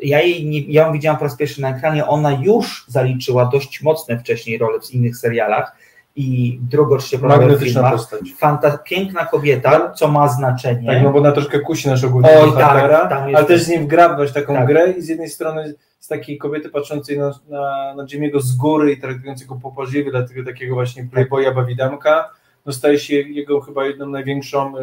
Ja, 0.02 0.22
jej 0.22 0.46
nie, 0.46 0.61
ja 0.61 0.87
ją 0.87 0.92
widziałam 0.92 1.18
po 1.18 1.24
raz 1.24 1.37
pierwszy 1.37 1.61
na 1.61 1.76
ekranie, 1.76 2.06
ona 2.06 2.32
już 2.32 2.85
zaliczyła 2.88 3.46
dość 3.46 3.82
mocne 3.82 4.18
wcześniej 4.18 4.59
role 4.59 4.80
w 4.80 4.90
innych 4.90 5.16
serialach, 5.16 5.76
i 6.16 6.59
drugocznie 6.62 7.18
magnetyczna 7.18 7.90
postać. 7.90 8.33
Fanta, 8.38 8.79
piękna 8.79 9.26
kobieta, 9.26 9.90
co 9.90 10.09
ma 10.09 10.29
znaczenie. 10.29 10.87
Tak, 10.87 11.02
no 11.02 11.11
bo 11.11 11.20
na 11.20 11.33
troszkę 11.33 11.61
kusi 11.61 11.88
naszego 11.88 12.12
głównego 12.12 12.46
bohatera, 12.46 13.07
tak, 13.07 13.22
ale 13.35 13.44
też 13.44 13.62
z 13.62 13.68
nim 13.68 13.85
wgrabność 13.85 14.33
taką 14.33 14.55
tak. 14.55 14.66
grę 14.66 14.92
i 14.98 15.02
z 15.02 15.09
jednej 15.09 15.29
strony 15.29 15.74
z 16.00 16.09
takiej 16.09 16.38
kobiety 16.38 16.68
patrzącej 16.68 17.18
na, 17.18 17.31
na, 17.48 17.94
na 17.94 18.05
Jimmy'ego 18.05 18.40
z 18.40 18.57
góry 18.57 18.92
i 18.92 19.00
traktującej 19.00 19.46
go 19.46 19.55
popożliwie, 19.55 20.11
dlatego 20.11 20.44
takiego 20.44 20.74
właśnie 20.74 21.05
playboya, 21.12 21.55
bawidamka, 21.55 22.31
no 22.66 22.72
staje 22.72 22.98
się 22.98 23.14
jego 23.14 23.61
chyba 23.61 23.87
jedną 23.87 24.07
największą 24.07 24.79
y, 24.79 24.81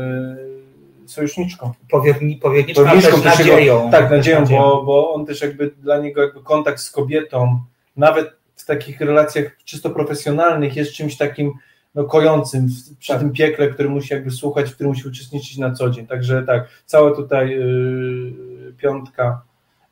sojuszniczką. 1.05 1.71
Powierni, 1.91 2.35
powierniczką, 2.35 2.83
powierniczką 2.83 3.21
też 3.21 3.39
nadzieją. 3.39 3.91
Tak, 3.91 4.11
nadzieją, 4.11 4.39
nadzieją. 4.39 4.61
Bo, 4.61 4.83
bo 4.83 5.13
on 5.13 5.25
też 5.25 5.41
jakby 5.41 5.71
dla 5.81 5.97
niego 5.97 6.21
jakby 6.21 6.43
kontakt 6.43 6.79
z 6.79 6.91
kobietą, 6.91 7.59
nawet 7.97 8.42
w 8.55 8.65
takich 8.65 9.01
relacjach 9.01 9.57
czysto 9.65 9.89
profesjonalnych 9.89 10.75
jest 10.75 10.93
czymś 10.93 11.17
takim 11.17 11.53
no, 11.95 12.03
kojącym 12.03 12.67
przy 12.99 13.11
tak. 13.11 13.21
tym 13.21 13.31
piekle, 13.31 13.67
który 13.67 13.89
musi 13.89 14.13
jakby 14.13 14.31
słuchać, 14.31 14.69
w 14.69 14.73
którym 14.73 14.91
musi 14.91 15.07
uczestniczyć 15.07 15.57
na 15.57 15.71
co 15.71 15.89
dzień. 15.89 16.07
Także 16.07 16.43
tak, 16.43 16.67
cała 16.85 17.15
tutaj 17.15 17.49
yy, 17.49 18.73
piątka 18.77 19.41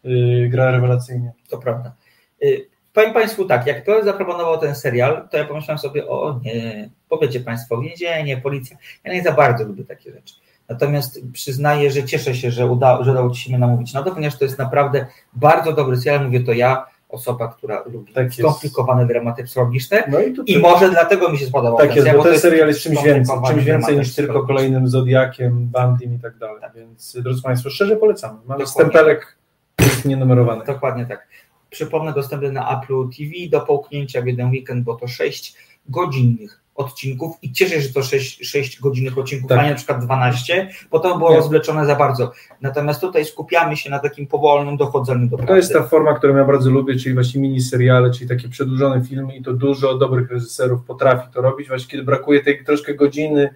yy, 0.03 0.49
gra 0.49 0.71
rewelacyjnie. 0.71 1.31
To 1.49 1.57
prawda. 1.57 1.95
Yy, 2.41 2.67
powiem 2.93 3.13
Państwu 3.13 3.45
tak, 3.45 3.67
jak 3.67 3.85
to 3.85 4.03
zaproponował 4.03 4.57
ten 4.57 4.75
serial, 4.75 5.27
to 5.31 5.37
ja 5.37 5.45
pomyślałem 5.45 5.79
sobie, 5.79 6.07
o 6.07 6.39
nie, 6.43 6.89
powiecie 7.09 7.39
Państwo, 7.39 7.81
więzienie, 7.81 8.37
policja. 8.37 8.77
Ja 9.03 9.13
nie 9.13 9.23
za 9.23 9.31
bardzo 9.31 9.63
lubię 9.63 9.83
takie 9.85 10.11
rzeczy. 10.11 10.35
Natomiast 10.69 11.19
przyznaję, 11.33 11.91
że 11.91 12.03
cieszę 12.03 12.35
się, 12.35 12.51
że, 12.51 12.65
uda, 12.65 13.03
że 13.03 13.11
udało 13.11 13.29
Ci 13.29 13.41
się 13.41 13.49
mnie 13.49 13.59
namówić 13.59 13.93
na 13.93 14.03
to, 14.03 14.11
ponieważ 14.11 14.37
to 14.37 14.45
jest 14.45 14.59
naprawdę 14.59 15.05
bardzo 15.33 15.73
dobry 15.73 15.97
serial, 15.97 16.25
mówię 16.25 16.39
to 16.39 16.53
ja, 16.53 16.85
osoba, 17.11 17.47
która 17.47 17.83
lubi 17.85 18.13
tak 18.13 18.33
skomplikowane 18.33 19.07
dramaty 19.07 19.43
psychologiczne 19.43 20.03
no 20.07 20.19
i, 20.19 20.35
i, 20.45 20.59
może 20.59 20.89
dlatego 20.89 21.29
mi 21.29 21.37
się 21.37 21.45
spodobał 21.45 21.79
tak 21.79 21.95
jest, 21.95 22.11
bo 22.11 22.23
ten 22.23 22.39
serial 22.39 22.67
jest 22.67 22.79
czymś 22.79 23.03
więcej, 23.03 23.37
czymś 23.47 23.63
więcej 23.63 23.97
niż 23.97 24.15
tylko 24.15 24.47
kolejnym 24.47 24.87
Zodiakiem, 24.87 25.67
Bandim 25.67 26.13
i 26.13 26.19
tak 26.19 26.37
dalej, 26.37 26.61
tak. 26.61 26.73
więc 26.75 27.17
drodzy 27.21 27.41
Państwo, 27.41 27.69
szczerze 27.69 27.95
polecamy. 27.95 28.39
Mamy 28.47 28.67
stempelek 28.67 29.37
nienumerowany. 30.05 30.65
Dokładnie 30.65 31.05
tak. 31.05 31.27
Przypomnę, 31.69 32.13
dostępny 32.13 32.51
na 32.51 32.81
Apple 32.81 33.09
TV 33.17 33.31
do 33.51 33.61
połknięcia 33.61 34.21
w 34.21 34.25
jeden 34.25 34.49
weekend, 34.49 34.83
bo 34.83 34.95
to 34.95 35.07
6 35.07 35.55
godzinnych 35.89 36.60
odcinków 36.75 37.37
i 37.41 37.51
cieszę 37.51 37.75
się, 37.75 37.81
że 37.81 37.93
to 37.93 38.03
6, 38.03 38.49
6 38.49 38.79
godzinnych 38.79 39.17
odcinków, 39.17 39.49
tak. 39.49 39.59
a 39.59 39.63
nie 39.63 39.69
na 39.69 39.75
przykład 39.75 40.05
12, 40.05 40.69
bo 40.91 40.99
to 40.99 41.17
było 41.17 41.35
rozwleczone 41.35 41.85
za 41.85 41.95
bardzo. 41.95 42.31
Natomiast 42.61 43.01
tutaj 43.01 43.25
skupiamy 43.25 43.77
się 43.77 43.89
na 43.89 43.99
takim 43.99 44.27
powolnym 44.27 44.77
dochodzeniu 44.77 45.27
do 45.27 45.37
prawdy. 45.37 45.47
To 45.47 45.57
jest 45.57 45.73
ta 45.73 45.83
forma, 45.83 46.13
którą 46.13 46.35
ja 46.35 46.45
bardzo 46.45 46.69
lubię, 46.69 46.95
czyli 46.95 47.15
właśnie 47.15 47.41
miniseriale, 47.41 48.11
czyli 48.11 48.29
takie 48.29 48.49
przedłużone 48.49 49.01
filmy 49.05 49.35
i 49.35 49.43
to 49.43 49.53
dużo 49.53 49.97
dobrych 49.97 50.31
reżyserów 50.31 50.83
potrafi 50.83 51.27
to 51.33 51.41
robić, 51.41 51.67
właśnie 51.67 51.87
kiedy 51.91 52.03
brakuje 52.03 52.43
tej 52.43 52.65
troszkę 52.65 52.93
godziny 52.93 53.49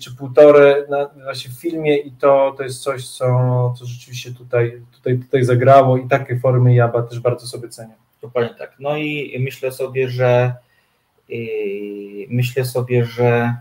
czy 0.00 0.16
półtorej 0.18 0.74
na, 0.88 1.10
właśnie 1.24 1.50
w 1.50 1.60
filmie 1.60 1.98
i 1.98 2.12
to, 2.12 2.54
to 2.56 2.62
jest 2.62 2.82
coś, 2.82 3.08
co, 3.08 3.74
co 3.78 3.86
rzeczywiście 3.86 4.32
tutaj, 4.32 4.82
tutaj, 4.92 5.18
tutaj 5.18 5.44
zagrało 5.44 5.96
i 5.96 6.08
takie 6.08 6.38
formy 6.38 6.74
ja 6.74 6.88
też 6.88 7.20
bardzo 7.20 7.46
sobie 7.46 7.68
cenię. 7.68 7.94
Dokładnie 8.22 8.54
tak. 8.58 8.72
No 8.78 8.96
i 8.96 9.36
myślę 9.44 9.72
sobie, 9.72 10.08
że 10.08 10.54
myślę 12.30 12.64
sobie, 12.64 13.04
że 13.04 13.54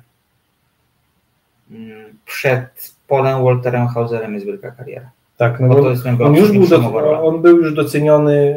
mm, 1.72 2.18
przed 2.26 2.96
Polem 3.08 3.44
Walterem 3.44 3.88
Hauserem 3.88 4.34
jest 4.34 4.46
wielka 4.46 4.72
kariera. 4.72 5.12
Tak, 5.38 5.60
no 5.60 5.68
bo, 5.68 5.76
to 5.76 5.90
jest 5.90 6.06
on, 6.06 6.36
już 6.36 6.52
był 6.52 6.68
do, 6.68 7.24
on 7.24 7.42
był 7.42 7.58
już 7.58 7.74
doceniony 7.74 8.56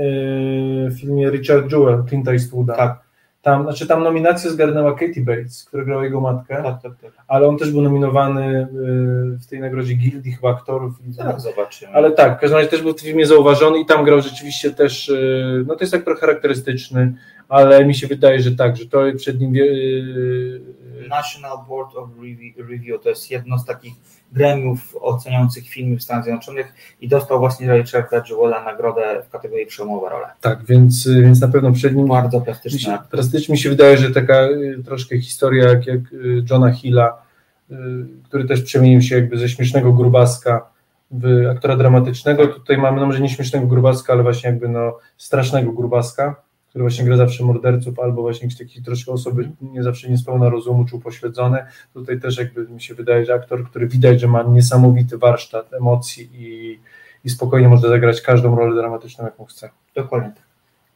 y, 0.87 0.91
w 0.91 1.01
filmie 1.01 1.31
Richard 1.31 1.73
Jewell, 1.73 2.05
Clint 2.09 2.29
Eastwooda. 2.29 2.77
Tak. 2.77 3.07
Tam, 3.43 3.63
znaczy 3.63 3.87
tam 3.87 4.03
nominację 4.03 4.51
zgarnęła 4.51 4.93
Katie 4.93 5.21
Bates, 5.21 5.65
która 5.65 5.85
grała 5.85 6.05
jego 6.05 6.21
matkę, 6.21 6.63
tak, 6.63 6.83
tak, 6.83 6.93
tak. 7.03 7.13
ale 7.29 7.49
on 7.49 7.59
też 7.59 7.71
był 7.71 7.83
nominowany 7.83 8.69
y, 9.35 9.39
w 9.39 9.47
tej 9.47 9.61
nagrodzie 9.61 9.95
Gildii 9.95 10.33
chyba 10.33 10.51
aktorów. 10.51 10.95
Tak, 11.19 11.41
zobaczymy. 11.41 11.93
Ale 11.93 12.11
tak, 12.11 12.39
w 12.39 12.41
każdym 12.41 12.59
razie 12.59 12.71
też 12.71 12.83
był 12.83 12.95
w 12.95 13.01
filmie 13.01 13.27
zauważony 13.27 13.79
i 13.81 13.87
tam 13.87 14.05
grał 14.05 14.21
rzeczywiście 14.21 14.71
też, 14.71 15.09
y, 15.09 15.65
no 15.67 15.77
to 15.77 15.85
jest 15.85 15.95
aktor 15.95 16.19
charakterystyczny, 16.19 17.13
ale 17.49 17.85
mi 17.85 17.95
się 17.95 18.07
wydaje, 18.07 18.41
że 18.41 18.51
tak, 18.51 18.77
że 18.77 18.87
to 18.87 19.03
przed 19.17 19.41
nim 19.41 19.53
National 21.09 21.59
Board 21.69 21.97
of 21.97 22.09
Review, 22.71 23.03
to 23.03 23.09
jest 23.09 23.31
jedno 23.31 23.59
z 23.59 23.65
takich 23.65 23.93
gremiów 24.33 24.97
oceniających 25.01 25.69
filmy 25.69 25.97
w 25.97 26.03
Stanach 26.03 26.25
Zjednoczonych 26.25 26.75
i 27.01 27.09
dostał 27.09 27.39
właśnie 27.39 27.79
Richarda 27.79 28.23
Jewella 28.31 28.65
nagrodę 28.65 29.23
w 29.27 29.31
kategorii 29.31 29.67
przełomowa 29.67 30.11
rola. 30.11 30.35
Tak, 30.41 30.65
więc, 30.65 31.09
więc 31.09 31.41
na 31.41 31.49
pewno 31.49 31.73
przed 31.73 31.97
nim 31.97 32.07
bardzo 32.07 32.41
plastyczna. 32.41 32.99
Plastycznie 33.11 33.53
mi 33.53 33.59
się 33.59 33.69
wydaje, 33.69 33.97
że 33.97 34.11
taka 34.11 34.49
troszkę 34.85 35.21
historia 35.21 35.69
jak, 35.69 35.87
jak 35.87 36.01
Johna 36.51 36.73
Hilla, 36.73 37.23
który 38.25 38.45
też 38.45 38.63
przemienił 38.63 39.03
się 39.03 39.15
jakby 39.15 39.39
ze 39.39 39.49
śmiesznego 39.49 39.93
grubaska 39.93 40.67
w 41.11 41.47
aktora 41.51 41.77
dramatycznego. 41.77 42.47
Tutaj 42.47 42.79
mamy 42.79 43.01
no 43.01 43.07
może 43.07 43.21
nie 43.21 43.29
śmiesznego 43.29 43.67
grubaska, 43.67 44.13
ale 44.13 44.23
właśnie 44.23 44.51
jakby 44.51 44.69
no 44.69 44.99
strasznego 45.17 45.73
grubaska 45.73 46.46
który 46.77 46.85
właśnie 46.85 47.05
gra 47.05 47.17
zawsze 47.17 47.45
morderców, 47.45 47.99
albo 47.99 48.23
właśnie 48.23 48.47
jakieś 48.47 48.59
takie 48.59 48.83
troszkę 48.83 49.13
osoby 49.13 49.51
nie 49.63 49.83
zawsze 49.83 50.11
niespełna 50.11 50.49
rozumu, 50.49 50.85
czy 50.85 50.97
upośledzone. 50.97 51.67
Tutaj 51.95 52.21
też 52.21 52.39
jakby 52.39 52.69
mi 52.69 52.83
się 52.83 52.95
wydaje, 52.95 53.25
że 53.25 53.35
aktor, 53.35 53.65
który 53.65 53.89
widać, 53.89 54.21
że 54.21 54.27
ma 54.27 54.43
niesamowity 54.43 55.19
warsztat 55.19 55.75
emocji 55.75 56.31
i, 56.35 56.79
i 57.25 57.31
spokojnie 57.31 57.69
może 57.69 57.89
zagrać 57.89 58.21
każdą 58.21 58.57
rolę 58.57 58.77
dramatyczną, 58.77 59.25
jaką 59.25 59.45
chce. 59.45 59.71
Dokładnie 59.95 60.33
tak. 60.35 60.45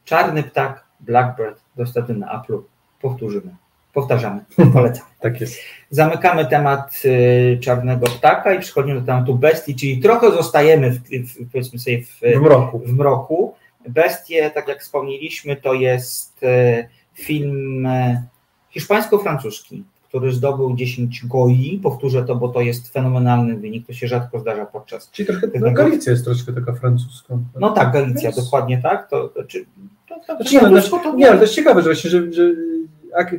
Czarny 0.04 0.42
ptak, 0.42 0.84
Blackbird, 1.00 1.60
dostępny 1.76 2.14
na 2.14 2.40
Apple. 2.40 2.58
Powtórzymy. 3.00 3.56
Powtarzamy, 3.92 4.40
polecam. 4.72 5.06
tak 5.20 5.40
jest. 5.40 5.58
Zamykamy 5.90 6.46
temat 6.46 7.02
y, 7.04 7.58
czarnego 7.62 8.06
ptaka 8.06 8.54
i 8.54 8.60
przechodzimy 8.60 9.00
do 9.00 9.06
tematu 9.06 9.34
bestii, 9.34 9.76
czyli 9.76 10.00
trochę 10.00 10.30
zostajemy 10.30 10.90
w, 10.90 11.00
w 11.00 11.50
powiedzmy 11.52 11.78
sobie 11.78 12.02
w, 12.02 12.20
w 12.38 12.40
mroku. 12.40 12.78
W 12.78 12.92
mroku 12.92 13.54
Bestie, 13.88 14.50
tak 14.50 14.68
jak 14.68 14.80
wspomnieliśmy, 14.80 15.56
to 15.56 15.74
jest 15.74 16.42
e, 16.42 16.88
film 17.14 17.86
e, 17.86 18.22
hiszpańsko-francuski, 18.70 19.84
który 20.08 20.32
zdobył 20.32 20.76
10 20.76 21.26
goi. 21.26 21.80
Powtórzę 21.82 22.24
to, 22.24 22.36
bo 22.36 22.48
to 22.48 22.60
jest 22.60 22.92
fenomenalny 22.92 23.56
wynik, 23.56 23.86
to 23.86 23.92
się 23.92 24.08
rzadko 24.08 24.40
zdarza 24.40 24.66
podczas. 24.66 25.10
Czyli 25.10 25.26
trochę 25.26 25.46
no, 25.60 25.72
Galicja 25.72 26.12
jest 26.12 26.24
troszkę 26.24 26.52
taka 26.52 26.72
francuska. 26.72 27.38
No 27.60 27.70
tak, 27.70 27.92
Galicja, 27.92 28.30
Więc... 28.30 28.44
dokładnie 28.44 28.82
tak. 28.82 29.10
To, 29.10 29.32
czy, 29.48 29.64
to, 30.08 30.20
to, 30.26 30.36
znaczy, 30.36 30.54
nie, 30.54 30.62
no, 30.62 30.98
to, 31.02 31.14
nie, 31.14 31.28
ale 31.28 31.36
to 31.36 31.42
jest 31.42 31.54
ciekawe, 31.54 31.82
że 31.82 31.88
właśnie, 31.88 32.10
że, 32.10 32.32
że 32.32 32.42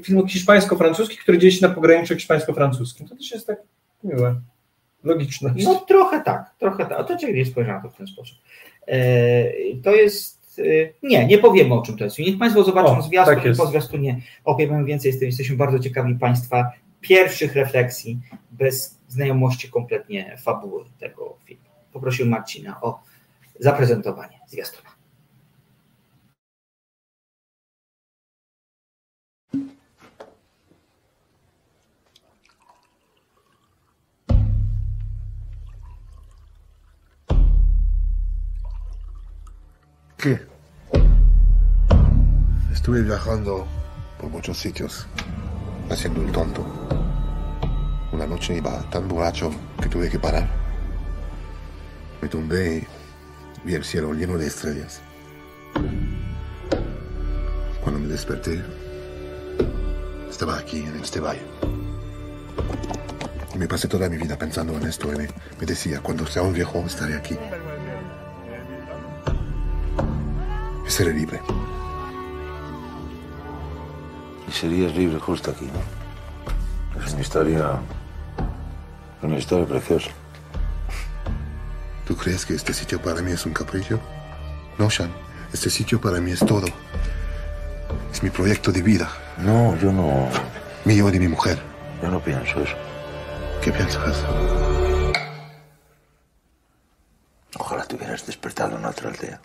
film 0.04 0.28
hiszpańsko-francuski, 0.28 1.18
który 1.18 1.38
dzieje 1.38 1.52
się 1.52 1.68
na 1.68 1.74
pograniczu 1.74 2.16
hiszpańsko-francuskim, 2.16 3.08
to 3.08 3.16
też 3.16 3.32
jest 3.32 3.48
tak 3.48 3.58
miłe. 4.04 4.36
Logiczne. 5.04 5.54
No 5.64 5.76
trochę 5.76 6.22
tak, 6.22 6.56
trochę 6.60 6.86
tak. 6.86 7.00
A 7.00 7.04
to 7.04 7.18
ciekawie 7.18 7.46
spojrzałem 7.46 7.82
to 7.82 7.89
w 7.89 7.96
ten 7.96 8.08
sposób. 8.08 8.38
E, 8.88 9.43
to 9.84 9.95
jest. 9.95 10.59
E, 10.59 10.63
nie, 11.07 11.25
nie 11.25 11.38
powiemy 11.38 11.73
o 11.73 11.82
czym 11.82 11.97
to 11.97 12.03
jest. 12.03 12.19
Niech 12.19 12.39
Państwo 12.39 12.63
zobaczą 12.63 13.01
zwiastun 13.01 13.36
tak 13.36 13.45
i 13.45 13.57
po 13.57 13.65
zwiastunie 13.65 14.21
opowiemy 14.43 14.86
więcej. 14.86 15.13
Jesteśmy 15.21 15.55
bardzo 15.55 15.79
ciekawi 15.79 16.15
Państwa 16.15 16.71
pierwszych 17.01 17.55
refleksji 17.55 18.19
bez 18.51 18.97
znajomości 19.07 19.69
kompletnie 19.69 20.38
fabuły 20.43 20.84
tego 20.99 21.38
filmu. 21.45 21.63
Poprosił 21.93 22.25
Marcina 22.25 22.82
o 22.82 22.99
zaprezentowanie 23.59 24.39
zwiastuna. 24.47 24.91
¿Qué? 40.22 40.39
Estuve 42.72 43.01
viajando 43.01 43.65
por 44.19 44.30
muchos 44.30 44.55
sitios, 44.59 45.07
haciendo 45.89 46.22
el 46.22 46.32
tonto. 46.32 46.63
Una 48.11 48.28
noche 48.28 48.57
iba 48.57 48.88
tan 48.91 49.07
borracho 49.07 49.49
que 49.82 49.89
tuve 49.89 50.11
que 50.11 50.19
parar. 50.19 50.47
Me 52.22 52.28
tumbé 52.28 52.88
y 53.63 53.67
vi 53.67 53.74
el 53.74 53.84
cielo 53.84 54.13
lleno 54.13 54.38
de 54.38 54.45
estrellas. 54.45 55.01
Cuando 57.82 57.99
me 57.99 58.05
desperté, 58.05 58.63
estaba 60.30 60.59
aquí, 60.59 60.84
en 60.84 60.97
este 60.97 61.19
valle. 61.19 61.41
Y 63.55 63.57
me 63.57 63.67
pasé 63.67 63.88
toda 63.88 64.07
mi 64.07 64.17
vida 64.17 64.38
pensando 64.38 64.78
en 64.78 64.84
esto 64.84 65.11
y 65.11 65.17
me, 65.17 65.28
me 65.59 65.65
decía, 65.65 65.99
cuando 65.99 66.28
sea 66.28 66.43
un 66.43 66.53
viejo 66.53 66.78
estaré 66.86 67.15
aquí. 67.15 67.36
Seré 70.92 71.14
libre. 71.14 71.42
Y 74.48 74.52
serías 74.52 74.94
libre 74.96 75.20
justo 75.20 75.52
aquí, 75.52 75.66
¿no? 75.66 77.02
Es 77.04 77.14
una 77.14 77.22
historia. 77.22 77.80
Una 79.22 79.38
historia 79.38 79.66
preciosa. 79.66 80.10
¿Tú 82.06 82.16
crees 82.18 82.46
que 82.46 82.56
este 82.56 82.74
sitio 82.74 83.02
para 83.02 83.22
mí 83.22 83.32
es 83.32 83.46
un 83.46 83.54
capricho? 83.54 84.00
No, 84.78 84.89
Sean. 84.89 85.12
Este 85.54 85.70
sitio 85.70 86.00
para 86.02 86.20
mí 86.20 86.32
es 86.32 86.39
todo. 86.39 86.68
Es 88.12 88.22
mi 88.22 88.30
proyecto 88.30 88.72
de 88.72 88.82
vida. 88.82 89.10
No, 89.38 89.78
yo 89.78 89.92
no. 89.92 90.28
Mío 90.84 91.08
y 91.08 91.12
de 91.12 91.20
mi 91.20 91.28
mujer. 91.28 91.60
Yo 92.02 92.10
no 92.10 92.20
pienso 92.20 92.62
eso. 92.62 92.76
¿Qué 93.62 93.72
piensas? 93.72 94.26
Ojalá 97.58 97.86
te 97.86 97.96
hubieras 97.96 98.26
despertado 98.26 98.78
en 98.78 98.86
otra 98.86 99.10
aldea. 99.10 99.39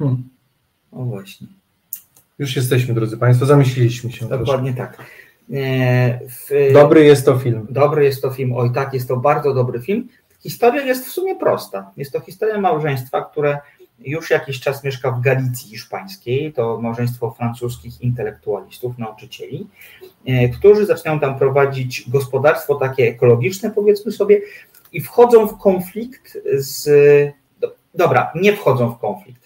Hmm. 0.00 0.28
O 0.92 1.04
właśnie. 1.04 1.46
Już 2.38 2.56
jesteśmy, 2.56 2.94
drodzy 2.94 3.16
Państwo, 3.16 3.46
zamyśliliśmy 3.46 4.12
się. 4.12 4.28
Dokładnie 4.28 4.72
proszę. 4.72 4.92
tak. 4.96 5.06
E, 5.52 6.20
w, 6.28 6.72
dobry 6.72 7.04
jest 7.04 7.24
to 7.24 7.38
film. 7.38 7.66
Dobry 7.70 8.04
jest 8.04 8.22
to 8.22 8.30
film, 8.30 8.52
oj 8.56 8.72
tak, 8.72 8.94
jest 8.94 9.08
to 9.08 9.16
bardzo 9.16 9.54
dobry 9.54 9.80
film. 9.80 10.08
Historia 10.40 10.82
jest 10.82 11.06
w 11.06 11.10
sumie 11.10 11.36
prosta. 11.36 11.90
Jest 11.96 12.12
to 12.12 12.20
historia 12.20 12.60
małżeństwa, 12.60 13.22
które 13.22 13.58
już 13.98 14.30
jakiś 14.30 14.60
czas 14.60 14.84
mieszka 14.84 15.10
w 15.10 15.20
Galicji 15.20 15.70
hiszpańskiej. 15.70 16.52
To 16.52 16.80
małżeństwo 16.80 17.30
francuskich 17.30 18.00
intelektualistów, 18.00 18.98
nauczycieli, 18.98 19.66
e, 20.26 20.48
którzy 20.48 20.86
zaczynają 20.86 21.20
tam 21.20 21.38
prowadzić 21.38 22.10
gospodarstwo 22.10 22.74
takie 22.74 23.08
ekologiczne, 23.08 23.70
powiedzmy 23.70 24.12
sobie, 24.12 24.40
i 24.92 25.00
wchodzą 25.00 25.46
w 25.46 25.58
konflikt 25.58 26.38
z. 26.54 26.88
Dobra, 27.94 28.32
nie 28.34 28.56
wchodzą 28.56 28.90
w 28.90 28.98
konflikt 28.98 29.39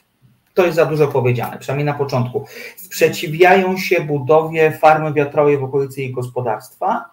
to 0.54 0.64
jest 0.64 0.76
za 0.76 0.86
dużo 0.86 1.08
powiedziane, 1.08 1.58
przynajmniej 1.58 1.86
na 1.86 1.94
początku. 1.94 2.44
Sprzeciwiają 2.76 3.76
się 3.76 4.00
budowie 4.00 4.70
farmy 4.70 5.12
wiatrowej 5.12 5.58
w 5.58 5.64
okolicy 5.64 6.00
jej 6.00 6.12
gospodarstwa 6.12 7.04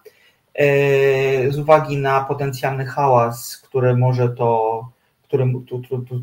e, 0.54 1.52
z 1.52 1.60
uwagi 1.60 1.98
na 1.98 2.24
potencjalny 2.24 2.86
hałas, 2.86 3.58
który 3.58 3.98
może 3.98 4.30
to, 4.30 4.82
który 5.28 5.54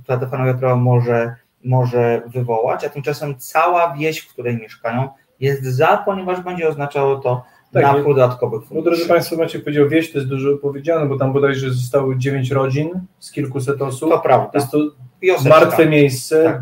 ta 0.07 0.27
farma 0.27 0.47
wiatrowa 0.47 0.77
może, 0.77 1.35
może 1.65 2.23
wywołać, 2.27 2.85
a 2.85 2.89
tymczasem 2.89 3.39
cała 3.39 3.95
wieś, 3.97 4.19
w 4.21 4.33
której 4.33 4.57
mieszkają, 4.57 5.09
jest 5.41 5.65
za, 5.65 5.97
ponieważ 5.97 6.41
będzie 6.41 6.69
oznaczało 6.69 7.17
to 7.17 7.45
tak, 7.73 7.83
na 7.83 8.03
dodatkowych 8.03 8.61
funduszy. 8.61 8.75
Bo 8.75 8.91
drodzy 8.91 9.09
Państwo, 9.09 9.37
Maciek 9.37 9.65
powiedział 9.65 9.89
wieś, 9.89 10.13
to 10.13 10.19
jest 10.19 10.31
dużo 10.31 10.57
powiedziane, 10.57 11.07
bo 11.07 11.19
tam 11.19 11.33
bodajże 11.33 11.71
zostały 11.71 12.19
dziewięć 12.19 12.51
rodzin 12.51 12.91
z 13.19 13.33
kilkuset 13.33 13.83
osób. 13.83 14.11
To 14.11 14.19
prawda. 14.19 14.51
Jest 14.55 14.71
to 14.71 14.79
Wioseczka. 15.23 15.61
martwe 15.61 15.87
miejsce, 15.87 16.45
tak 16.45 16.61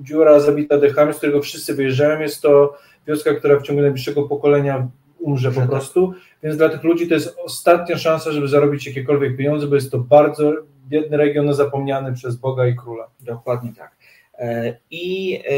dziura 0.00 0.40
zabita 0.40 0.78
dechami, 0.78 1.14
z 1.14 1.16
którego 1.16 1.42
wszyscy 1.42 1.74
wyjeżdżają. 1.74 2.20
Jest 2.20 2.42
to 2.42 2.76
wioska, 3.06 3.34
która 3.34 3.58
w 3.58 3.62
ciągu 3.62 3.82
najbliższego 3.82 4.22
pokolenia 4.22 4.88
umrze 5.18 5.52
po 5.52 5.60
prostu, 5.60 6.12
więc 6.42 6.56
dla 6.56 6.68
tych 6.68 6.84
ludzi 6.84 7.08
to 7.08 7.14
jest 7.14 7.36
ostatnia 7.44 7.98
szansa, 7.98 8.32
żeby 8.32 8.48
zarobić 8.48 8.86
jakiekolwiek 8.86 9.36
pieniądze, 9.36 9.66
bo 9.66 9.74
jest 9.74 9.90
to 9.90 9.98
bardzo 9.98 10.52
biedny 10.88 11.16
region 11.16 11.54
zapomniany 11.54 12.12
przez 12.12 12.36
Boga 12.36 12.66
i 12.66 12.76
Króla. 12.76 13.08
Dokładnie 13.20 13.72
tak. 13.78 13.96
E, 14.38 14.76
I 14.90 15.34
e, 15.36 15.50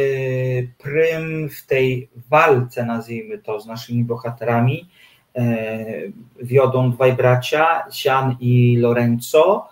prym 0.78 1.48
w 1.48 1.66
tej 1.66 2.08
walce, 2.30 2.84
nazwijmy 2.86 3.38
to, 3.38 3.60
z 3.60 3.66
naszymi 3.66 4.04
bohaterami, 4.04 4.88
e, 5.36 5.86
wiodą 6.42 6.90
dwaj 6.90 7.12
bracia, 7.12 7.84
Sian 7.92 8.36
i 8.40 8.76
Lorenzo, 8.76 9.68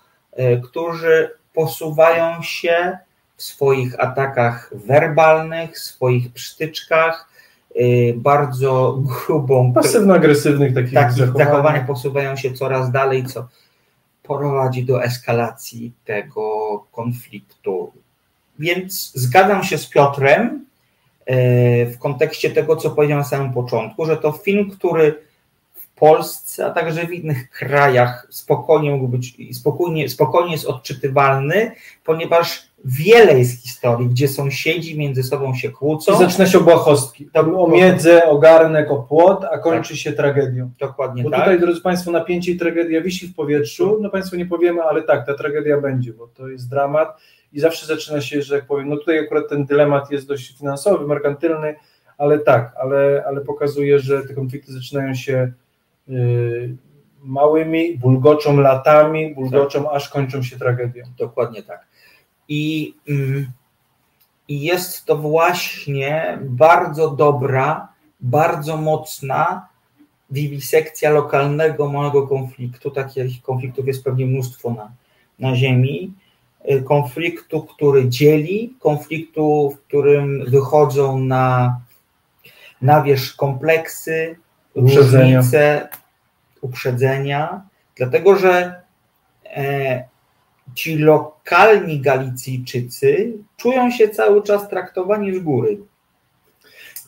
którzy 0.64 1.30
posuwają 1.54 2.42
się 2.42 2.98
w 3.36 3.42
swoich 3.42 4.00
atakach 4.00 4.70
werbalnych, 4.74 5.78
swoich 5.78 6.32
przytyczkach, 6.32 7.28
y, 7.80 8.14
bardzo 8.16 8.98
grubą. 9.26 9.72
Pasywno-agresywnych 9.72 10.74
takich, 10.74 10.94
takich 10.94 11.36
zachowaniach 11.36 11.86
posuwają 11.86 12.36
się 12.36 12.52
coraz 12.52 12.90
dalej, 12.90 13.24
co 13.24 13.48
prowadzi 14.22 14.84
do 14.84 15.04
eskalacji 15.04 15.92
tego 16.04 16.84
konfliktu. 16.92 17.92
Więc 18.58 19.12
zgadzam 19.14 19.64
się 19.64 19.78
z 19.78 19.86
Piotrem 19.86 20.66
y, 21.30 21.86
w 21.86 21.98
kontekście 21.98 22.50
tego, 22.50 22.76
co 22.76 22.90
powiedziałem 22.90 23.22
na 23.22 23.28
samym 23.28 23.52
początku, 23.52 24.06
że 24.06 24.16
to 24.16 24.32
film, 24.32 24.70
który 24.70 25.26
w 25.74 25.98
Polsce, 25.98 26.66
a 26.66 26.70
także 26.70 27.06
w 27.06 27.12
innych 27.12 27.50
krajach 27.50 28.26
spokojnie 28.30 28.90
mógł 28.90 29.08
być 29.08 29.36
spokojnie, 29.52 30.08
spokojnie 30.08 30.52
jest 30.52 30.66
odczytywalny, 30.66 31.72
ponieważ 32.04 32.70
wiele 32.86 33.38
jest 33.38 33.62
historii, 33.62 34.08
gdzie 34.08 34.28
sąsiedzi 34.28 34.98
między 34.98 35.22
sobą 35.22 35.54
się 35.54 35.70
kłócą. 35.70 36.14
I 36.14 36.18
zaczyna 36.18 36.46
się 36.46 36.60
błahostki. 36.60 37.30
O 37.56 37.68
miedzę, 37.68 38.24
o 38.26 38.38
garnek, 38.38 38.90
o 38.90 38.96
płot, 38.96 39.44
a 39.44 39.58
kończy 39.58 39.88
tak. 39.88 39.98
się 39.98 40.12
tragedią. 40.12 40.70
Dokładnie 40.78 41.22
bo 41.22 41.30
tak. 41.30 41.40
tutaj, 41.40 41.60
drodzy 41.60 41.80
Państwo, 41.80 42.10
napięcie 42.10 42.52
i 42.52 42.56
tragedia 42.56 43.00
wisi 43.00 43.28
w 43.28 43.34
powietrzu. 43.34 43.98
No 44.00 44.10
Państwu 44.10 44.36
nie 44.36 44.46
powiemy, 44.46 44.82
ale 44.82 45.02
tak, 45.02 45.26
ta 45.26 45.34
tragedia 45.34 45.80
będzie, 45.80 46.12
bo 46.12 46.26
to 46.26 46.48
jest 46.48 46.70
dramat 46.70 47.20
i 47.52 47.60
zawsze 47.60 47.86
zaczyna 47.86 48.20
się, 48.20 48.42
że 48.42 48.54
jak 48.54 48.66
powiem, 48.66 48.88
no 48.88 48.96
tutaj 48.96 49.18
akurat 49.18 49.48
ten 49.48 49.64
dylemat 49.64 50.10
jest 50.10 50.28
dość 50.28 50.58
finansowy, 50.58 51.06
merkantylny, 51.06 51.74
ale 52.18 52.38
tak, 52.38 52.72
ale, 52.76 53.24
ale 53.26 53.40
pokazuje, 53.40 53.98
że 53.98 54.22
te 54.22 54.34
konflikty 54.34 54.72
zaczynają 54.72 55.14
się 55.14 55.52
yy, 56.08 56.76
małymi, 57.22 57.98
bulgoczą 57.98 58.60
latami, 58.60 59.34
bulgoczą, 59.34 59.84
tak. 59.84 59.92
aż 59.94 60.08
kończą 60.08 60.42
się 60.42 60.58
tragedią. 60.58 61.04
Dokładnie 61.18 61.62
tak. 61.62 61.86
I, 62.48 62.94
mm, 63.08 63.52
I 64.48 64.60
jest 64.60 65.04
to 65.04 65.16
właśnie 65.16 66.38
bardzo 66.42 67.10
dobra, 67.10 67.88
bardzo 68.20 68.76
mocna 68.76 69.68
wiwisekcja 70.30 71.10
lokalnego 71.10 71.92
małego 71.92 72.26
konfliktu. 72.26 72.90
Takich 72.90 73.42
konfliktów 73.42 73.86
jest 73.86 74.04
pewnie 74.04 74.26
mnóstwo 74.26 74.70
na, 74.70 74.92
na 75.38 75.56
Ziemi. 75.56 76.12
Y, 76.70 76.82
konfliktu, 76.82 77.62
który 77.62 78.08
dzieli, 78.08 78.74
konfliktu, 78.80 79.70
w 79.70 79.80
którym 79.86 80.44
wychodzą 80.50 81.18
na, 81.18 81.80
na 82.82 83.02
wierzch 83.02 83.36
kompleksy, 83.36 84.36
uprzedzenia. 84.74 85.36
różnice, 85.36 85.88
uprzedzenia, 86.60 87.62
dlatego 87.96 88.36
że 88.36 88.82
e, 89.44 90.04
ci 90.74 90.98
lokalni 90.98 92.00
Galicyjczycy 92.00 93.32
czują 93.56 93.90
się 93.90 94.08
cały 94.08 94.42
czas 94.42 94.68
traktowani 94.68 95.34
z 95.34 95.38
góry 95.38 95.78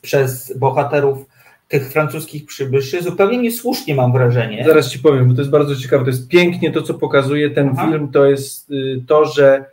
przez 0.03 0.59
bohaterów 0.59 1.27
tych 1.69 1.93
francuskich 1.93 2.47
przybyszy, 2.47 3.03
zupełnie 3.03 3.39
niesłusznie 3.39 3.95
mam 3.95 4.13
wrażenie. 4.13 4.65
Zaraz 4.67 4.91
ci 4.91 4.99
powiem, 4.99 5.29
bo 5.29 5.35
to 5.35 5.41
jest 5.41 5.51
bardzo 5.51 5.77
ciekawe, 5.77 6.05
to 6.05 6.11
jest 6.11 6.29
pięknie 6.29 6.73
to, 6.73 6.83
co 6.83 6.95
pokazuje 6.95 7.51
ten 7.51 7.71
Aha. 7.73 7.87
film, 7.87 8.09
to 8.13 8.27
jest 8.27 8.71
y, 8.71 9.03
to, 9.07 9.25
że 9.25 9.65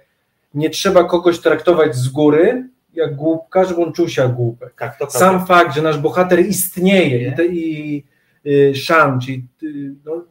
nie 0.53 0.69
trzeba 0.69 1.03
kogoś 1.03 1.39
traktować 1.39 1.95
z 1.95 2.09
góry, 2.09 2.69
jak 2.93 3.15
głupka, 3.15 3.65
żeby 3.65 3.83
on 3.83 3.93
czuł 3.93 4.09
się 4.09 4.21
jak 4.21 4.33
głupek. 4.33 4.73
Tak, 4.77 4.97
Sam 5.09 5.35
prawda. 5.35 5.45
fakt, 5.45 5.75
że 5.75 5.81
nasz 5.81 5.97
bohater 5.97 6.39
istnieje 6.39 7.27
i, 7.27 7.35
te, 7.35 7.45
i 7.45 8.03
y, 8.45 8.73
czyli 9.21 9.45
y, 9.63 9.93
no, 10.05 10.23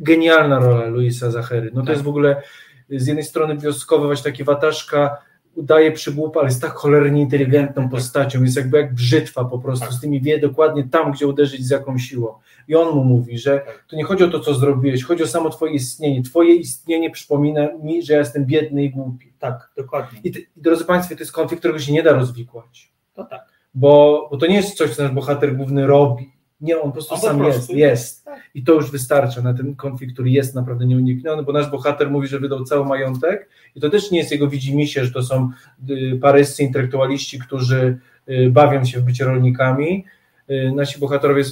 genialna 0.00 0.58
rola 0.58 0.86
Luisa 0.86 1.30
Zachery, 1.30 1.70
no 1.74 1.80
to 1.80 1.86
tak. 1.86 1.88
jest 1.88 2.02
w 2.02 2.08
ogóle 2.08 2.42
z 2.90 3.06
jednej 3.06 3.24
strony 3.24 3.56
wioskowy, 3.56 4.06
właśnie 4.06 4.30
taki 4.30 4.44
wataszka, 4.44 5.18
udaje 5.54 5.92
przygłupa, 5.92 6.40
ale 6.40 6.48
jest 6.48 6.62
tak 6.62 6.72
cholernie 6.72 7.20
inteligentną 7.20 7.88
postacią, 7.88 8.42
jest 8.42 8.56
jakby 8.56 8.78
jak 8.78 8.94
brzytwa 8.94 9.44
po 9.44 9.58
prostu, 9.58 9.86
tak. 9.86 9.94
z 9.94 10.00
tymi 10.00 10.20
wie 10.20 10.38
dokładnie 10.38 10.84
tam, 10.84 11.12
gdzie 11.12 11.26
uderzyć 11.26 11.66
z 11.66 11.70
jaką 11.70 11.98
siłą. 11.98 12.34
I 12.68 12.74
on 12.76 12.94
mu 12.94 13.04
mówi, 13.04 13.38
że 13.38 13.62
to 13.88 13.96
nie 13.96 14.04
chodzi 14.04 14.24
o 14.24 14.28
to, 14.28 14.40
co 14.40 14.54
zrobiłeś, 14.54 15.04
chodzi 15.04 15.22
o 15.22 15.26
samo 15.26 15.50
twoje 15.50 15.72
istnienie. 15.72 16.22
Twoje 16.22 16.54
istnienie 16.54 17.10
przypomina 17.10 17.68
mi, 17.82 18.02
że 18.02 18.12
ja 18.12 18.18
jestem 18.18 18.44
biedny 18.46 18.84
i 18.84 18.90
głupi. 18.90 19.32
Tak, 19.38 19.70
dokładnie. 19.76 20.20
I, 20.24 20.28
I 20.38 20.62
drodzy 20.62 20.84
Państwo, 20.84 21.14
to 21.14 21.20
jest 21.20 21.32
konflikt, 21.32 21.60
którego 21.60 21.78
się 21.78 21.92
nie 21.92 22.02
da 22.02 22.12
rozwikłać. 22.12 22.92
To 23.14 23.24
tak. 23.24 23.40
Bo, 23.74 24.28
bo 24.30 24.36
to 24.36 24.46
nie 24.46 24.56
jest 24.56 24.76
coś, 24.76 24.96
co 24.96 25.02
nasz 25.02 25.12
bohater 25.12 25.56
główny 25.56 25.86
robi 25.86 26.37
nie, 26.60 26.80
on 26.80 26.88
po 26.88 26.92
prostu 26.92 27.14
on 27.14 27.20
sam 27.20 27.38
po 27.38 27.44
prostu 27.44 27.76
jest, 27.76 28.00
jest. 28.00 28.24
Tak. 28.24 28.42
I 28.54 28.64
to 28.64 28.72
już 28.72 28.90
wystarcza 28.90 29.42
na 29.42 29.54
ten 29.54 29.76
konflikt, 29.76 30.14
który 30.14 30.30
jest 30.30 30.54
naprawdę 30.54 30.86
nieunikniony, 30.86 31.42
bo 31.42 31.52
nasz 31.52 31.70
bohater 31.70 32.10
mówi, 32.10 32.28
że 32.28 32.38
wydał 32.38 32.64
cały 32.64 32.86
majątek 32.86 33.48
i 33.74 33.80
to 33.80 33.90
też 33.90 34.10
nie 34.10 34.18
jest 34.18 34.32
jego 34.32 34.48
widzimisię, 34.48 35.04
że 35.04 35.12
to 35.12 35.22
są 35.22 35.50
y, 35.90 36.18
paryscy 36.22 36.62
intelektualiści, 36.62 37.38
którzy 37.38 37.98
y, 38.28 38.50
bawią 38.50 38.84
się 38.84 39.00
w 39.00 39.02
bycie 39.02 39.24
rolnikami. 39.24 40.04
Y, 40.50 40.72
nasi 40.74 41.00
bohaterowie 41.00 41.44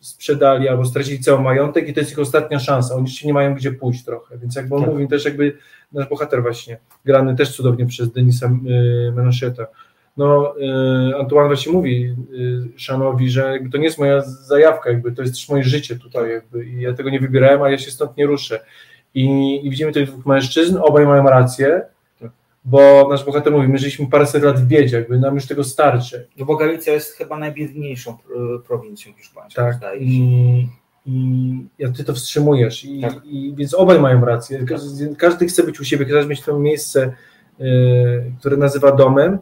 sprzedali 0.00 0.68
albo 0.68 0.84
stracili 0.84 1.20
cały 1.20 1.42
majątek 1.42 1.88
i 1.88 1.94
to 1.94 2.00
jest 2.00 2.12
ich 2.12 2.18
ostatnia 2.18 2.58
szansa. 2.58 2.94
Oni 2.94 3.04
jeszcze 3.04 3.26
nie 3.26 3.34
mają 3.34 3.54
gdzie 3.54 3.72
pójść 3.72 4.04
trochę, 4.04 4.38
więc 4.38 4.56
jakby 4.56 4.74
on 4.74 4.82
tak. 4.82 4.90
mówi 4.90 5.08
też 5.08 5.24
jakby 5.24 5.56
nasz 5.92 6.08
bohater 6.08 6.42
właśnie, 6.42 6.78
grany 7.04 7.36
też 7.36 7.56
cudownie 7.56 7.86
przez 7.86 8.12
Denisa 8.12 8.50
Menacheta, 9.14 9.66
no 10.18 10.54
y, 10.58 11.16
Antoine 11.16 11.46
właśnie 11.46 11.72
mówi 11.72 12.14
y, 12.32 12.78
Szanowi, 12.78 13.30
że 13.30 13.52
jakby 13.52 13.70
to 13.70 13.78
nie 13.78 13.84
jest 13.84 13.98
moja 13.98 14.20
zajawka, 14.20 14.90
jakby 14.90 15.12
to 15.12 15.22
jest 15.22 15.34
też 15.34 15.48
moje 15.48 15.64
życie 15.64 15.96
tutaj 15.96 16.30
jakby 16.30 16.66
i 16.66 16.80
ja 16.80 16.92
tego 16.92 17.10
nie 17.10 17.20
wybierałem, 17.20 17.62
a 17.62 17.70
ja 17.70 17.78
się 17.78 17.90
stąd 17.90 18.16
nie 18.16 18.26
ruszę. 18.26 18.60
I, 19.14 19.26
i 19.66 19.70
widzimy 19.70 19.92
tych 19.92 20.08
dwóch 20.08 20.26
mężczyzn, 20.26 20.78
obaj 20.82 21.06
mają 21.06 21.24
rację, 21.24 21.82
tak. 22.20 22.30
bo 22.64 23.08
nasz 23.10 23.24
bohater 23.24 23.52
mówi, 23.52 23.68
my 23.68 23.78
żyliśmy 23.78 24.06
paręset 24.06 24.42
lat 24.42 24.60
w 24.60 24.66
biedzie, 24.66 24.96
jakby 24.96 25.18
nam 25.18 25.34
już 25.34 25.46
tego 25.46 25.64
starczy. 25.64 26.26
No 26.36 26.44
bo 26.44 26.56
Galicja 26.56 26.92
jest 26.92 27.12
chyba 27.12 27.38
najbiedniejszą 27.38 28.16
prowincją 28.66 29.12
hiszpańską, 29.12 29.62
tak. 29.80 30.00
I, 30.00 30.68
i 31.06 31.52
ja 31.78 31.92
ty 31.92 32.04
to 32.04 32.14
wstrzymujesz. 32.14 32.84
I, 32.84 33.00
tak. 33.00 33.24
i, 33.24 33.54
więc 33.56 33.74
obaj 33.74 34.00
mają 34.00 34.24
rację. 34.24 34.64
Każdy, 34.68 35.16
każdy 35.16 35.46
chce 35.46 35.62
być 35.62 35.80
u 35.80 35.84
siebie, 35.84 36.04
każdy 36.04 36.30
mieć 36.30 36.42
to 36.42 36.58
miejsce, 36.58 37.12
y, 37.60 38.32
które 38.38 38.56
nazywa 38.56 38.92
domem 38.92 39.38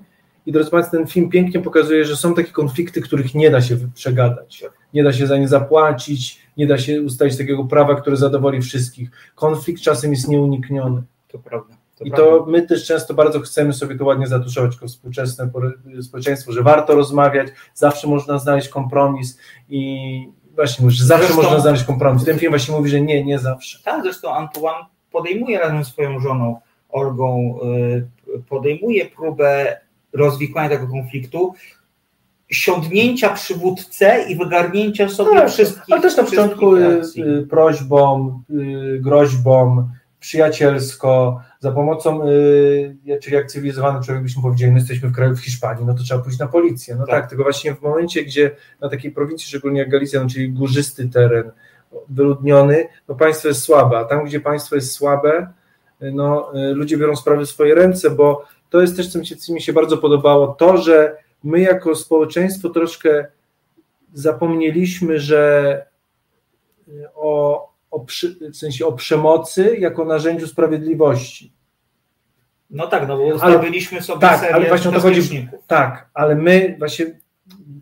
i 0.46 0.52
drodzy 0.52 0.70
Państwo, 0.70 0.96
ten 0.96 1.06
film 1.06 1.28
pięknie 1.28 1.60
pokazuje, 1.60 2.04
że 2.04 2.16
są 2.16 2.34
takie 2.34 2.52
konflikty, 2.52 3.00
których 3.00 3.34
nie 3.34 3.50
da 3.50 3.60
się 3.60 3.76
przegadać. 3.94 4.64
Nie 4.94 5.04
da 5.04 5.12
się 5.12 5.26
za 5.26 5.38
nie 5.38 5.48
zapłacić, 5.48 6.42
nie 6.56 6.66
da 6.66 6.78
się 6.78 7.02
ustalić 7.02 7.38
takiego 7.38 7.64
prawa, 7.64 7.94
które 7.94 8.16
zadowoli 8.16 8.62
wszystkich. 8.62 9.10
Konflikt 9.34 9.82
czasem 9.82 10.10
jest 10.10 10.28
nieunikniony. 10.28 11.02
To 11.28 11.38
prawda. 11.38 11.74
To 11.96 12.04
I 12.04 12.10
to 12.10 12.44
my 12.48 12.62
też 12.62 12.86
często 12.86 13.14
bardzo 13.14 13.40
chcemy 13.40 13.72
sobie 13.72 13.98
to 13.98 14.04
ładnie 14.04 14.26
zatuszować 14.26 14.74
jako 14.74 14.86
współczesne 14.86 15.50
społeczeństwo, 16.02 16.52
że 16.52 16.62
warto 16.62 16.94
rozmawiać, 16.94 17.48
zawsze 17.74 18.08
można 18.08 18.38
znaleźć 18.38 18.68
kompromis 18.68 19.38
i 19.68 20.28
właśnie 20.54 20.84
mówisz, 20.84 21.00
zawsze 21.00 21.26
zresztą, 21.26 21.42
można 21.42 21.60
znaleźć 21.60 21.84
kompromis. 21.84 22.24
Ten 22.24 22.38
film 22.38 22.52
właśnie 22.52 22.76
mówi, 22.76 22.90
że 22.90 23.00
nie, 23.00 23.24
nie 23.24 23.38
zawsze. 23.38 23.78
Tak, 23.84 24.02
zresztą 24.02 24.34
Antoine 24.34 24.86
podejmuje 25.12 25.58
razem 25.58 25.84
z 25.84 25.88
swoją 25.88 26.20
żoną 26.20 26.60
Olgą, 26.88 27.58
y, 28.36 28.42
podejmuje 28.48 29.06
próbę 29.06 29.80
rozwikłania 30.12 30.68
tego 30.68 30.88
konfliktu, 30.88 31.54
siądnięcia 32.48 33.34
przywódcę 33.34 34.24
i 34.28 34.36
wygarnięcia 34.36 35.08
sobie 35.08 35.30
tak, 35.30 35.50
wszystkich. 35.50 35.84
Ale 35.90 36.02
też 36.02 36.16
na 36.16 36.22
początku 36.22 36.76
y, 36.76 37.00
y, 37.18 37.46
prośbą, 37.50 38.42
y, 38.50 39.00
groźbą, 39.00 39.88
przyjacielsko, 40.20 41.40
za 41.60 41.72
pomocą, 41.72 42.20
czyli 43.22 43.36
jak 43.36 43.46
cywilizowany 43.46 44.04
człowiek 44.04 44.22
byśmy 44.22 44.42
powiedzieli, 44.42 44.72
my 44.72 44.78
jesteśmy 44.78 45.08
w 45.08 45.12
kraju 45.12 45.36
w 45.36 45.40
Hiszpanii, 45.40 45.84
no 45.84 45.94
to 45.94 46.02
trzeba 46.02 46.22
pójść 46.22 46.38
na 46.38 46.46
policję. 46.46 46.94
No 46.94 47.06
tak, 47.06 47.20
tak 47.20 47.28
tylko 47.28 47.44
właśnie 47.44 47.74
w 47.74 47.82
momencie, 47.82 48.24
gdzie 48.24 48.50
na 48.80 48.88
takiej 48.88 49.10
prowincji, 49.10 49.48
szczególnie 49.48 49.80
jak 49.80 49.90
Galicja, 49.90 50.22
no, 50.22 50.28
czyli 50.28 50.50
górzysty 50.50 51.08
teren, 51.08 51.50
wyludniony, 52.08 52.88
no 53.08 53.14
państwo 53.14 53.48
jest 53.48 53.62
słabe, 53.62 53.98
a 53.98 54.04
tam, 54.04 54.24
gdzie 54.24 54.40
państwo 54.40 54.74
jest 54.74 54.92
słabe, 54.92 55.52
no 56.00 56.52
ludzie 56.72 56.96
biorą 56.96 57.16
sprawy 57.16 57.46
w 57.46 57.50
swoje 57.50 57.74
ręce, 57.74 58.10
bo 58.10 58.44
to 58.76 58.80
jest 58.80 58.96
też, 58.96 59.08
co 59.08 59.52
mi 59.52 59.62
się 59.62 59.72
bardzo 59.72 59.98
podobało, 59.98 60.46
to, 60.46 60.76
że 60.76 61.16
my 61.44 61.60
jako 61.60 61.94
społeczeństwo 61.94 62.68
troszkę 62.68 63.26
zapomnieliśmy, 64.12 65.20
że 65.20 65.82
y, 66.88 67.08
o, 67.14 67.68
o 67.90 68.06
w 68.52 68.56
sensie 68.56 68.86
o 68.86 68.92
przemocy 68.92 69.76
jako 69.76 70.04
narzędziu 70.04 70.46
sprawiedliwości. 70.46 71.52
No 72.70 72.86
tak, 72.86 73.08
no 73.08 73.16
bo 73.16 73.24
ustawiliśmy 73.24 74.02
sobie 74.02 74.20
tak, 74.20 74.52
ale 74.52 74.68
właśnie 74.68 74.90
o 74.90 74.94
to 74.94 75.00
chodzi. 75.00 75.48
Tak, 75.66 76.10
ale 76.14 76.34
my 76.34 76.76
właśnie 76.78 77.06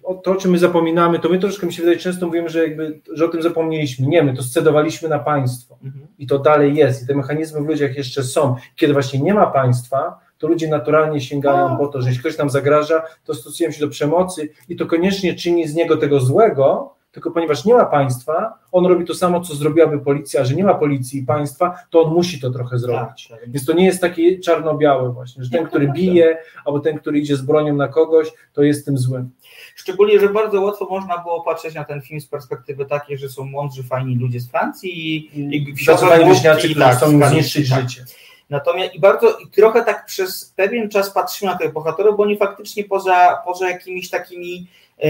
o 0.02 0.14
to, 0.14 0.30
o 0.30 0.36
czym 0.36 0.50
my 0.50 0.58
zapominamy, 0.58 1.18
to 1.18 1.28
my 1.28 1.38
troszkę 1.38 1.66
mi 1.66 1.72
się 1.72 1.82
wydaje, 1.82 1.98
często 1.98 2.26
mówimy, 2.26 2.48
że, 2.48 2.68
jakby, 2.68 3.00
że 3.12 3.24
o 3.24 3.28
tym 3.28 3.42
zapomnieliśmy. 3.42 4.06
Nie, 4.06 4.22
my 4.22 4.36
to 4.36 4.42
scedowaliśmy 4.42 5.08
na 5.08 5.18
państwo 5.18 5.78
mhm. 5.84 6.06
i 6.18 6.26
to 6.26 6.38
dalej 6.38 6.74
jest 6.74 7.02
i 7.02 7.06
te 7.06 7.14
mechanizmy 7.14 7.60
w 7.60 7.66
ludziach 7.66 7.96
jeszcze 7.96 8.22
są. 8.22 8.56
Kiedy 8.76 8.92
właśnie 8.92 9.20
nie 9.20 9.34
ma 9.34 9.46
państwa, 9.46 10.23
to 10.44 10.48
ludzie 10.48 10.68
naturalnie 10.68 11.20
sięgają 11.20 11.68
no. 11.68 11.76
po 11.76 11.86
to, 11.86 12.02
że 12.02 12.08
jeśli 12.08 12.20
ktoś 12.20 12.38
nam 12.38 12.50
zagraża, 12.50 13.02
to 13.24 13.34
stosują 13.34 13.70
się 13.70 13.80
do 13.80 13.88
przemocy 13.88 14.48
i 14.68 14.76
to 14.76 14.86
koniecznie 14.86 15.34
czyni 15.34 15.68
z 15.68 15.74
niego 15.74 15.96
tego 15.96 16.20
złego, 16.20 16.94
tylko 17.12 17.30
ponieważ 17.30 17.64
nie 17.64 17.74
ma 17.74 17.84
państwa, 17.84 18.58
on 18.72 18.86
robi 18.86 19.04
to 19.04 19.14
samo, 19.14 19.40
co 19.40 19.54
zrobiłaby 19.54 19.98
policja, 19.98 20.40
a 20.40 20.44
że 20.44 20.54
nie 20.54 20.64
ma 20.64 20.74
policji 20.74 21.20
i 21.20 21.26
państwa, 21.26 21.78
to 21.90 22.02
on 22.02 22.14
musi 22.14 22.40
to 22.40 22.50
trochę 22.50 22.78
zrobić. 22.78 23.28
Tak, 23.28 23.40
tak. 23.40 23.50
Więc 23.50 23.66
to 23.66 23.72
nie 23.72 23.84
jest 23.84 24.00
takie 24.00 24.38
czarno-białe 24.38 25.12
właśnie, 25.12 25.44
że 25.44 25.50
ten, 25.50 25.66
który 25.66 25.88
bije, 25.88 26.38
albo 26.64 26.80
ten, 26.80 26.98
który 26.98 27.18
idzie 27.18 27.36
z 27.36 27.42
bronią 27.42 27.76
na 27.76 27.88
kogoś, 27.88 28.28
to 28.52 28.62
jest 28.62 28.84
tym 28.84 28.98
złym. 28.98 29.30
Szczególnie, 29.74 30.20
że 30.20 30.28
bardzo 30.28 30.60
łatwo 30.60 30.86
można 30.90 31.18
było 31.18 31.42
patrzeć 31.42 31.74
na 31.74 31.84
ten 31.84 32.02
film 32.02 32.20
z 32.20 32.26
perspektywy 32.26 32.86
takiej, 32.86 33.18
że 33.18 33.28
są 33.28 33.44
mądrzy, 33.44 33.82
fajni 33.82 34.16
ludzie 34.16 34.40
z 34.40 34.50
Francji 34.50 35.16
i, 35.16 35.30
i 35.56 35.76
fajni 35.84 36.30
wieśniacy, 36.30 36.68
którzy 36.68 36.90
chcą 36.90 37.12
im 37.12 37.24
zniszczyć 37.24 37.70
tak. 37.70 37.80
życie. 37.80 38.04
Natomiast 38.54 38.94
i 38.94 39.00
bardzo, 39.00 39.38
i 39.38 39.46
trochę 39.48 39.84
tak 39.84 40.06
przez 40.06 40.52
pewien 40.56 40.88
czas 40.88 41.10
patrzymy 41.10 41.52
na 41.52 41.58
tych 41.58 41.72
bohaterów, 41.72 42.16
bo 42.16 42.22
oni 42.22 42.38
faktycznie 42.38 42.84
poza, 42.84 43.38
poza 43.44 43.70
jakimiś 43.70 44.10
takimi 44.10 44.66
e, 44.98 45.04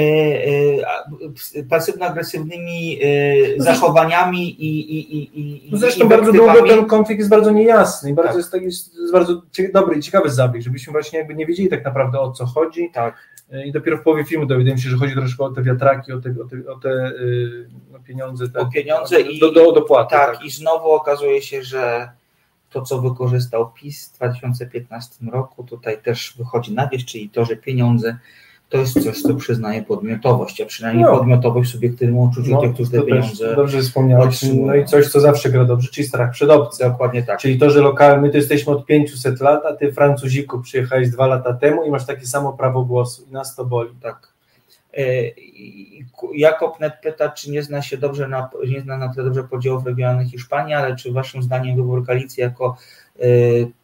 e, 1.56 1.62
pasywno-agresywnymi 1.68 2.98
e, 3.02 3.62
zachowaniami 3.62 4.48
i, 4.64 4.80
i, 4.80 5.16
i, 5.18 5.40
i 5.40 5.72
no 5.72 5.78
Zresztą 5.78 6.04
i 6.04 6.08
bardzo 6.08 6.32
długo 6.32 6.68
ten 6.68 6.84
konflikt 6.86 7.18
jest 7.18 7.30
bardzo 7.30 7.50
niejasny 7.50 8.10
i 8.10 8.14
bardzo 8.14 8.28
Tak. 8.28 8.36
jest, 8.38 8.52
taki, 8.52 8.64
jest 8.64 9.12
bardzo 9.12 9.42
dobry 9.72 9.96
i 9.96 10.02
ciekawy 10.02 10.30
zabieg, 10.30 10.62
żebyśmy 10.62 10.92
właśnie 10.92 11.18
jakby 11.18 11.34
nie 11.34 11.46
wiedzieli 11.46 11.68
tak 11.68 11.84
naprawdę 11.84 12.20
o 12.20 12.32
co 12.32 12.46
chodzi. 12.46 12.90
Tak. 12.94 13.34
I 13.64 13.72
dopiero 13.72 13.96
w 13.96 14.02
połowie 14.02 14.24
filmu 14.24 14.46
dowiadujemy 14.46 14.80
się, 14.80 14.88
że 14.88 14.96
chodzi 14.96 15.14
troszkę 15.14 15.44
o 15.44 15.50
te 15.50 15.62
wiatraki, 15.62 16.12
o 16.12 16.20
te, 16.20 16.34
o 16.44 16.48
te, 16.48 16.72
o 16.72 16.76
te 16.78 16.88
y, 16.88 17.68
no, 17.92 17.98
pieniądze. 18.00 18.48
Te, 18.48 18.60
O 18.60 18.66
pieniądze 18.66 19.20
i 19.20 19.38
do, 19.38 19.52
do, 19.52 19.72
dopłaty. 19.72 20.10
tak, 20.10 20.44
i 20.44 20.50
znowu 20.50 20.90
okazuje 20.90 21.42
się, 21.42 21.62
że 21.62 22.08
to, 22.74 22.82
co 22.82 23.00
wykorzystał 23.00 23.70
PiS 23.70 24.08
w 24.08 24.16
2015 24.16 25.26
roku, 25.32 25.64
tutaj 25.64 25.98
też 26.02 26.34
wychodzi 26.38 26.72
na 26.74 26.88
wierzch, 26.88 27.06
czyli 27.06 27.30
to, 27.30 27.44
że 27.44 27.56
pieniądze 27.56 28.16
to 28.68 28.78
jest 28.78 29.04
coś, 29.04 29.22
co 29.22 29.34
przyznaje 29.34 29.82
podmiotowość, 29.82 30.60
a 30.60 30.66
przynajmniej 30.66 31.04
No. 31.04 31.18
podmiotowość 31.18 31.70
w 31.70 31.72
subiektywnym 31.72 32.18
uczuciu 32.18 32.50
No, 32.50 32.60
tych, 32.60 32.74
którzy 32.74 32.90
te 32.90 33.02
pieniądze 33.02 33.56
dobrze 33.56 33.80
wspomniałeś. 33.82 34.26
otrzymują. 34.26 34.66
No 34.66 34.74
i 34.74 34.84
coś, 34.84 35.08
co 35.08 35.20
zawsze 35.20 35.50
gra 35.50 35.64
dobrze, 35.64 35.88
czyli 35.92 36.06
strach 36.08 36.30
przed 36.30 36.50
obcym. 36.50 36.90
Dokładnie 36.90 37.22
tak. 37.22 37.38
Czyli 37.38 37.58
to, 37.58 37.70
że 37.70 37.80
lokal, 37.80 38.22
my 38.22 38.30
tu 38.30 38.36
jesteśmy 38.36 38.72
od 38.72 38.86
500 38.86 39.40
lat, 39.40 39.66
a 39.66 39.72
ty 39.76 39.92
Francuziku 39.92 40.60
przyjechałeś 40.60 41.10
dwa 41.10 41.26
lata 41.26 41.52
temu 41.54 41.84
i 41.84 41.90
masz 41.90 42.06
takie 42.06 42.26
samo 42.26 42.52
prawo 42.52 42.84
głosu 42.84 43.22
i 43.30 43.32
nas 43.32 43.56
to 43.56 43.64
boli. 43.64 43.90
Tak. 44.02 44.33
Ku- 46.12 46.34
Jakob 46.34 46.80
Net 46.80 46.92
pyta, 47.02 47.28
czy 47.28 47.50
nie 47.50 47.62
zna 47.62 47.82
się 47.82 47.96
dobrze 47.96 48.28
na, 48.28 48.50
nie 48.68 48.80
zna 48.80 48.96
na 48.96 49.08
tyle 49.08 49.24
dobrze 49.24 49.44
podziałów 49.44 49.86
regionalnych 49.86 50.28
Hiszpanii, 50.30 50.74
ale 50.74 50.96
czy 50.96 51.12
waszym 51.12 51.42
zdaniem 51.42 51.76
wybór 51.76 52.04
Galicji 52.04 52.40
jako 52.40 52.76
e, 53.18 53.24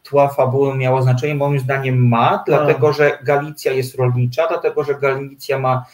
tła 0.03 0.27
fabuły 0.27 0.77
miało 0.77 1.01
znaczenie? 1.01 1.35
Moim 1.35 1.59
zdaniem 1.59 2.07
ma, 2.07 2.43
dlatego 2.47 2.93
że 2.93 3.17
Galicja 3.23 3.71
jest 3.71 3.95
rolnicza, 3.95 4.47
dlatego 4.47 4.83
że 4.83 4.95
Galicja 4.95 5.59
ma 5.59 5.85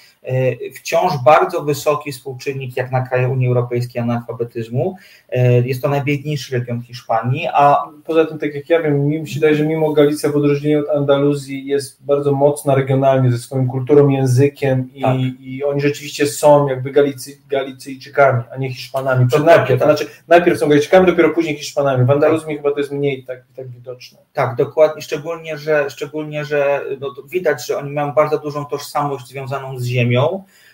wciąż 0.75 1.11
bardzo 1.25 1.61
wysoki 1.61 2.11
współczynnik 2.11 2.77
jak 2.77 2.91
na 2.91 3.01
kraje 3.07 3.29
Unii 3.29 3.47
Europejskiej 3.47 4.01
analfabetyzmu. 4.01 4.95
E, 5.29 5.67
Jest 5.67 5.81
to 5.81 5.89
najbiedniejszy 5.89 6.59
region 6.59 6.81
Hiszpanii, 6.81 7.47
a 7.53 7.83
Poza 8.05 8.25
tym, 8.25 8.39
tak 8.39 8.55
jak 8.55 8.69
ja 8.69 8.81
wiem, 8.81 9.07
mi 9.07 9.27
się 9.27 9.39
wydaje, 9.39 9.55
że 9.55 9.65
mimo 9.65 9.93
Galicja 9.93 10.31
w 10.31 10.35
odróżnieniu 10.35 10.79
od 10.79 10.89
Andaluzji 10.89 11.65
jest 11.65 12.05
bardzo 12.05 12.31
mocna 12.31 12.75
regionalnie 12.75 13.31
ze 13.31 13.37
swoją 13.37 13.67
kulturą, 13.67 14.09
językiem 14.09 14.89
i, 14.93 15.01
Tak. 15.01 15.17
i 15.39 15.63
oni 15.63 15.81
rzeczywiście 15.81 16.27
są 16.27 16.67
jakby 16.67 16.91
Galicy, 16.91 17.37
Galicyjczykami, 17.49 18.43
a 18.53 18.57
nie 18.57 18.73
Hiszpanami. 18.73 19.27
Przed 19.27 19.45
najpierw, 19.45 19.79
tak. 19.79 19.97
znaczy 19.97 20.07
najpierw 20.27 20.59
są 20.59 20.67
Galicyjczykami, 20.67 21.07
dopiero 21.07 21.29
później 21.29 21.55
Hiszpanami. 21.55 22.05
W 22.05 22.11
Andaluzji 22.11 22.55
chyba 22.57 22.71
to 22.71 22.79
jest 22.79 22.91
mniej 22.91 23.23
tak, 23.23 23.39
tak 23.55 23.67
widoczne. 23.69 24.17
Tak, 24.33 24.55
dokładnie, 24.55 25.01
szczególnie, 25.01 25.57
że, 25.57 25.89
szczególnie, 25.89 26.45
że 26.45 26.81
no, 26.99 27.13
to 27.13 27.23
widać, 27.23 27.67
że 27.67 27.77
oni 27.77 27.91
mają 27.91 28.11
bardzo 28.11 28.37
dużą 28.37 28.65
tożsamość 28.65 29.27
związaną 29.27 29.79
z 29.79 29.85
ziemią, 29.85 30.06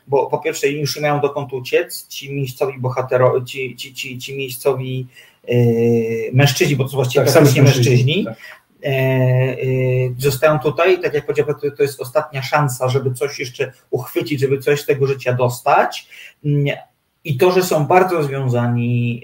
bo 0.07 0.25
po 0.25 0.39
pierwsze 0.39 0.69
już 0.69 0.95
nie 0.95 1.01
mają 1.01 1.21
dokąd 1.21 1.53
uciec, 1.53 2.07
ci 2.07 2.33
miejscowi 2.33 2.79
bohaterowie, 2.79 3.45
ci, 3.45 3.75
ci, 3.75 3.93
ci, 3.93 4.17
ci 4.17 4.37
miejscowi 4.37 5.07
yy, 5.47 5.55
mężczyźni, 6.33 6.75
bo 6.75 6.83
to 6.83 6.89
właściwie 6.89 7.25
Tak, 7.25 7.35
mężczyźni, 7.35 7.61
mężczyźni, 7.61 8.25
tak. 8.25 8.37
e, 8.83 9.55
zostają 10.17 10.59
tutaj, 10.59 11.01
tak 11.01 11.13
jak 11.13 11.25
powiedziałem, 11.25 11.55
to, 11.61 11.71
to 11.77 11.83
jest 11.83 12.01
ostatnia 12.01 12.41
szansa, 12.41 12.89
żeby 12.89 13.13
coś 13.13 13.39
jeszcze 13.39 13.73
uchwycić, 13.89 14.39
żeby 14.39 14.59
coś 14.59 14.81
z 14.81 14.85
tego 14.85 15.07
życia 15.07 15.33
dostać 15.33 16.07
Mm, 16.45 16.77
i 17.23 17.37
to, 17.37 17.51
że 17.51 17.63
są 17.63 17.85
bardzo 17.85 18.23
związani 18.23 19.23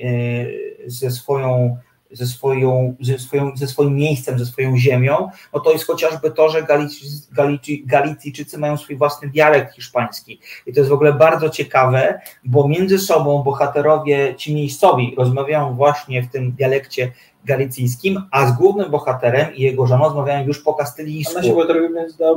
ze 0.86 1.12
swoją 1.12 1.78
ze, 2.12 2.26
swoją, 2.28 2.96
ze, 3.02 3.20
swoją, 3.20 3.52
ze 3.58 3.68
swoim 3.68 3.96
miejscem, 3.96 4.40
ze 4.40 4.46
swoją 4.46 4.78
ziemią, 4.78 5.30
no 5.54 5.60
to 5.60 5.72
jest 5.72 5.88
chociażby 5.88 6.32
to, 6.32 6.50
że 6.50 6.64
Galici, 6.64 7.06
Galici, 7.32 7.84
Galicyjczycy 7.86 8.58
mają 8.58 8.78
swój 8.78 8.96
własny 8.96 9.30
dialekt 9.30 9.76
hiszpański. 9.76 10.40
I 10.66 10.74
to 10.74 10.80
jest 10.80 10.90
w 10.90 10.94
ogóle 10.94 11.14
bardzo 11.14 11.50
ciekawe, 11.50 12.22
bo 12.44 12.68
między 12.68 13.00
sobą 13.00 13.44
bohaterowie 13.44 14.36
ci 14.38 14.56
miejscowi 14.56 15.14
rozmawiają 15.18 15.76
właśnie 15.76 16.24
w 16.24 16.32
tym 16.32 16.52
dialekcie 16.52 17.12
galicyjskim, 17.46 18.22
a 18.32 18.48
z 18.48 18.58
głównym 18.58 18.92
bohaterem 18.92 19.56
i 19.56 19.62
jego 19.62 19.88
żoną 19.88 20.04
rozmawiają 20.04 20.48
już 20.48 20.60
po 20.64 20.74
kastylijsku. 20.74 21.34
nasi 21.36 21.52
bohaterowie 21.54 21.90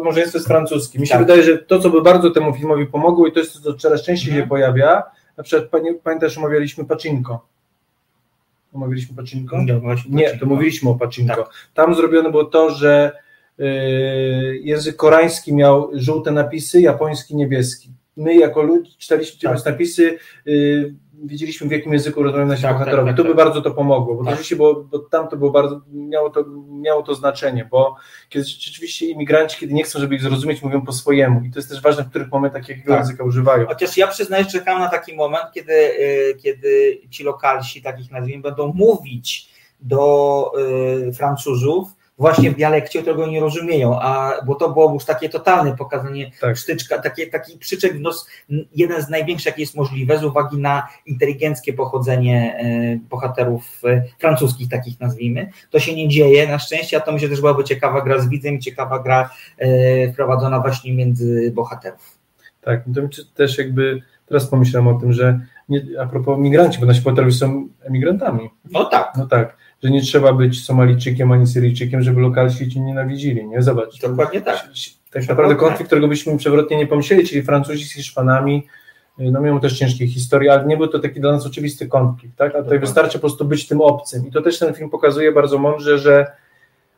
małżeństwo 0.05 0.39
jest 0.39 0.49
francuskie. 0.49 0.99
Mi 0.99 1.07
się 1.07 1.13
Tak. 1.13 1.21
wydaje, 1.23 1.43
że 1.43 1.59
to, 1.59 1.79
co 1.81 1.91
by 1.91 2.03
bardzo 2.03 2.31
temu 2.31 2.55
filmowi 2.55 2.87
pomogło 2.87 3.27
i 3.27 3.33
to 3.33 3.39
jest 3.41 3.53
to, 3.53 3.61
co 3.61 3.75
coraz 3.75 4.03
częściej 4.03 4.29
Mhm. 4.31 4.45
się 4.45 4.49
pojawia, 4.49 5.03
na 5.37 5.45
przykład 5.45 5.71
pamię- 5.71 5.95
pamiętasz, 6.05 6.39
omawialiśmy 6.39 6.85
Pacinko. 6.85 7.47
Omawialiśmy 8.73 9.17
Pacinko? 9.17 9.63
Nie, 9.63 9.75
właśnie 9.75 10.11
Nie, 10.11 10.25
Pacinko. 10.25 10.45
to 10.47 10.51
mówiliśmy 10.55 10.91
o 10.91 10.95
Pacinko. 10.95 11.37
Tak. 11.37 11.71
Tam 11.75 11.95
zrobione 11.95 12.31
było 12.31 12.45
to, 12.45 12.71
że 12.71 13.13
y, 13.61 13.65
język 14.63 14.97
koreański 14.97 15.55
miał 15.55 15.91
żółte 15.93 16.31
napisy, 16.31 16.81
japoński 16.81 17.37
niebieski. 17.37 17.91
My 18.17 18.35
jako 18.35 18.63
ludzie 18.63 18.91
czytaliśmy 18.99 19.33
czytając 19.39 19.65
napisy, 19.65 20.19
y, 20.47 20.95
wiedzieliśmy 21.27 21.69
w 21.69 21.71
jakim 21.71 21.93
języku 21.93 22.23
rozmawiają 22.23 22.49
nasi 22.49 22.63
Tak, 22.63 22.73
bohaterowie. 22.73 23.09
tak, 23.11 23.17
to 23.17 23.23
tak, 23.23 23.33
by 23.33 23.37
bardzo 23.37 23.63
to 23.63 23.71
pomogło, 23.71 24.15
bo 24.15 24.25
Tak. 24.25 24.31
rzeczywiście 24.31 24.57
było, 24.57 24.75
bo 24.75 24.99
tam 24.99 25.29
to 25.29 25.37
było 25.37 25.51
bardzo, 25.51 25.81
miało 25.93 26.31
to, 26.31 26.45
miało 26.71 27.03
to 27.03 27.15
znaczenie, 27.15 27.69
bo 27.71 27.97
kiedy 28.29 28.45
rzeczywiście 28.45 29.07
imigranci, 29.07 29.61
kiedy 29.61 29.75
nie 29.75 29.83
chcą, 29.85 29.99
żeby 30.01 30.15
ich 30.15 30.23
zrozumieć, 30.23 30.63
mówią 30.63 30.83
po 30.83 30.93
swojemu 30.93 31.41
i 31.45 31.51
to 31.51 31.59
jest 31.59 31.69
też 31.69 31.83
ważne, 31.83 32.05
w 32.05 32.09
których 32.11 32.31
momentach 32.31 32.69
jakiego 32.69 32.93
Tak. 32.93 33.01
języka 33.01 33.25
używają. 33.25 33.67
Chociaż 33.67 33.97
ja 33.97 34.07
przyznaję, 34.07 34.45
że 34.45 34.51
czekam 34.51 34.79
na 34.79 34.89
taki 34.89 35.15
moment, 35.17 35.45
kiedy, 35.55 35.73
y, 35.73 36.37
kiedy 36.43 37.01
ci 37.11 37.25
lokalsi, 37.25 37.83
takich 37.83 38.11
nazwijmy, 38.11 38.43
będą 38.43 38.73
mówić 38.73 39.49
do 39.81 40.53
y, 41.09 41.13
Francuzów 41.13 41.89
właśnie 42.19 42.51
w 42.51 42.57
dialekcie, 42.57 43.03
którego 43.03 43.27
nie 43.27 43.41
rozumieją, 43.41 44.01
a 44.01 44.33
bo 44.47 44.55
to 44.55 44.71
było 44.71 44.93
już 44.95 45.05
takie 45.05 45.29
totalne 45.29 45.77
pokazanie 45.77 46.31
Tak. 46.41 46.57
sztyczka, 46.57 46.99
takie, 46.99 47.27
taki 47.27 47.59
przyczek 47.59 47.93
w 47.97 48.01
nos, 48.01 48.27
n- 48.51 48.65
jeden 48.75 49.03
z 49.03 49.09
największych, 49.09 49.47
jaki 49.47 49.61
jest 49.61 49.75
możliwe, 49.77 50.19
z 50.19 50.25
uwagi 50.25 50.59
na 50.59 50.89
inteligenckie 51.07 51.73
pochodzenie 51.73 52.61
y, 52.65 53.01
bohaterów 53.11 53.81
y, 53.85 54.03
francuskich, 54.19 54.69
takich 54.69 55.01
nazwijmy. 55.01 55.51
To 55.71 55.79
się 55.79 55.95
nie 55.95 56.09
dzieje, 56.09 56.49
na 56.49 56.59
szczęście, 56.59 56.97
a 56.97 57.01
to 57.01 57.13
myślę 57.13 57.29
też 57.29 57.41
byłaby 57.41 57.65
ciekawa 57.65 58.01
gra 58.01 58.19
z 58.21 58.29
widzem, 58.29 58.61
ciekawa 58.61 58.99
gra 58.99 59.31
y, 59.63 60.11
wprowadzona 60.13 60.61
właśnie 60.61 60.95
między 60.95 61.53
bohaterów. 61.55 62.19
Tak, 62.61 62.85
to 62.95 63.01
też 63.35 63.59
jakby 63.59 64.03
teraz 64.27 64.47
pomyślałem 64.47 64.89
o 64.97 65.01
tym, 65.01 65.13
że 65.13 65.41
nie, 65.69 65.83
a 66.01 66.07
propos 66.07 66.39
migranci, 66.39 66.81
bo 66.81 66.87
nasi 66.87 67.01
bohaterowie 67.01 67.33
są 67.33 67.69
emigrantami. 67.85 68.51
No 68.71 68.85
tak. 68.85 69.13
No 69.19 69.27
tak, 69.27 69.57
że 69.83 69.91
nie 69.91 70.03
trzeba 70.03 70.33
być 70.33 70.65
Somalijczykiem 70.65 71.33
ani 71.33 71.47
Syryjczykiem, 71.47 72.03
żeby 72.03 72.21
lokalsi 72.21 72.69
cię 72.69 72.81
nienawidzili, 72.81 73.47
nie? 73.47 73.63
Zobacz. 73.63 74.01
Dokładnie 74.01 74.41
tak. 74.41 74.69
Tak 75.11 75.29
naprawdę 75.29 75.55
konflikt, 75.55 75.87
którego 75.87 76.09
byśmy 76.09 76.39
przewrotnie 76.39 76.77
nie 76.77 76.87
pomyśleli, 76.87 77.29
czyli 77.29 77.43
Francuzi 77.43 77.85
z 77.85 77.93
Hiszpanami, 77.93 78.67
y, 79.21 79.31
no 79.31 79.41
mają 79.41 79.61
też 79.61 79.79
ciężkie 79.79 80.07
historie, 80.07 80.53
ale 80.53 80.67
nie 80.67 80.77
był 80.77 80.89
to 80.89 80.99
taki 80.99 81.21
dla 81.21 81.33
nas 81.33 81.47
oczywisty 81.47 81.89
konflikt, 81.89 82.37
tak? 82.37 82.55
A 82.55 82.63
tutaj 82.63 82.79
wystarczy 82.79 83.19
po 83.19 83.21
prostu 83.21 83.45
być 83.45 83.69
tym 83.69 83.81
obcym. 83.81 84.27
I 84.27 84.31
to 84.31 84.43
też 84.43 84.59
ten 84.59 84.75
film 84.75 84.91
pokazuje 84.91 85.33
bardzo 85.33 85.59
mądrze, 85.59 85.99
że 85.99 86.27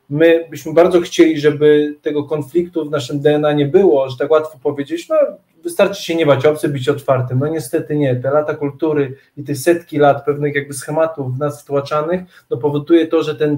my 0.09 0.47
byśmy 0.49 0.73
bardzo 0.73 1.01
chcieli, 1.01 1.39
żeby 1.39 1.95
tego 2.01 2.23
konfliktu 2.23 2.85
w 2.85 2.91
naszym 2.91 3.19
DNA 3.19 3.53
nie 3.53 3.65
było, 3.65 4.09
że 4.09 4.17
tak 4.17 4.31
łatwo 4.31 4.59
powiedzieć, 4.63 5.09
no 5.09 5.15
wystarczy 5.63 6.03
się 6.03 6.15
nie 6.15 6.25
bać 6.25 6.45
obcy, 6.45 6.69
być 6.69 6.89
otwartym. 6.89 7.39
No 7.39 7.47
niestety 7.47 7.95
nie. 7.95 8.15
Te 8.15 8.31
lata 8.31 8.55
kultury 8.55 9.17
i 9.37 9.43
te 9.43 9.55
setki 9.55 9.97
lat 9.97 10.25
pewnych 10.25 10.55
jakby 10.55 10.73
schematów 10.73 11.35
w 11.35 11.39
nas 11.39 11.61
wtłaczanych, 11.61 12.21
no 12.49 12.57
powoduje 12.57 13.07
to, 13.07 13.23
że 13.23 13.35
ten 13.35 13.57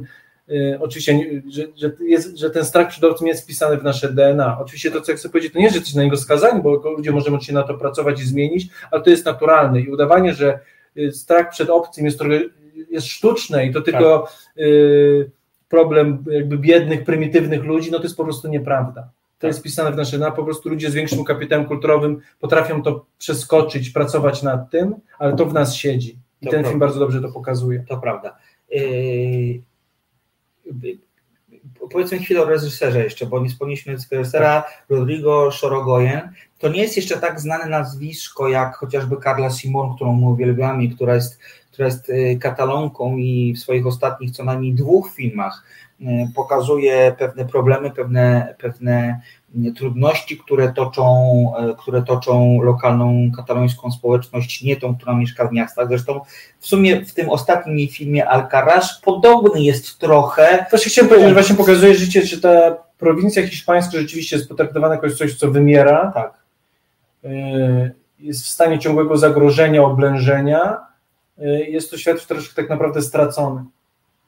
y, 0.49 0.77
oczywiście, 0.81 1.19
że, 1.49 1.63
że, 1.75 1.91
jest, 1.99 2.37
że 2.37 2.49
ten 2.49 2.65
strach 2.65 2.89
przed 2.89 3.03
obcym 3.03 3.27
jest 3.27 3.43
wpisany 3.43 3.77
w 3.77 3.83
nasze 3.83 4.13
DNA. 4.13 4.57
Oczywiście 4.59 4.91
to, 4.91 5.01
co 5.01 5.11
ja 5.11 5.17
chcę 5.17 5.29
powiedzieć, 5.29 5.53
to 5.53 5.59
nie, 5.59 5.69
że 5.69 5.75
jesteśmy 5.75 5.97
na 5.97 6.03
niego 6.03 6.17
skazani, 6.17 6.61
bo 6.61 6.75
ludzie 6.97 7.11
możemy 7.11 7.41
się 7.41 7.53
na 7.53 7.63
to 7.63 7.73
pracować 7.73 8.21
i 8.21 8.25
zmienić, 8.25 8.67
ale 8.91 9.01
to 9.01 9.09
jest 9.09 9.25
naturalne 9.25 9.79
i 9.79 9.89
udawanie, 9.89 10.33
że 10.33 10.59
y, 10.97 11.11
strach 11.11 11.49
przed 11.49 11.69
obcym 11.69 12.05
jest 12.05 12.19
trochę 12.19 12.39
jest 12.89 13.07
sztuczne 13.07 13.65
i 13.65 13.73
to 13.73 13.81
tylko 13.81 14.27
y, 14.57 15.31
problem 15.69 16.23
jakby 16.31 16.57
biednych, 16.57 17.03
prymitywnych 17.03 17.63
ludzi, 17.63 17.91
no 17.91 17.97
to 17.97 18.03
jest 18.03 18.17
po 18.17 18.23
prostu 18.23 18.47
nieprawda. 18.47 19.09
To 19.39 19.47
jest 19.47 19.59
wpisane 19.59 19.91
w 19.91 19.95
nasze 19.95 20.17
DNA, 20.17 20.31
po 20.31 20.43
prostu 20.43 20.69
ludzie 20.69 20.91
z 20.91 20.93
większym 20.93 21.23
kapitałem 21.23 21.65
kulturowym 21.65 22.21
potrafią 22.39 22.83
to 22.83 23.05
przeskoczyć, 23.17 23.89
pracować 23.89 24.43
nad 24.43 24.69
tym, 24.69 24.95
ale 25.19 25.35
to 25.35 25.45
w 25.45 25.53
nas 25.53 25.75
siedzi. 25.75 26.17
I 26.41 26.45
To 26.45 26.51
ten 26.51 26.59
prawda. 26.59 26.69
film 26.69 26.79
bardzo 26.79 26.99
dobrze 26.99 27.21
to 27.21 27.31
pokazuje. 27.31 27.85
To 27.89 27.97
prawda. 27.97 28.37
Yy, 28.71 29.61
Powiedzmy 31.91 32.19
chwilę 32.19 32.41
o 32.41 32.45
reżyserze 32.45 33.03
jeszcze, 33.03 33.25
bo 33.25 33.39
nie 33.39 33.49
wspomnieliśmy 33.49 33.95
reżysera 34.11 34.63
Rodrigo 34.89 35.51
Sorogoyen. 35.51 36.29
To 36.59 36.69
nie 36.69 36.81
jest 36.81 36.97
jeszcze 36.97 37.17
tak 37.17 37.41
znane 37.41 37.65
nazwisko 37.65 38.49
jak 38.49 38.75
chociażby 38.75 39.15
Carla 39.23 39.49
Simon, 39.49 39.95
którą 39.95 40.15
my 40.15 40.25
uwielbiamy, 40.25 40.83
i 40.83 40.89
która 40.89 41.15
jest 41.15 41.39
która 41.77 41.87
jest 41.87 42.09
y, 42.09 42.37
katalonką 42.41 43.17
i 43.17 43.53
w 43.53 43.59
swoich 43.59 43.87
ostatnich 43.87 44.31
co 44.31 44.43
najmniej 44.43 44.73
dwóch 44.73 45.11
filmach 45.15 45.63
y, 46.01 46.05
pokazuje 46.35 47.15
pewne 47.19 47.45
problemy, 47.45 47.91
pewne, 47.91 48.55
pewne 48.59 49.21
trudności, 49.75 50.37
które 50.37 50.73
toczą, 50.73 51.05
które 51.77 52.03
toczą 52.03 52.61
lokalną 52.61 53.31
katalońską 53.35 53.91
społeczność, 53.91 54.63
nie 54.63 54.75
tą, 54.75 54.95
która 54.95 55.13
mieszka 55.13 55.47
w 55.47 55.51
miastach. 55.51 55.87
Zresztą 55.87 56.21
w 56.59 56.67
sumie 56.67 57.05
w 57.05 57.13
tym 57.13 57.29
ostatnim 57.29 57.87
filmie 57.87 58.29
Alcaraz 58.29 59.01
podobny 59.01 59.61
jest 59.63 59.99
trochę. 59.99 60.65
Właśnie 60.69 60.91
chciałem 60.91 61.09
powiedzieć, 61.09 61.29
że 61.29 61.33
właśnie 61.33 61.55
pokazuje 61.55 61.95
życie, 61.95 62.25
że 62.25 62.41
ta 62.41 62.77
prowincja 62.97 63.47
hiszpańska 63.47 63.97
rzeczywiście 63.97 64.35
jest 64.35 64.49
potraktowana 64.49 64.95
jako 64.95 65.09
coś, 65.09 65.35
co 65.35 65.51
wymiera. 65.51 66.11
Tak. 66.13 66.33
Jest 68.19 68.43
w 68.43 68.47
stanie 68.47 68.79
ciągłego 68.79 69.17
zagrożenia, 69.17 69.83
oblężenia. 69.83 70.77
Jest 71.67 71.91
to 71.91 71.97
świat 71.97 72.27
troszkę 72.27 72.61
tak 72.61 72.69
naprawdę 72.69 73.01
stracony. 73.01 73.63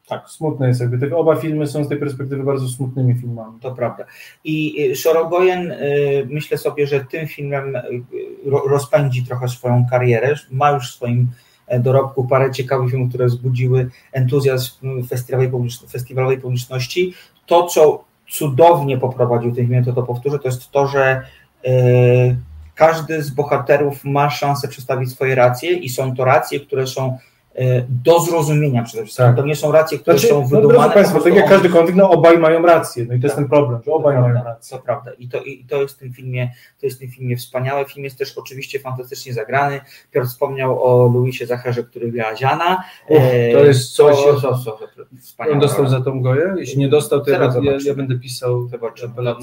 Tak, 0.10 0.30
smutne 0.30 0.68
jest 0.68 0.82
jakby. 0.82 0.98
Te 1.10 1.16
oba 1.16 1.36
filmy 1.36 1.68
są 1.68 1.84
z 1.84 1.90
tej 1.90 1.98
perspektywy 1.98 2.44
bardzo 2.44 2.68
smutnymi 2.68 3.16
filmami. 3.16 3.60
To 3.60 3.72
prawda. 3.72 4.06
I 4.44 4.76
Szorogojen 4.96 5.74
myślę 6.26 6.58
sobie, 6.58 6.88
że 6.88 7.06
tym 7.06 7.28
filmem 7.28 7.78
rozpędzi 8.46 9.26
trochę 9.26 9.48
swoją 9.48 9.86
karierę. 9.90 10.36
Ma 10.52 10.72
już 10.72 10.92
w 10.92 10.96
swoim 10.96 11.28
dorobku 11.80 12.28
parę 12.28 12.52
ciekawych 12.52 12.92
filmów, 12.92 13.10
które 13.10 13.26
wzbudziły 13.26 13.90
entuzjazm 14.12 15.08
festiwalowej, 15.08 15.52
publiczności, 15.52 15.92
festiwalowej 15.92 16.38
publiczności. 16.38 17.14
To, 17.46 17.64
co 17.64 18.04
cudownie 18.30 18.98
poprowadził 18.98 19.56
ten 19.56 19.68
film, 19.68 19.84
to 19.84 19.94
to 19.94 20.04
powtórzę, 20.04 20.40
to 20.40 20.48
jest 20.48 20.72
to, 20.72 20.88
że 20.88 21.22
każdy 22.76 23.24
z 23.24 23.30
bohaterów 23.30 24.06
ma 24.06 24.30
szansę 24.30 24.68
przedstawić 24.68 25.12
swoje 25.12 25.36
racje 25.36 25.72
i 25.72 25.90
są 25.90 26.16
to 26.16 26.26
racje, 26.26 26.60
które 26.60 26.88
są 26.88 27.18
do 27.90 28.20
zrozumienia 28.20 28.84
przede 28.84 29.04
wszystkim. 29.04 29.26
Tak. 29.26 29.36
To 29.36 29.46
nie 29.46 29.56
są 29.56 29.72
racje, 29.72 30.00
które 30.00 30.18
znaczy, 30.18 30.34
są 30.34 30.48
wydumane. 30.48 30.88
No, 30.88 30.94
Państwa, 30.94 31.20
tak 31.20 31.36
jak 31.36 31.50
każdy 31.50 31.70
konflikt, 31.70 31.98
no 31.98 32.10
obaj 32.10 32.38
mają 32.38 32.62
rację. 32.62 33.06
No 33.08 33.14
i 33.14 33.18
to 33.18 33.22
tak. 33.22 33.24
jest 33.24 33.36
ten 33.36 33.50
problem, 33.50 33.82
że 33.86 33.92
obaj 33.92 34.16
to 34.16 34.22
mają 34.22 34.34
prawda, 34.34 34.50
rację. 34.50 34.78
To 34.78 34.84
prawda. 34.84 35.12
I 35.14 35.28
to, 35.28 35.42
I 35.44 35.66
to 35.66 35.82
jest 35.82 35.96
w 35.96 35.98
tym 35.98 36.14
filmie, 36.14 36.52
to 36.80 36.86
jest 36.86 36.98
w 36.98 37.00
tym 37.00 37.12
filmie 37.12 37.38
wspaniałe. 37.38 37.86
Film 37.86 38.04
jest 38.04 38.18
też 38.18 38.38
oczywiście 38.38 38.80
fantastycznie 38.80 39.34
zagrany. 39.34 39.82
Piotr 40.12 40.28
wspomniał 40.28 40.84
o 40.84 41.08
Luisie 41.08 41.46
Zacherze, 41.46 41.84
który 41.84 42.12
gra 42.12 42.36
Ziana. 42.36 42.84
Uch, 43.10 43.22
to 43.54 43.66
jest 43.66 43.96
coś. 43.96 44.16
To, 44.16 44.34
to, 44.34 44.58
to, 44.66 44.80
to 45.38 45.52
on 45.52 45.60
dostał 45.60 45.88
za 45.88 46.02
tą 46.02 46.22
goję? 46.22 46.54
Jeśli 46.58 46.80
nie 46.80 46.90
dostał, 46.90 47.26
to 47.26 47.32
ja, 47.32 47.40
ja, 47.62 47.78
ja, 47.86 47.94
będę 47.94 48.20
pisał. 48.20 48.70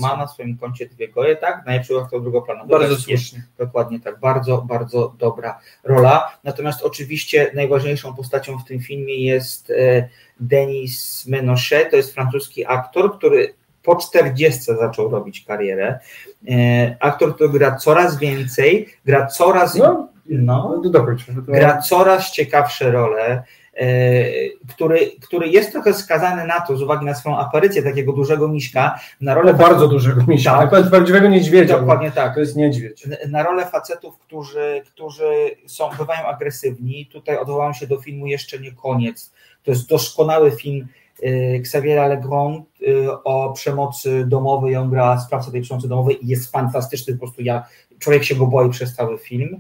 Ma 0.00 0.16
na 0.16 0.26
swoim 0.26 0.58
koncie 0.58 0.86
dwie 0.86 1.08
goje, 1.08 1.36
tak? 1.36 1.62
Najlepszy 1.66 1.98
aktor 1.98 2.22
drugoplanowy. 2.22 2.70
Bardzo 2.70 2.96
słusznie. 2.96 3.42
Dokładnie 3.58 4.00
tak. 4.00 4.20
Bardzo, 4.20 4.62
bardzo 4.62 5.14
dobra 5.18 5.58
rola. 5.84 6.30
Natomiast 6.44 6.82
oczywiście 6.82 7.50
najważniejszą 7.96 8.14
postacią 8.14 8.58
w 8.58 8.64
tym 8.64 8.80
filmie 8.80 9.24
jest 9.24 9.72
Denis 10.40 11.26
Menochet, 11.26 11.90
to 11.90 11.96
jest 11.96 12.14
francuski 12.14 12.66
aktor, 12.66 13.18
który 13.18 13.54
po 13.82 13.96
40 13.96 14.60
zaczął 14.64 15.10
robić 15.10 15.44
karierę. 15.44 15.98
Aktor, 17.00 17.34
który 17.34 17.50
gra 17.50 17.76
coraz 17.76 18.18
więcej, 18.18 18.88
gra 19.04 19.26
coraz. 19.26 19.74
No, 19.74 20.08
no, 20.28 20.82
gra 21.46 21.80
coraz 21.80 22.32
ciekawsze 22.32 22.90
role. 22.90 23.42
Który, 24.74 25.10
który 25.22 25.48
jest 25.48 25.72
trochę 25.72 25.94
skazany 25.94 26.46
na 26.46 26.60
to, 26.60 26.76
z 26.76 26.82
uwagi 26.82 27.06
na 27.06 27.14
swoją 27.14 27.38
aparycję 27.38 27.82
takiego 27.82 28.12
dużego 28.12 28.48
miśka, 28.48 29.00
na 29.20 29.34
rolę. 29.34 29.52
No, 29.52 29.58
bardzo 29.58 29.88
dużego 29.88 30.22
miśka, 30.26 30.66
tak, 30.66 30.90
prawdziwego 30.90 31.28
niedźwiedzia. 31.28 31.78
Dokładnie 31.78 32.10
tak. 32.10 32.34
To 32.34 32.40
jest 32.40 32.56
niedźwiedź. 32.56 33.08
Na 33.28 33.42
rolę 33.42 33.66
facetów, 33.66 34.18
którzy, 34.18 34.82
którzy 34.86 35.32
są, 35.66 35.90
bywają 35.98 36.26
agresywni. 36.26 37.06
Tutaj 37.12 37.38
odwołam 37.38 37.74
się 37.74 37.86
do 37.86 38.00
filmu 38.00 38.26
Jeszcze 38.26 38.58
nie 38.58 38.72
koniec. 38.72 39.32
To 39.62 39.70
jest 39.70 39.88
doskonały 39.88 40.50
film 40.50 40.86
Xaviera 41.54 42.06
Legrand 42.06 42.66
o 43.24 43.52
przemocy 43.52 44.24
domowej. 44.26 44.76
On 44.76 44.90
gra 44.90 45.20
sprawcę 45.20 45.52
tej 45.52 45.62
przemocy 45.62 45.88
domowej 45.88 46.24
i 46.24 46.28
jest 46.28 46.52
fantastyczny. 46.52 47.14
Po 47.14 47.20
prostu 47.20 47.42
ja, 47.42 47.66
człowiek 47.98 48.24
się 48.24 48.34
go 48.34 48.46
boi 48.46 48.70
przez 48.70 48.94
cały 48.94 49.18
film. 49.18 49.58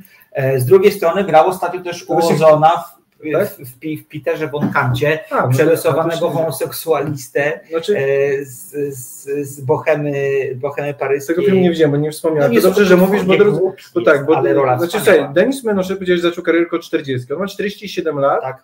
Z 0.56 0.64
drugiej 0.64 0.92
strony 0.92 1.24
grał 1.24 1.48
ostatnio 1.48 1.80
też 1.80 2.08
ułożona 2.08 2.68
w 2.68 2.95
tak? 3.32 3.48
w, 3.48 3.78
w, 4.00 4.06
Peterze 4.08 4.48
Bonkancie, 4.48 5.18
no 5.30 5.48
przerysowanego 5.48 6.30
homoseksualistę 6.30 7.60
znaczy... 7.70 7.96
z, 8.42 8.94
z, 8.96 9.24
z 9.48 9.60
Bohemy, 9.60 10.12
Bohemy 10.54 10.94
Paryskiej. 10.94 11.36
Tego 11.36 11.46
filmu 11.46 11.62
nie 11.62 11.70
widziałem, 11.70 11.90
bo 11.90 11.96
nie 11.96 12.10
wspomniałem. 12.10 12.54
No, 12.54 12.60
to 12.60 12.68
dobrze, 12.68 12.84
że 12.84 12.96
mówisz, 12.96 13.24
bo, 13.24 13.36
drodzy, 13.36 13.60
bo 13.94 14.02
tak, 14.02 14.26
bo, 14.26 14.36
ale 14.36 14.54
rola 14.54 14.78
znaczy 14.78 15.00
słuchaj, 15.00 15.28
Denis 15.34 15.64
Menochet 15.64 15.96
powiedziałeś, 15.96 16.22
że 16.22 16.28
zaczął 16.28 16.44
karierę 16.44 16.66
około 16.66 16.82
40. 16.82 17.32
On 17.32 17.38
ma 17.38 17.46
47 17.46 18.18
lat 18.18 18.42
tak. 18.42 18.62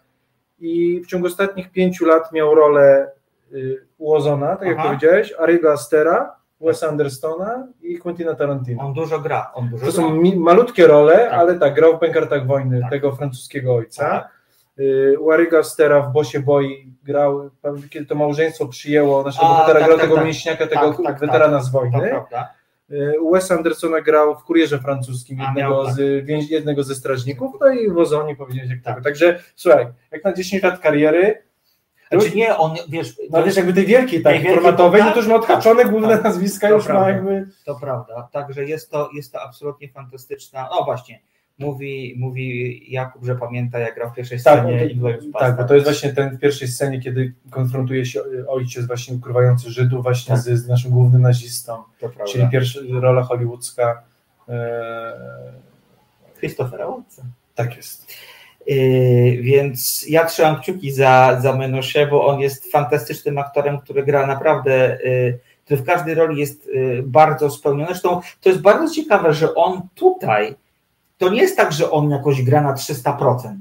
i 0.60 1.00
w 1.04 1.06
ciągu 1.06 1.26
ostatnich 1.26 1.72
5 1.72 2.00
lat 2.00 2.32
miał 2.32 2.54
rolę 2.54 3.10
y, 3.52 3.86
tak 4.58 4.68
jak 4.68 4.78
Aha. 4.78 4.88
powiedziałeś, 4.88 5.34
Ariego 5.38 5.72
Astera, 5.72 6.36
Wes 6.60 6.82
Andersona 6.82 7.66
i 7.82 7.98
Quentina 7.98 8.34
Tarantino. 8.34 8.82
On 8.82 8.92
dużo 8.92 9.18
gra. 9.18 9.50
On 9.54 9.68
dużo 9.68 9.86
to 9.86 9.92
gra. 9.92 10.02
są 10.02 10.14
mi, 10.14 10.36
malutkie 10.36 10.86
role, 10.86 11.16
tak. 11.16 11.32
ale 11.32 11.58
tak, 11.58 11.74
grał 11.74 11.96
w 11.96 12.00
Pękartach 12.00 12.46
Wojny 12.46 12.80
tak. 12.80 12.90
tego 12.90 13.12
francuskiego 13.12 13.74
ojca. 13.74 14.10
Tak. 14.10 14.41
Waryga 15.26 15.62
Stera 15.62 16.00
w 16.00 16.12
Bosie 16.12 16.40
Boi 16.40 16.92
grał, 17.02 17.50
kiedy 17.90 18.06
to 18.06 18.14
małżeństwo 18.14 18.68
przyjęło 18.68 19.22
naszego 19.22 19.46
bohatera, 19.46 19.78
tak, 19.78 19.88
grał 19.88 19.98
tak, 19.98 20.06
tego 20.06 20.16
tak, 20.16 20.24
mięśniaka, 20.24 20.66
tego 20.66 20.94
tak, 21.04 21.18
weterana 21.18 21.62
z 21.62 21.72
wojny. 21.72 22.12
Wes 23.32 23.50
Andersona 23.50 24.00
grał 24.00 24.38
w 24.38 24.44
Kurierze 24.44 24.78
Francuskim, 24.78 25.40
jednego, 25.40 25.90
z, 25.90 26.28
jednego 26.50 26.82
ze 26.82 26.94
strażników, 26.94 27.54
no 27.60 27.68
i 27.68 27.90
w 27.90 27.98
Ozoni 27.98 28.36
powiedzieć 28.36 28.70
jak 28.70 28.82
tak. 28.82 29.04
Także 29.04 29.42
słuchaj, 29.56 29.86
jak 30.10 30.24
na 30.24 30.32
10 30.32 30.62
lat 30.62 30.80
kariery, 30.80 31.42
znaczy 32.12 32.36
nie, 32.36 32.56
on, 32.56 32.74
wiesz... 32.88 33.16
No 33.30 33.42
wiesz, 33.44 33.56
jakby 33.56 33.72
tej 33.72 33.86
wielkiej, 33.86 34.22
tak, 34.22 34.42
formatowej, 34.42 35.02
no 35.02 35.10
to 35.10 35.16
już 35.16 35.26
ma 35.26 35.34
odhaczone 35.34 35.84
główne 35.84 36.08
tak, 36.08 36.24
nazwiska, 36.24 36.68
już 36.68 36.84
prawda, 36.84 37.02
ma 37.02 37.10
jakby... 37.10 37.48
To 37.64 37.74
prawda, 37.74 38.28
także 38.32 38.64
jest 38.64 38.90
to, 38.90 39.10
jest 39.14 39.32
to 39.32 39.42
absolutnie 39.42 39.88
fantastyczna, 39.88 40.68
no 40.70 40.84
właśnie, 40.84 41.20
Mówi, 41.58 42.14
mówi 42.18 42.82
Jakub, 42.92 43.24
że 43.24 43.34
pamięta, 43.34 43.78
jak 43.78 43.94
grał 43.94 44.10
w 44.10 44.14
pierwszej 44.14 44.42
tak, 44.42 44.60
scenie 44.60 44.90
to, 45.32 45.38
Tak, 45.38 45.56
bo 45.56 45.64
to 45.64 45.74
jest 45.74 45.86
właśnie 45.86 46.12
ten 46.12 46.36
w 46.36 46.40
pierwszej 46.40 46.68
scenie, 46.68 47.00
kiedy 47.00 47.32
konfrontuje 47.50 48.06
się 48.06 48.20
ojciec 48.48 48.86
właśnie 48.86 49.16
ukrywający 49.16 49.70
Żydów 49.70 50.02
właśnie 50.02 50.34
tak. 50.34 50.44
z, 50.44 50.48
z, 50.48 50.68
naszym 50.68 50.90
głównym 50.90 51.22
nazistą, 51.22 51.82
czyli 52.28 52.48
pierwsza 52.48 52.80
rola 53.00 53.22
hollywoodzka. 53.22 54.02
E... 54.48 55.62
Christophera 56.42 56.86
Watsa. 56.86 57.22
Tak 57.54 57.76
jest. 57.76 58.12
Yy, 58.66 59.42
więc 59.42 60.06
ja 60.08 60.24
trzymam 60.24 60.56
kciuki 60.60 60.92
za, 60.92 61.40
za 61.40 61.56
Menosze, 61.56 62.06
bo 62.06 62.26
on 62.26 62.40
jest 62.40 62.72
fantastycznym 62.72 63.38
aktorem, 63.38 63.78
który 63.80 64.02
gra 64.02 64.26
naprawdę, 64.26 64.98
yy, 65.04 65.38
który 65.64 65.82
w 65.82 65.84
każdej 65.84 66.14
roli 66.14 66.40
jest 66.40 66.66
yy, 66.66 67.02
bardzo 67.06 67.50
spełniony. 67.50 67.86
Zresztą 67.86 68.20
to 68.40 68.48
jest 68.48 68.60
bardzo 68.60 68.94
ciekawe, 68.94 69.34
że 69.34 69.54
on 69.54 69.82
tutaj 69.94 70.54
to 71.22 71.28
nie 71.28 71.40
jest 71.40 71.56
tak, 71.56 71.72
że 71.72 71.90
on 71.90 72.10
jakoś 72.10 72.42
gra 72.42 72.62
na 72.62 72.74
300%. 72.74 73.54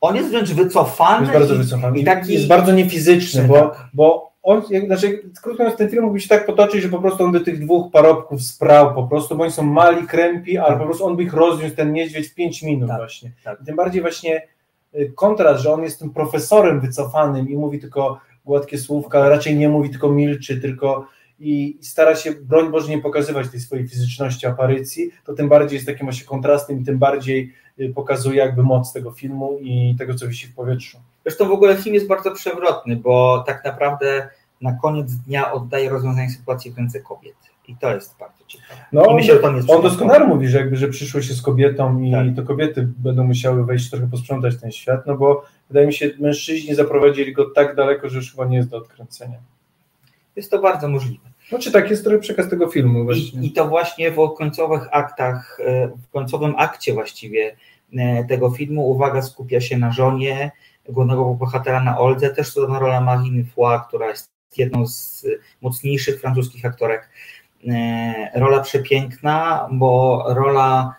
On 0.00 0.16
jest 0.16 0.30
wręcz 0.30 0.52
wycofany. 0.52 1.26
Jest 1.26 1.38
bardzo 1.38 1.54
wycofany. 1.54 1.98
I 1.98 2.04
taki... 2.04 2.32
Jest 2.32 2.46
bardzo 2.46 2.72
niefizyczny, 2.72 3.42
bo, 3.42 3.54
tak. 3.54 3.88
bo 3.94 4.32
on, 4.42 4.62
znaczy, 4.86 5.22
krótko 5.42 5.62
mówiąc, 5.62 5.78
ten 5.78 5.90
film 5.90 6.02
mógłby 6.02 6.20
się 6.20 6.28
tak 6.28 6.46
potoczyć, 6.46 6.82
że 6.82 6.88
po 6.88 6.98
prostu 6.98 7.24
on 7.24 7.32
by 7.32 7.40
tych 7.40 7.64
dwóch 7.64 7.92
parobków 7.92 8.42
sprał 8.42 8.94
po 8.94 9.02
prostu, 9.02 9.36
bo 9.36 9.42
oni 9.42 9.52
są 9.52 9.62
mali, 9.62 10.06
krępi, 10.06 10.58
ale 10.58 10.78
po 10.78 10.84
prostu 10.84 11.06
on 11.06 11.16
by 11.16 11.22
ich 11.22 11.34
rozniósł, 11.34 11.76
ten 11.76 11.92
niedźwiedź 11.92 12.28
w 12.28 12.34
5 12.34 12.62
minut 12.62 12.88
tak, 12.88 12.98
właśnie. 12.98 13.32
Tak. 13.44 13.58
tym 13.66 13.76
bardziej 13.76 14.00
właśnie 14.02 14.46
y, 14.94 15.12
kontrast, 15.16 15.62
że 15.62 15.72
on 15.72 15.82
jest 15.82 15.98
tym 15.98 16.10
profesorem 16.10 16.80
wycofanym 16.80 17.48
i 17.48 17.56
mówi 17.56 17.78
tylko 17.78 18.20
gładkie 18.44 18.78
słówka, 18.78 19.18
ale 19.18 19.28
raczej 19.28 19.56
nie 19.56 19.68
mówi, 19.68 19.90
tylko 19.90 20.08
milczy, 20.08 20.60
tylko 20.60 21.06
i 21.38 21.78
stara 21.80 22.16
się, 22.16 22.32
broń 22.32 22.70
Boże, 22.70 22.88
nie 22.88 22.98
pokazywać 22.98 23.48
tej 23.48 23.60
swojej 23.60 23.88
fizyczności, 23.88 24.46
aparycji, 24.46 25.10
to 25.24 25.34
tym 25.34 25.48
bardziej 25.48 25.76
jest 25.76 25.86
takim 25.86 26.06
właśnie 26.06 26.26
kontrastem 26.26 26.80
i 26.80 26.84
tym 26.84 26.98
bardziej 26.98 27.52
y, 27.80 27.92
pokazuje 27.94 28.36
jakby 28.36 28.62
moc 28.62 28.92
tego 28.92 29.10
filmu 29.10 29.58
i 29.60 29.94
tego, 29.98 30.14
co 30.14 30.28
wisi 30.28 30.46
w 30.46 30.54
powietrzu. 30.54 30.98
Zresztą 31.22 31.48
w 31.48 31.52
ogóle 31.52 31.76
film 31.76 31.94
jest 31.94 32.06
bardzo 32.06 32.30
przewrotny, 32.30 32.96
bo 32.96 33.44
tak 33.46 33.64
naprawdę 33.64 34.28
na 34.60 34.72
koniec 34.72 35.12
dnia 35.12 35.52
oddaje 35.52 35.90
rozwiązanie 35.90 36.30
sytuacji 36.30 36.70
w 36.70 36.76
ręce 36.76 37.00
kobiet. 37.00 37.36
I 37.68 37.76
to 37.76 37.94
jest 37.94 38.18
bardzo 38.18 38.44
ciekawe. 38.46 38.80
No, 38.92 39.14
myślę, 39.14 39.42
on, 39.42 39.62
on 39.68 39.82
doskonale 39.82 40.26
mówi, 40.26 40.48
że 40.48 40.58
jakby, 40.58 40.76
że 40.76 40.88
przyszłość 40.88 41.28
jest 41.28 41.42
kobietą 41.42 42.02
i 42.02 42.12
tak. 42.12 42.26
to 42.36 42.42
kobiety 42.42 42.88
będą 42.98 43.24
musiały 43.24 43.64
wejść 43.64 43.90
trochę 43.90 44.06
posprzątać 44.06 44.60
ten 44.60 44.72
świat, 44.72 45.06
no 45.06 45.16
bo 45.16 45.44
wydaje 45.68 45.86
mi 45.86 45.92
się, 45.92 46.10
mężczyźni 46.20 46.74
zaprowadzili 46.74 47.32
go 47.32 47.50
tak 47.50 47.76
daleko, 47.76 48.08
że 48.08 48.16
już 48.16 48.30
chyba 48.30 48.44
nie 48.44 48.56
jest 48.56 48.68
do 48.68 48.76
odkręcenia. 48.76 49.38
Jest 50.36 50.50
to 50.50 50.58
bardzo 50.58 50.88
możliwe. 50.88 51.28
No 51.52 51.58
czy 51.58 51.72
tak 51.72 51.90
jest 51.90 52.04
trochę 52.04 52.18
przekaz 52.18 52.48
tego 52.48 52.68
filmu 52.68 53.04
właśnie. 53.04 53.40
I, 53.40 53.46
I, 53.46 53.52
to 53.52 53.68
właśnie 53.68 54.10
w 54.10 54.34
końcowych 54.38 54.88
aktach, 54.90 55.58
e, 55.64 55.88
w 55.88 56.10
końcowym 56.12 56.54
akcie 56.58 56.92
właściwie 56.92 57.56
e, 57.96 58.24
tego 58.24 58.50
filmu 58.50 58.90
uwaga 58.90 59.22
skupia 59.22 59.60
się 59.60 59.78
na 59.78 59.92
żonie 59.92 60.50
głównego 60.88 61.24
bohatera, 61.24 61.80
na 61.80 61.98
Oldze, 61.98 62.30
też 62.30 62.54
to 62.54 62.66
rola 62.66 63.00
Marine 63.00 63.44
Foy, 63.44 63.80
która 63.88 64.08
jest 64.08 64.30
jedną 64.56 64.86
z 64.86 65.26
mocniejszych 65.62 66.20
francuskich 66.20 66.64
aktorek. 66.64 67.10
E, 67.68 68.30
rola 68.40 68.60
przepiękna, 68.60 69.68
bo 69.72 70.24
rola 70.28 70.94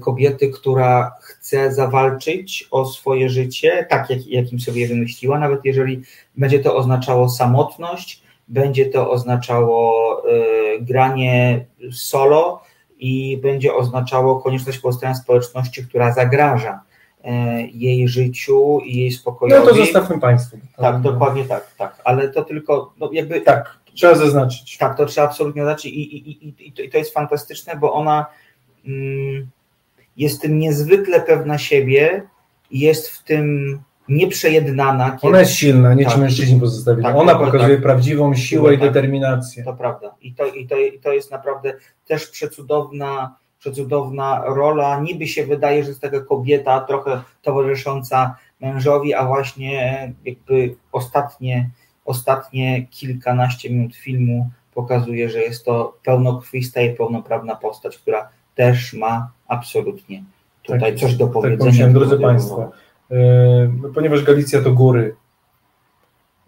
kobiety, 0.00 0.50
która 0.50 1.12
chce 1.20 1.72
zawalczyć 1.72 2.68
o 2.70 2.84
swoje 2.84 3.28
życie, 3.28 3.86
tak 3.90 4.10
jak, 4.10 4.26
jakim 4.26 4.60
sobie 4.60 4.80
je 4.80 4.88
wymyśliła, 4.88 5.38
nawet 5.38 5.64
jeżeli 5.64 6.02
będzie 6.36 6.58
to 6.58 6.76
oznaczało 6.76 7.28
samotność, 7.28 8.22
będzie 8.50 8.86
to 8.86 9.10
oznaczało 9.10 10.22
y, 10.28 10.80
granie 10.80 11.64
solo 11.92 12.62
i 12.98 13.38
będzie 13.42 13.74
oznaczało 13.74 14.40
konieczność 14.40 14.78
powstania 14.78 15.14
społeczności, 15.14 15.86
która 15.86 16.12
zagraża 16.12 16.80
y, 17.24 17.28
jej 17.72 18.08
życiu 18.08 18.80
i 18.84 18.96
jej 18.96 19.12
spokojowi. 19.12 19.66
No 19.66 19.70
to 19.70 19.76
zostawmy 19.76 20.20
Państwu. 20.20 20.58
Tak, 20.76 21.00
dokładnie 21.00 21.44
tak, 21.44 21.74
tak, 21.78 22.00
ale 22.04 22.28
to 22.28 22.44
tylko 22.44 22.92
no 22.98 23.10
jakby... 23.12 23.40
Tak, 23.40 23.78
trzeba 23.94 24.14
zaznaczyć. 24.14 24.78
Tak, 24.78 24.96
to 24.96 25.06
trzeba 25.06 25.26
absolutnie 25.26 25.62
zaznaczyć 25.62 25.92
i, 25.92 26.16
i, 26.16 26.48
i, 26.48 26.72
i 26.84 26.90
to 26.90 26.98
jest 26.98 27.14
fantastyczne, 27.14 27.76
bo 27.76 27.92
ona 27.92 28.26
mm, 28.86 29.48
jest 30.16 30.42
tym 30.42 30.58
niezwykle 30.58 31.20
pewna 31.20 31.58
siebie, 31.58 32.22
jest 32.70 33.08
w 33.08 33.24
tym 33.24 33.78
nieprzejednana. 34.10 35.10
Kiedy... 35.10 35.26
Ona 35.26 35.40
jest 35.40 35.52
silna, 35.52 35.94
nie 35.94 36.04
tak, 36.04 36.14
ci 36.14 36.20
mężczyźni 36.20 36.60
pozostawieni. 36.60 37.02
Tak, 37.02 37.16
Ona 37.16 37.34
pokazuje 37.34 37.74
tak, 37.74 37.82
prawdziwą 37.82 38.34
siłę 38.34 38.74
i 38.74 38.78
tak. 38.78 38.88
determinację. 38.88 39.64
To 39.64 39.72
prawda. 39.72 40.14
I 40.20 40.34
to, 40.34 40.46
i, 40.46 40.66
to, 40.66 40.78
I 40.78 40.98
to 40.98 41.12
jest 41.12 41.30
naprawdę 41.30 41.72
też 42.06 42.26
przecudowna, 42.26 43.36
przecudowna 43.58 44.42
rola. 44.46 45.00
Niby 45.00 45.26
się 45.26 45.46
wydaje, 45.46 45.82
że 45.82 45.88
jest 45.88 46.00
taka 46.00 46.20
kobieta 46.20 46.80
trochę 46.80 47.22
towarzysząca 47.42 48.36
mężowi, 48.60 49.14
a 49.14 49.26
właśnie 49.26 50.12
jakby 50.24 50.74
ostatnie, 50.92 51.70
ostatnie 52.04 52.86
kilkanaście 52.86 53.70
minut 53.70 53.96
filmu 53.96 54.50
pokazuje, 54.74 55.30
że 55.30 55.40
jest 55.40 55.64
to 55.64 55.96
pełnokrwista 56.04 56.80
i 56.80 56.94
pełnoprawna 56.94 57.56
postać, 57.56 57.98
która 57.98 58.28
też 58.54 58.92
ma 58.92 59.30
absolutnie 59.48 60.22
tutaj 60.62 60.92
tak, 60.92 61.00
coś 61.00 61.16
do 61.16 61.24
tak 61.24 61.32
powiedzenia. 61.32 61.84
Tak 61.84 61.92
drodzy 61.92 62.18
Państwo, 62.18 62.70
ponieważ 63.94 64.24
Galicja 64.24 64.62
to 64.62 64.72
góry 64.72 65.14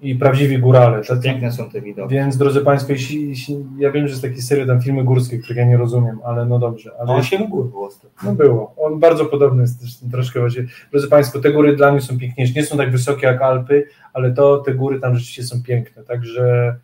i 0.03 0.15
prawdziwi 0.15 0.59
górale. 0.59 1.05
Tak, 1.05 1.21
piękne 1.21 1.53
są 1.53 1.71
te 1.71 1.81
widoki. 1.81 2.15
Więc 2.15 2.37
drodzy 2.37 2.61
Państwo, 2.61 2.93
jeśli, 2.93 3.29
jeśli, 3.29 3.65
ja 3.79 3.91
wiem, 3.91 4.07
że 4.07 4.11
jest 4.11 4.23
taki 4.23 4.43
serio 4.43 4.67
tam 4.67 4.83
filmy 4.83 5.05
górskie, 5.05 5.39
których 5.39 5.57
ja 5.57 5.65
nie 5.65 5.77
rozumiem, 5.77 6.19
ale 6.25 6.47
no 6.47 6.59
dobrze. 6.59 6.93
Ale 7.01 7.13
Osiem 7.13 7.49
gór 7.49 7.71
było. 7.71 7.91
No 8.25 8.35
było. 8.35 8.75
On 8.77 9.01
bardzo 9.01 9.25
podobny 9.25 9.63
jest 9.63 9.81
też 9.81 9.99
troszkę 10.13 10.41
właśnie. 10.41 10.65
Drodzy 10.91 11.09
Państwo, 11.09 11.41
te 11.41 11.53
góry 11.53 11.77
dla 11.77 11.93
mnie 11.93 12.01
są 12.01 12.19
piękniejsze. 12.19 12.53
Nie 12.57 12.67
są 12.67 12.77
tak 12.77 12.91
wysokie 12.91 13.27
jak 13.27 13.43
Alpy, 13.43 13.87
ale 14.13 14.33
to 14.33 14.59
te 14.59 14.75
góry 14.75 15.01
tam 15.01 15.15
rzeczywiście 15.15 15.43
są 15.43 15.63
piękne. 15.63 16.05
Także 16.05 16.77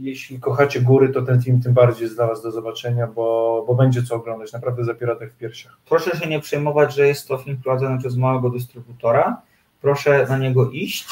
jeśli 0.00 0.40
kochacie 0.40 0.80
góry, 0.80 1.08
to 1.08 1.22
ten 1.22 1.42
film 1.42 1.62
tym 1.62 1.74
bardziej 1.74 2.02
jest 2.02 2.16
dla 2.16 2.26
Was 2.26 2.42
do 2.42 2.50
zobaczenia, 2.50 3.06
bo, 3.06 3.64
bo 3.66 3.74
będzie 3.74 4.02
co 4.02 4.14
oglądać. 4.14 4.52
Naprawdę 4.52 4.84
zapiera 4.84 5.16
tak 5.16 5.32
w 5.32 5.36
piersiach. 5.36 5.78
Proszę 5.88 6.16
się 6.16 6.28
nie 6.28 6.40
przejmować, 6.40 6.94
że 6.94 7.06
jest 7.06 7.28
to 7.28 7.38
film 7.38 7.56
prowadzony 7.62 7.98
przez 7.98 8.16
małego 8.16 8.50
dystrybutora. 8.50 9.42
Proszę 9.80 10.26
na 10.28 10.38
niego 10.38 10.70
iść. 10.70 11.08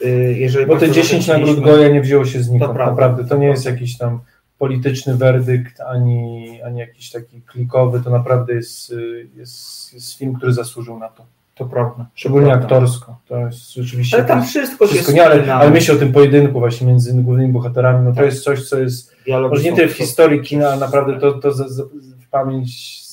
Yy, 0.00 0.34
jeżeli 0.38 0.66
bo 0.66 0.76
te 0.76 0.90
10 0.90 1.28
nagród 1.28 1.60
Goja 1.60 1.88
nie 1.88 2.00
wzięło 2.00 2.24
się 2.24 2.42
z 2.42 2.50
nich. 2.50 2.62
To 2.62 2.72
naprawdę, 2.72 3.24
to 3.24 3.36
nie 3.36 3.46
jest 3.46 3.64
jakiś 3.64 3.98
tam 3.98 4.20
polityczny 4.58 5.16
werdykt, 5.16 5.80
ani, 5.80 6.62
ani 6.62 6.78
jakiś 6.78 7.10
taki 7.10 7.42
klikowy. 7.42 8.00
To 8.00 8.10
naprawdę 8.10 8.54
jest, 8.54 8.94
jest, 9.36 9.94
jest 9.94 10.18
film, 10.18 10.34
który 10.34 10.52
zasłużył 10.52 10.98
na 10.98 11.08
to. 11.08 11.26
To 11.54 11.64
prawda. 11.64 12.06
Szczególnie 12.14 12.46
prawda. 12.46 12.64
aktorsko. 12.64 13.16
To 13.28 13.38
jest 13.38 13.74
rzeczywiście. 13.74 14.16
Ale 14.16 14.26
tam 14.26 14.44
wszystko, 14.44 14.86
wszystko 14.86 15.12
nie, 15.12 15.24
ale, 15.26 15.54
ale 15.54 15.70
myślę 15.70 15.94
o 15.94 15.98
tym 15.98 16.12
pojedynku 16.12 16.58
właśnie 16.58 16.86
między 16.86 17.14
głównymi 17.14 17.52
bohaterami. 17.52 18.04
No 18.04 18.10
to 18.10 18.16
tak. 18.16 18.24
jest 18.24 18.44
coś, 18.44 18.68
co 18.68 18.78
jest 18.78 19.16
może 19.50 19.62
nie 19.62 19.72
tyle 19.72 19.88
w 19.88 19.92
historii 19.92 20.40
kina, 20.42 20.70
a 20.72 20.76
naprawdę 20.76 21.20
to, 21.20 21.32
to 21.32 21.52
z, 21.52 21.70
z, 21.70 21.80
w 22.24 22.28
pamięć 22.30 23.04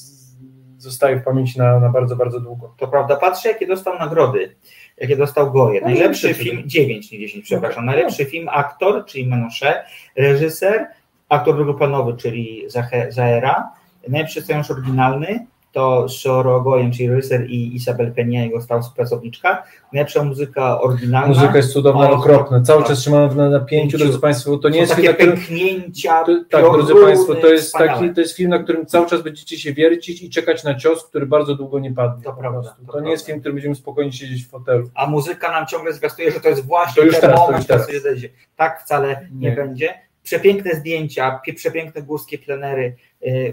zostaje 0.77 1.19
w 1.19 1.23
pamięci 1.23 1.59
na, 1.59 1.79
na 1.79 1.89
bardzo, 1.89 2.15
bardzo 2.15 2.39
długo. 2.39 2.73
To 2.77 2.87
prawda. 2.87 3.15
Patrzę, 3.15 3.49
jakie 3.49 3.67
dostał 3.67 3.99
nagrody. 3.99 4.55
Jakie 4.97 5.17
dostał 5.17 5.51
Goje. 5.51 5.81
No, 5.81 5.87
najlepszy 5.87 6.33
film, 6.33 6.63
9, 6.65 7.11
nie 7.11 7.19
10, 7.19 7.45
przepraszam. 7.45 7.83
Okay. 7.83 7.95
Najlepszy 7.95 8.25
film 8.25 8.49
aktor, 8.49 9.05
czyli 9.05 9.27
Menosze, 9.27 9.83
reżyser, 10.15 10.87
aktor 11.29 11.55
drugoplanowy, 11.55 12.17
czyli 12.17 12.65
Zahera, 13.09 13.69
najlepszy 14.07 14.41
scenariusz 14.41 14.71
oryginalny, 14.71 15.45
to 15.71 16.09
Sorogoyen, 16.09 16.91
czyli 16.91 17.09
reżyser 17.09 17.49
i 17.49 17.75
Isabel 17.75 18.11
Penia, 18.11 18.43
jego 18.43 18.61
stała 18.61 18.81
współpracowniczka. 18.81 19.63
Najlepsza 19.93 20.23
muzyka 20.23 20.81
oryginalna. 20.81 21.27
Muzyka 21.27 21.57
jest 21.57 21.73
cudowna, 21.73 22.11
okropna. 22.11 22.61
Cały 22.61 22.79
tak. 22.79 22.89
czas 22.89 22.99
trzymamy 22.99 23.35
na 23.35 23.49
napięciu, 23.49 23.97
drodzy 23.97 24.19
Państwo. 24.19 24.57
To 24.57 24.69
nie 24.69 24.79
jest 24.79 24.95
takie 24.95 25.13
film, 25.13 25.31
pęknięcia. 25.31 26.23
To, 26.23 26.43
tak, 26.49 26.61
drodzy 26.61 26.93
Państwo, 26.95 27.35
to 27.35 27.47
jest, 27.47 27.73
taki, 27.73 28.13
to 28.13 28.21
jest 28.21 28.35
film, 28.35 28.49
na 28.49 28.59
którym 28.59 28.85
cały 28.85 29.07
czas 29.07 29.21
będziecie 29.21 29.57
się 29.57 29.73
wiercić 29.73 30.21
i 30.21 30.29
czekać 30.29 30.63
na 30.63 30.75
cios, 30.75 31.05
który 31.05 31.25
bardzo 31.25 31.55
długo 31.55 31.79
nie 31.79 31.93
padnie. 31.93 32.23
To 32.23 32.33
prawda. 32.33 32.75
To, 32.87 32.93
to 32.93 32.99
nie 32.99 33.11
jest 33.11 33.25
film, 33.25 33.39
który 33.39 33.53
będziemy 33.53 33.75
spokojnie 33.75 34.11
siedzieć 34.11 34.45
w 34.45 34.49
fotelu. 34.49 34.89
A 34.95 35.07
muzyka 35.07 35.51
nam 35.51 35.67
ciągle 35.67 35.93
zwiastuje, 35.93 36.31
że 36.31 36.39
to 36.39 36.49
jest 36.49 36.65
właśnie 36.65 37.01
to 37.01 37.05
już 37.05 37.13
ten 37.13 37.21
teraz, 37.21 37.39
moment, 37.39 37.67
to 37.67 37.77
już 37.77 38.03
teraz. 38.03 38.19
Tak 38.55 38.81
wcale 38.81 39.27
nie, 39.31 39.49
nie 39.49 39.55
będzie 39.55 39.93
przepiękne 40.23 40.75
zdjęcia, 40.75 41.41
przepiękne 41.55 42.01
górskie 42.01 42.37
plenery, 42.37 42.95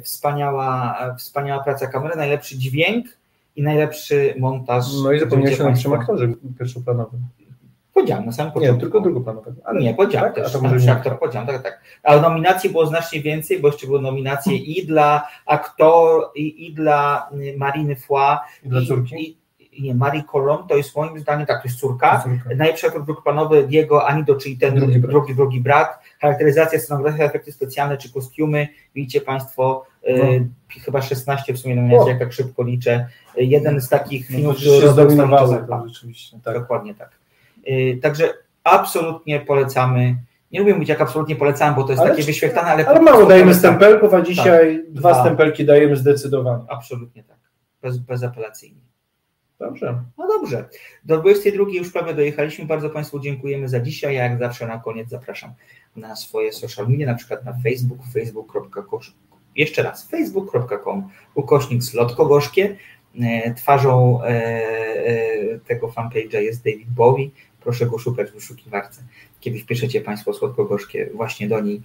wspaniała, 0.02 0.98
wspaniała 1.18 1.62
praca 1.62 1.86
kamery, 1.86 2.16
najlepszy 2.16 2.58
dźwięk 2.58 3.06
i 3.56 3.62
najlepszy 3.62 4.34
montaż. 4.38 4.84
No 5.04 5.12
i 5.12 5.20
zapomniałeś 5.20 5.60
o 5.60 5.70
naszym 5.70 5.92
aktorze 5.92 6.28
pierwszoplanowym. 6.58 7.20
Powiedziałem 7.94 8.26
na 8.26 8.32
samym 8.32 8.52
początku. 8.52 8.74
Nie, 8.74 8.80
tylko 8.80 9.00
drugoplanowego. 9.00 9.60
Ale 9.64 9.80
nie, 9.80 9.94
powiedziałem 9.94 10.32
tak, 10.32 10.44
też. 10.44 10.54
A 10.54 10.58
to 10.58 10.64
może 10.64 10.92
aktor, 10.92 11.18
powiedziałem, 11.18 11.48
tak, 11.48 11.62
tak. 11.62 11.80
Ale 12.02 12.20
nominacji 12.20 12.70
było 12.70 12.86
znacznie 12.86 13.20
więcej, 13.20 13.60
bo 13.60 13.68
jeszcze 13.68 13.86
były 13.86 14.02
nominacje 14.02 14.56
i 14.56 14.86
dla 14.86 15.28
aktor, 15.46 16.30
i, 16.34 16.66
i 16.66 16.74
dla 16.74 17.28
y, 17.32 17.58
Mariny 17.58 17.96
Foy, 17.96 18.36
i 18.64 18.68
dla 18.68 18.80
córki. 18.88 19.38
I, 19.72 19.82
nie, 19.82 19.94
Marie 19.94 20.24
Colom, 20.32 20.68
to 20.68 20.76
jest 20.76 20.96
moim 20.96 21.18
zdaniem, 21.18 21.46
tak, 21.46 21.62
to 21.62 21.68
jest 21.68 21.80
córka. 21.80 22.22
córka. 22.24 22.56
Najlepszy 22.56 22.86
aktor 22.86 23.04
drugopanowy 23.04 23.66
Diego 23.66 24.08
Anido, 24.08 24.36
czyli 24.36 24.58
ten 24.58 24.74
drugi, 24.74 25.00
drugi, 25.00 25.34
drugi 25.34 25.60
brat. 25.60 25.98
Charakteryzacja, 26.20 26.78
scenografia, 26.78 27.24
efekty 27.24 27.52
specjalne 27.52 27.96
czy 27.96 28.12
kostiumy. 28.12 28.68
Widzicie 28.94 29.20
Państwo, 29.20 29.86
no. 30.08 30.24
y, 30.24 30.48
chyba 30.84 31.02
16 31.02 31.52
w 31.52 31.58
sumie 31.58 31.76
nominacji, 31.76 32.08
jak 32.08 32.18
tak 32.18 32.32
szybko 32.32 32.62
liczę. 32.62 33.06
Jeden 33.36 33.80
z 33.80 33.88
takich 33.88 34.30
no, 34.30 34.36
filmów, 34.36 34.56
które 34.56 34.80
się 34.80 34.88
zdominowały. 34.88 35.64
Rzeczywiście, 35.86 36.38
tak. 36.44 36.54
Dokładnie 36.54 36.94
tak. 36.94 37.10
Y, 37.68 37.98
także 38.02 38.34
absolutnie 38.64 39.40
polecamy. 39.40 40.16
Nie 40.52 40.60
lubię 40.60 40.74
mówić, 40.74 40.88
jak 40.88 41.00
absolutnie 41.00 41.36
polecam, 41.36 41.74
bo 41.74 41.84
to 41.84 41.90
jest 41.90 42.02
ale, 42.02 42.10
takie 42.10 42.22
wyświetlane, 42.22 42.68
ale. 42.68 42.88
Ale 42.88 43.00
mało 43.00 43.26
dajemy 43.26 43.54
stempelków, 43.54 44.14
a 44.14 44.20
dzisiaj 44.22 44.76
tak, 44.76 44.92
dwa 44.92 45.20
stempelki 45.20 45.64
dajemy 45.64 45.96
zdecydowanie. 45.96 46.64
Absolutnie 46.68 47.24
tak. 47.24 47.38
Bez, 47.82 47.98
bezapelacyjnie. 47.98 48.87
Dobrze. 49.58 50.02
No 50.18 50.28
dobrze. 50.28 50.68
Do 51.04 51.18
22 51.20 51.64
już 51.72 51.92
prawie 51.92 52.14
dojechaliśmy. 52.14 52.66
Bardzo 52.66 52.90
Państwu 52.90 53.20
dziękujemy 53.20 53.68
za 53.68 53.80
dzisiaj. 53.80 54.14
Ja 54.14 54.22
jak 54.22 54.38
zawsze 54.38 54.66
na 54.66 54.78
koniec 54.78 55.08
zapraszam 55.08 55.52
na 55.96 56.16
swoje 56.16 56.52
social 56.52 56.88
media, 56.88 57.06
na 57.06 57.14
przykład 57.14 57.44
na 57.44 57.52
Facebook, 57.64 57.98
facebook.com, 58.14 59.00
jeszcze 59.56 59.82
raz, 59.82 60.08
facebook.com, 60.08 61.08
ukośnik 61.34 61.84
Slotko 61.84 62.26
Gorzkie. 62.26 62.76
E, 63.20 63.54
twarzą 63.54 64.22
e, 64.22 64.26
e, 64.26 65.58
tego 65.58 65.88
fanpage'a 65.88 66.38
jest 66.38 66.64
David 66.64 66.90
Bowie. 66.90 67.28
Proszę 67.60 67.86
go 67.86 67.98
szukać 67.98 68.30
w 68.30 68.34
wyszukiwarce. 68.34 69.02
Kiedy 69.40 69.58
wpiszecie 69.58 70.00
Państwo 70.00 70.32
Słodko-Gorzkie 70.32 71.10
właśnie 71.14 71.48
do 71.48 71.60
niej, 71.60 71.82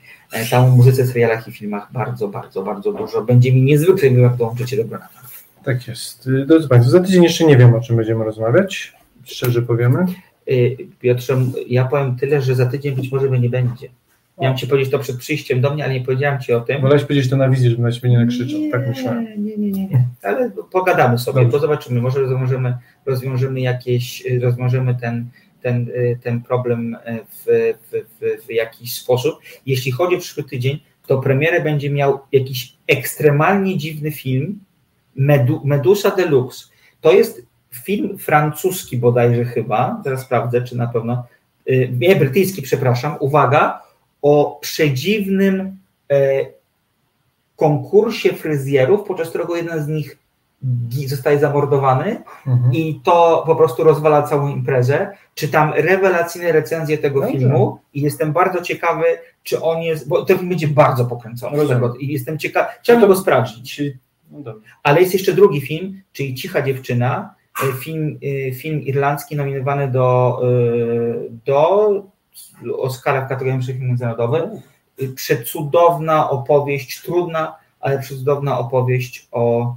tam 0.52 0.70
muzyce, 0.70 1.06
serialach 1.06 1.48
i 1.48 1.52
filmach 1.52 1.92
bardzo, 1.92 2.28
bardzo, 2.28 2.64
bardzo 2.64 2.94
dużo. 2.94 3.22
Będzie 3.22 3.54
mi 3.54 3.62
niezwykle 3.62 4.12
miło, 4.12 4.24
jak 4.24 4.36
dołączycie 4.36 4.78
do 4.78 4.86
grona. 4.86 5.10
Tak 5.64 5.88
jest. 5.88 6.30
Drodzy 6.48 6.68
Państwo, 6.68 6.92
za 6.92 7.00
tydzień 7.00 7.24
jeszcze 7.24 7.46
nie 7.46 7.58
wiem, 7.58 7.74
o 7.74 7.82
czym 7.82 7.96
będziemy 7.96 8.26
rozmawiać. 8.26 8.94
Szczerze 9.24 9.62
powiemy. 9.62 10.06
Y, 10.52 10.78
Piotrze, 11.00 11.38
ja 11.68 11.86
powiem 11.86 12.16
tyle, 12.16 12.42
że 12.42 12.56
za 12.56 12.66
tydzień 12.66 12.96
być 12.96 13.12
może 13.12 13.30
mnie 13.30 13.40
nie 13.40 13.50
będzie. 13.50 13.88
Miałem 14.42 14.58
Ci 14.58 14.68
powiedzieć 14.68 14.92
to 14.92 15.00
przed 15.00 15.18
przyjściem 15.18 15.62
do 15.62 15.74
mnie, 15.74 15.84
ale 15.86 15.94
nie 15.94 16.02
powiedziałem 16.02 16.40
Ci 16.40 16.54
o 16.54 16.62
tym. 16.62 16.82
Wolałeś 16.82 17.04
powiedzieć 17.04 17.30
to 17.30 17.38
na 17.38 17.50
wizji, 17.50 17.70
żeby 17.70 17.82
na 17.82 17.92
Ciebie 17.92 18.10
nie 18.10 18.18
nakrzyczał. 18.18 18.60
Nie, 18.60 18.72
tak 18.72 18.88
myślałem. 18.88 19.46
Nie, 19.46 19.58
nie, 19.58 19.72
nie, 19.72 19.88
nie. 19.88 20.08
Ale 20.24 20.52
pogadamy 20.72 21.18
sobie, 21.18 21.42
Dobrze. 21.42 21.52
to 21.52 21.60
zobaczymy. 21.60 22.02
Może 22.02 22.20
rozwiążemy, 22.20 22.78
rozwiążemy 23.06 23.62
jakieś, 23.62 24.24
rozwiążemy 24.42 24.96
ten, 24.96 25.30
ten, 25.62 25.90
y, 25.90 26.20
ten 26.24 26.42
problem 26.42 26.98
w, 27.30 27.74
w, 27.92 27.92
w, 27.92 28.46
w 28.48 28.52
jakiś 28.52 28.96
sposób. 28.96 29.36
Jeśli 29.66 29.92
chodzi 29.92 30.16
o 30.16 30.20
przyszły 30.20 30.44
tydzień, 30.44 30.80
to 31.08 31.18
premierę 31.18 31.62
będzie 31.62 31.90
miał 31.90 32.20
jakiś 32.32 32.74
ekstremalnie 32.88 33.78
dziwny 33.78 34.12
film, 34.12 34.60
Medu, 35.16 35.62
Medusa 35.64 36.12
Deluxe. 36.12 36.66
To 37.02 37.12
jest 37.12 37.42
film 37.72 38.18
francuski 38.18 38.98
bodajże 38.98 39.46
chyba, 39.46 40.02
teraz 40.04 40.22
sprawdzę, 40.22 40.62
czy 40.62 40.78
na 40.78 40.88
pewno, 40.88 41.26
y, 41.70 41.90
nie, 42.00 42.16
brytyjski, 42.16 42.62
przepraszam, 42.62 43.16
uwaga, 43.20 43.82
o 44.22 44.60
przedziwnym 44.62 45.78
e, 46.12 46.46
konkursie 47.56 48.34
fryzjerów, 48.34 49.08
podczas 49.08 49.30
którego 49.30 49.56
jeden 49.56 49.84
z 49.84 49.88
nich 49.88 50.18
zostaje 51.08 51.40
zamordowany 51.40 52.24
mhm. 52.48 52.74
i 52.74 53.02
to 53.04 53.44
po 53.46 53.56
prostu 53.56 53.84
rozwala 53.84 54.22
całą 54.22 54.48
imprezę. 54.48 55.12
Czytam 55.36 55.74
rewelacyjne 55.76 56.52
recenzje 56.52 56.98
tego 56.98 57.22
Dobrze. 57.22 57.38
filmu 57.38 57.80
i 57.94 58.02
jestem 58.02 58.34
bardzo 58.34 58.62
ciekawy, 58.62 59.04
czy 59.44 59.62
on 59.62 59.82
jest, 59.82 60.08
bo 60.08 60.26
ten 60.26 60.38
film 60.38 60.50
będzie 60.50 60.68
bardzo 60.68 61.06
pokręcony. 61.06 61.58
I 62.00 62.08
jestem 62.08 62.40
ciekawy, 62.40 62.68
chciałbym 62.82 63.08
go 63.08 63.16
sprawdzić 63.16 63.82
No. 64.34 64.54
Ale 64.84 65.02
jest 65.02 65.14
jeszcze 65.14 65.34
drugi 65.34 65.62
film, 65.62 66.02
czyli 66.14 66.36
Cicha 66.36 66.62
dziewczyna, 66.62 67.36
e, 67.64 67.74
film, 67.74 68.20
e, 68.48 68.52
film 68.52 68.82
irlandzki 68.82 69.36
nominowany 69.36 69.92
do, 69.92 70.40
e, 70.44 71.30
do 71.46 72.04
Oscara 72.78 73.26
w 73.26 73.30
kategorii 73.30 73.64
film 73.64 73.88
międzynarodowy. 73.88 74.50
Przecudowna 75.16 76.30
opowieść, 76.30 77.02
trudna, 77.02 77.56
ale 77.80 78.00
przecudowna 78.00 78.60
opowieść 78.60 79.28
o, 79.32 79.76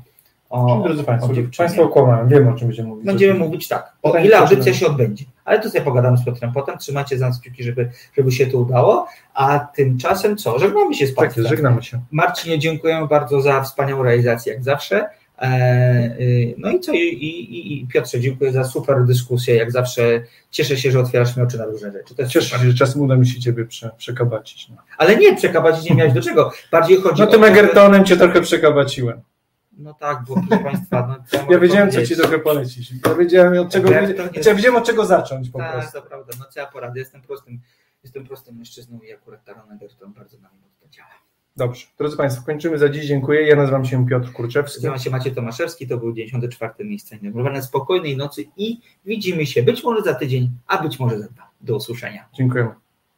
o, 0.56 0.68
Czyli, 0.70 0.84
drodzy 0.84 1.04
Państwo. 1.04 1.32
Państwo 1.58 1.82
okłamałem, 1.82 2.28
wiemy 2.28 2.50
o 2.50 2.54
czym 2.54 2.68
będziemy 2.68 2.88
mówić. 2.88 3.06
Będziemy 3.06 3.38
mówić 3.38 3.68
tak, 3.68 3.92
o 4.02 4.18
ile 4.18 4.38
audycja 4.38 4.74
się 4.74 4.86
odbędzie. 4.86 5.24
Ale 5.44 5.60
to 5.60 5.70
sobie 5.70 5.84
pogadamy 5.84 6.16
z 6.18 6.24
Piotrem 6.24 6.52
potem, 6.52 6.78
trzymajcie 6.78 7.18
za 7.18 7.28
nas 7.28 7.40
kciuki, 7.40 7.64
żeby, 7.64 7.90
żeby 8.16 8.32
się 8.32 8.46
to 8.46 8.58
udało, 8.58 9.06
a 9.34 9.58
tymczasem 9.58 10.36
co, 10.36 10.58
żegnamy 10.58 10.94
się 10.94 11.06
z 11.06 11.10
Tak 11.10 11.16
Państwem. 11.16 11.44
jest, 11.44 11.50
żegnamy 11.56 11.82
się. 11.82 12.00
Marcinie, 12.10 12.58
dziękujemy 12.58 13.06
bardzo 13.08 13.40
za 13.40 13.62
wspaniałą 13.62 14.02
realizację, 14.02 14.52
jak 14.52 14.64
zawsze. 14.64 15.08
E, 15.42 16.16
y, 16.20 16.54
No 16.58 16.70
i 16.70 16.80
co, 16.80 16.92
i, 16.92 16.98
i, 16.98 17.82
i 17.82 17.86
Piotrze, 17.86 18.20
dziękuję 18.20 18.52
za 18.52 18.64
super 18.64 19.04
dyskusję, 19.04 19.54
jak 19.56 19.72
zawsze 19.72 20.22
cieszę 20.50 20.76
się, 20.76 20.90
że 20.90 21.00
otwierasz 21.00 21.36
mi 21.36 21.42
oczy 21.42 21.58
na 21.58 21.64
różne 21.64 21.92
rzeczy. 21.92 22.14
To 22.14 22.26
Cieszę 22.26 22.46
super. 22.46 22.60
się, 22.60 22.70
że 22.70 22.74
czasem 22.78 23.02
uda 23.02 23.16
mi 23.16 23.26
się 23.26 23.40
Ciebie 23.40 23.64
prze, 23.64 23.90
przekabacić. 23.98 24.68
No, 24.68 24.76
Ale 24.98 25.16
nie, 25.16 25.36
przekabacić 25.36 25.90
nie 25.90 25.96
miałeś 25.96 26.12
do 26.12 26.22
czego, 26.22 26.52
bardziej 26.72 26.96
chodzi 26.96 27.22
no 27.22 27.28
o 27.28 27.30
tym 27.30 27.44
Egertonem 27.44 28.04
Cię 28.04 28.16
trochę 28.16 28.40
przekabaciłem. 28.40 29.20
No 29.76 29.94
tak, 29.94 30.24
bo 30.28 30.34
proszę 30.48 30.62
Państwa, 30.64 31.06
no, 31.06 31.24
co 31.28 31.52
Ja 31.52 31.58
wiedziałem, 31.58 31.88
co 31.90 31.94
powiedzieć? 31.94 32.16
Ci 32.16 32.22
trochę 32.22 32.38
polecić. 32.38 32.92
Ja 33.06 33.14
wiedziałem, 33.14 33.58
od 33.58 33.72
czego, 33.72 33.88
Egerton 33.88 34.28
jest- 34.34 34.48
ja 34.48 34.54
wiedziałem, 34.54 34.76
od 34.76 34.86
czego 34.86 35.06
zacząć 35.06 35.50
po 35.50 35.58
Tak, 35.58 35.72
prostu. 35.72 35.92
to 36.00 36.06
prawda, 36.06 36.32
no 36.38 36.44
co 36.50 36.60
ja 36.60 36.66
poradzę, 36.66 36.98
jestem 36.98 37.22
prostym, 37.22 37.60
jestem 38.02 38.24
prostym 38.26 38.56
mężczyzną 38.56 39.00
i 39.00 39.12
akurat 39.12 39.44
Taron 39.44 39.72
Egerton 39.72 40.12
bardzo 40.12 40.38
na 40.38 40.48
mnie 40.48 40.68
to 40.80 40.88
działa. 40.88 41.08
Dobrze. 41.56 41.86
Drodzy 41.98 42.16
Państwo, 42.16 42.42
kończymy 42.46 42.78
za 42.78 42.88
dziś. 42.88 43.06
Dziękuję. 43.06 43.46
Ja 43.48 43.56
nazywam 43.56 43.84
się 43.84 44.06
Piotr 44.06 44.32
Kurczewski. 44.32 44.78
Nazywam 44.78 44.98
się 44.98 45.10
Maciej 45.10 45.34
Tomaszewski, 45.34 45.88
to 45.88 45.96
był 45.98 46.12
94. 46.12 46.84
miejsce 46.84 47.16
Niedomówione. 47.22 47.62
Spokojnej 47.62 48.16
nocy 48.16 48.44
i 48.56 48.80
widzimy 49.04 49.46
się 49.46 49.62
być 49.62 49.84
może 49.84 50.02
za 50.02 50.14
tydzień, 50.14 50.50
a 50.66 50.82
być 50.82 50.98
może 50.98 51.18
za 51.18 51.28
dwa. 51.28 51.50
Do 51.60 51.76
usłyszenia. 51.76 52.28
Dziękujemy. 52.34 52.70